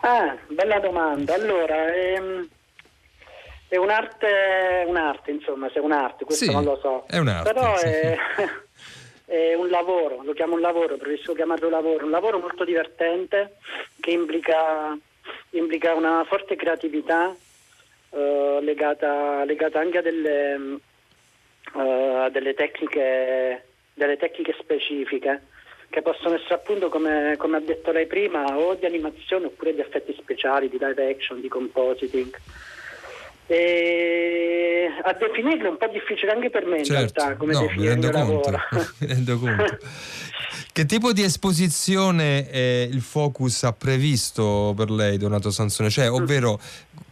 Ah, 0.08 0.38
bella 0.46 0.78
domanda. 0.78 1.34
Allora, 1.34 1.92
ehm, 1.92 2.48
è 3.66 3.76
un'arte, 3.76 4.84
un'arte, 4.86 5.32
insomma, 5.32 5.68
se 5.68 5.80
è 5.80 5.82
un'arte, 5.82 6.24
questo 6.24 6.44
Sì, 6.44 6.52
non 6.52 6.62
lo 6.62 6.78
so. 6.80 7.06
è 7.08 7.18
un'arte, 7.18 7.52
Però 7.52 7.76
sì. 7.76 7.86
è, 7.86 8.16
è 9.26 9.54
un 9.54 9.68
lavoro, 9.68 10.22
lo 10.22 10.32
chiamo 10.32 10.54
un 10.54 10.60
lavoro, 10.60 10.96
preferisco 10.96 11.32
chiamarlo 11.32 11.68
lavoro, 11.68 12.04
un 12.04 12.12
lavoro 12.12 12.38
molto 12.38 12.64
divertente 12.64 13.56
che 13.98 14.12
implica, 14.12 14.96
implica 15.50 15.94
una 15.94 16.22
forte 16.22 16.54
creatività 16.54 17.34
eh, 18.10 18.58
legata, 18.62 19.42
legata 19.42 19.80
anche 19.80 19.98
a 19.98 20.02
delle, 20.02 20.78
eh, 21.74 22.28
delle 22.30 22.54
tecniche, 22.54 23.66
delle 23.92 24.16
tecniche 24.16 24.54
specifiche 24.56 25.42
che 25.88 26.02
possono 26.02 26.34
essere 26.34 26.54
appunto 26.54 26.88
come, 26.88 27.34
come 27.38 27.56
ha 27.56 27.60
detto 27.60 27.90
lei 27.92 28.06
prima 28.06 28.44
o 28.56 28.74
di 28.74 28.86
animazione 28.86 29.46
oppure 29.46 29.74
di 29.74 29.80
effetti 29.80 30.14
speciali, 30.18 30.68
di 30.68 30.78
live 30.80 31.08
action, 31.10 31.40
di 31.40 31.48
compositing. 31.48 32.34
E 33.48 34.90
a 35.02 35.12
definirlo 35.12 35.66
è 35.66 35.70
un 35.70 35.76
po' 35.76 35.86
difficile 35.86 36.32
anche 36.32 36.50
per 36.50 36.66
me 36.66 36.78
in 36.78 36.84
realtà, 36.84 37.36
come 37.36 37.52
Certo. 37.52 37.68
no, 37.68 37.68
definire 37.68 37.92
il 37.92 37.98
mio 37.98 38.10
lavoro. 38.10 38.58
mi 38.98 39.06
rendo 39.06 39.38
conto. 39.38 39.78
Che 40.76 40.84
tipo 40.84 41.14
di 41.14 41.22
esposizione 41.22 42.50
eh, 42.50 42.86
il 42.92 43.00
Focus 43.00 43.62
ha 43.62 43.72
previsto 43.72 44.74
per 44.76 44.90
lei, 44.90 45.16
Donato 45.16 45.50
Sansone? 45.50 45.88
Cioè, 45.88 46.10
ovvero 46.10 46.60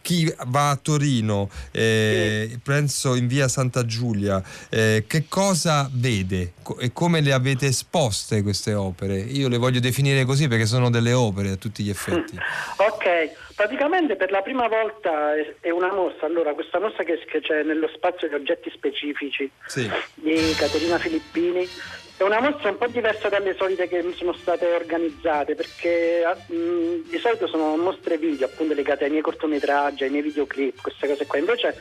chi 0.03 0.31
va 0.49 0.69
a 0.69 0.75
Torino, 0.75 1.49
eh, 1.71 2.59
penso 2.63 3.15
in 3.15 3.25
via 3.25 3.47
Santa 3.47 3.83
Giulia, 3.83 4.39
eh, 4.69 5.05
che 5.07 5.25
cosa 5.27 5.89
vede 5.91 6.53
e 6.77 6.93
come 6.93 7.21
le 7.21 7.33
avete 7.33 7.65
esposte 7.65 8.43
queste 8.43 8.75
opere? 8.75 9.17
Io 9.17 9.47
le 9.47 9.57
voglio 9.57 9.79
definire 9.79 10.25
così 10.25 10.47
perché 10.47 10.67
sono 10.67 10.91
delle 10.91 11.13
opere 11.13 11.49
a 11.49 11.55
tutti 11.55 11.81
gli 11.81 11.89
effetti. 11.89 12.37
Ok, 12.77 13.55
praticamente 13.55 14.15
per 14.15 14.29
la 14.29 14.43
prima 14.43 14.67
volta 14.67 15.33
è, 15.59 15.71
una 15.71 15.91
mostra, 15.91 16.27
allora 16.27 16.53
questa 16.53 16.79
mostra 16.79 17.03
che, 17.03 17.17
che 17.25 17.41
c'è 17.41 17.63
nello 17.63 17.89
spazio 17.95 18.27
di 18.27 18.35
oggetti 18.35 18.69
specifici 18.69 19.49
Sì. 19.65 19.89
di 20.13 20.53
Caterina 20.55 20.99
Filippini 20.99 21.67
è 22.17 22.23
una 22.23 22.39
mostra 22.39 22.69
un 22.69 22.77
po' 22.77 22.87
diversa 22.87 23.27
dalle 23.27 23.55
solite 23.55 23.89
che 23.89 24.01
sono 24.15 24.33
state 24.33 24.65
organizzate 24.73 25.53
perché 25.53 26.23
ah, 26.23 26.35
mh, 26.35 27.09
di 27.09 27.17
solito 27.17 27.47
sono 27.47 27.75
mostre 27.75 28.17
video 28.17 28.45
appunto 28.45 28.73
legate 28.73 29.03
ai 29.03 29.09
miei 29.09 29.21
cortometraggi, 29.21 30.03
ai 30.03 30.09
miei 30.09 30.23
videoclip, 30.23 30.81
queste 30.81 31.07
cose 31.07 31.25
qua. 31.25 31.39
Invece 31.39 31.75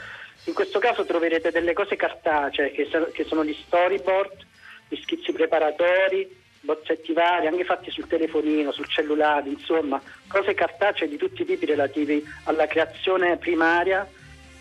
in 0.44 0.54
questo 0.54 0.80
caso 0.80 1.04
troverete 1.04 1.50
delle 1.50 1.72
cose 1.72 1.94
cartacee 1.94 2.72
che, 2.72 2.88
che 3.12 3.24
sono 3.24 3.44
gli 3.44 3.56
storyboard, 3.66 4.44
gli 4.88 4.96
schizzi 4.96 5.32
preparatori, 5.32 6.42
bozzetti 6.60 7.12
vari, 7.12 7.46
anche 7.46 7.64
fatti 7.64 7.90
sul 7.90 8.08
telefonino, 8.08 8.72
sul 8.72 8.88
cellulare, 8.88 9.48
insomma, 9.48 10.02
cose 10.26 10.54
cartacee 10.54 11.08
di 11.08 11.16
tutti 11.16 11.42
i 11.42 11.46
tipi 11.46 11.66
relativi 11.66 12.24
alla 12.44 12.66
creazione 12.66 13.36
primaria 13.36 14.08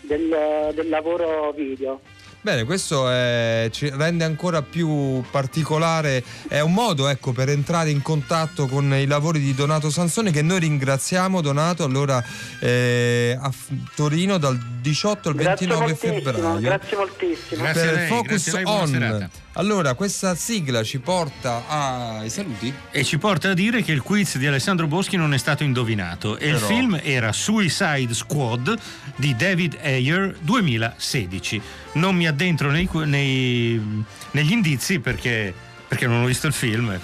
del, 0.02 0.70
del 0.72 0.88
lavoro 0.88 1.50
video. 1.52 2.00
Bene, 2.44 2.64
questo 2.64 3.08
è- 3.08 3.70
ci 3.72 3.88
rende 3.88 4.22
ancora 4.22 4.60
più 4.60 5.22
particolare, 5.30 6.22
è 6.46 6.60
un 6.60 6.74
modo 6.74 7.08
ecco, 7.08 7.32
per 7.32 7.48
entrare 7.48 7.88
in 7.88 8.02
contatto 8.02 8.66
con 8.66 8.92
i 8.92 9.06
lavori 9.06 9.40
di 9.40 9.54
Donato 9.54 9.88
Sansone 9.88 10.30
che 10.30 10.42
noi 10.42 10.58
ringraziamo 10.58 11.40
Donato 11.40 11.84
allora 11.84 12.22
eh, 12.60 13.34
a 13.40 13.50
Torino 13.94 14.36
dal 14.36 14.58
18 14.58 15.30
al 15.30 15.34
Grazie 15.36 15.66
29 15.68 15.86
moltissimo, 15.86 16.20
febbraio. 16.32 16.60
grazie 16.60 16.96
moltissimo. 16.98 17.62
per 17.72 17.98
Focus 18.08 18.60
On. 18.64 19.30
Allora, 19.56 19.94
questa 19.94 20.34
sigla 20.34 20.82
ci 20.82 20.98
porta 20.98 21.62
ai 21.68 22.28
saluti. 22.28 22.74
E 22.90 23.04
ci 23.04 23.18
porta 23.18 23.50
a 23.50 23.54
dire 23.54 23.82
che 23.82 23.92
il 23.92 24.02
quiz 24.02 24.36
di 24.36 24.46
Alessandro 24.48 24.88
Boschi 24.88 25.16
non 25.16 25.32
è 25.32 25.38
stato 25.38 25.62
indovinato 25.62 26.36
e 26.38 26.48
il 26.48 26.54
Però- 26.54 26.66
film 26.66 27.00
era 27.00 27.32
Suicide 27.32 28.12
Squad 28.14 28.76
di 29.14 29.36
David 29.36 29.78
Ayer 29.80 30.36
2016. 30.40 31.62
Non 31.94 32.16
mi 32.16 32.26
addentro 32.26 32.70
nei- 32.72 32.88
nei- 33.04 34.04
negli 34.32 34.50
indizi 34.50 34.98
perché, 34.98 35.54
perché 35.86 36.06
non 36.08 36.22
ho 36.22 36.26
visto 36.26 36.48
il 36.48 36.52
film. 36.52 36.98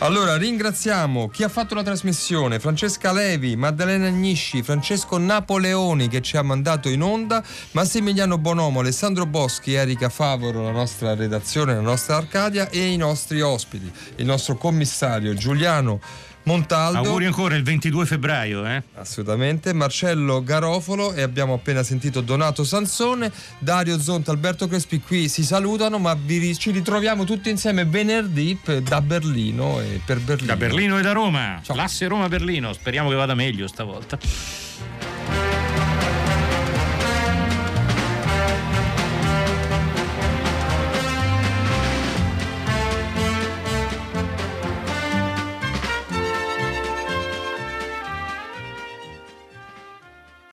Allora, 0.00 0.36
ringraziamo 0.36 1.28
chi 1.28 1.42
ha 1.42 1.48
fatto 1.48 1.74
la 1.74 1.82
trasmissione, 1.82 2.60
Francesca 2.60 3.10
Levi, 3.10 3.56
Maddalena 3.56 4.06
Agnisci, 4.06 4.62
Francesco 4.62 5.18
Napoleoni 5.18 6.06
che 6.06 6.22
ci 6.22 6.36
ha 6.36 6.42
mandato 6.42 6.88
in 6.88 7.02
onda, 7.02 7.42
Massimiliano 7.72 8.38
Bonomo, 8.38 8.78
Alessandro 8.78 9.26
Boschi, 9.26 9.72
Erika 9.72 10.08
Favoro, 10.08 10.62
la 10.62 10.70
nostra 10.70 11.16
redazione, 11.16 11.74
la 11.74 11.80
nostra 11.80 12.14
Arcadia 12.14 12.68
e 12.68 12.92
i 12.92 12.96
nostri 12.96 13.40
ospiti, 13.40 13.90
il 14.16 14.24
nostro 14.24 14.54
commissario 14.56 15.34
Giuliano 15.34 16.00
Montaldo. 16.48 16.98
Auguri 17.00 17.26
ancora 17.26 17.56
il 17.56 17.62
22 17.62 18.06
febbraio. 18.06 18.64
Eh? 18.66 18.82
Assolutamente, 18.96 19.74
Marcello 19.74 20.42
Garofolo 20.42 21.12
e 21.12 21.20
abbiamo 21.20 21.52
appena 21.52 21.82
sentito 21.82 22.22
Donato 22.22 22.64
Sansone, 22.64 23.30
Dario 23.58 24.00
Zonta, 24.00 24.30
Alberto 24.30 24.66
Crespi 24.66 25.00
qui 25.00 25.28
si 25.28 25.44
salutano, 25.44 25.98
ma 25.98 26.14
vi 26.14 26.56
ci 26.56 26.70
ritroviamo 26.70 27.24
tutti 27.24 27.50
insieme 27.50 27.84
venerdì 27.84 28.58
per- 28.62 28.80
da 28.80 29.02
Berlino 29.02 29.80
e 29.80 30.00
per 30.04 30.20
Berlino. 30.20 30.46
Da 30.46 30.56
Berlino 30.56 30.98
e 30.98 31.02
da 31.02 31.12
Roma. 31.12 31.60
L'asse 31.74 32.06
Roma-Berlino. 32.06 32.72
Speriamo 32.72 33.10
che 33.10 33.14
vada 33.14 33.34
meglio 33.34 33.66
stavolta. 33.66 34.18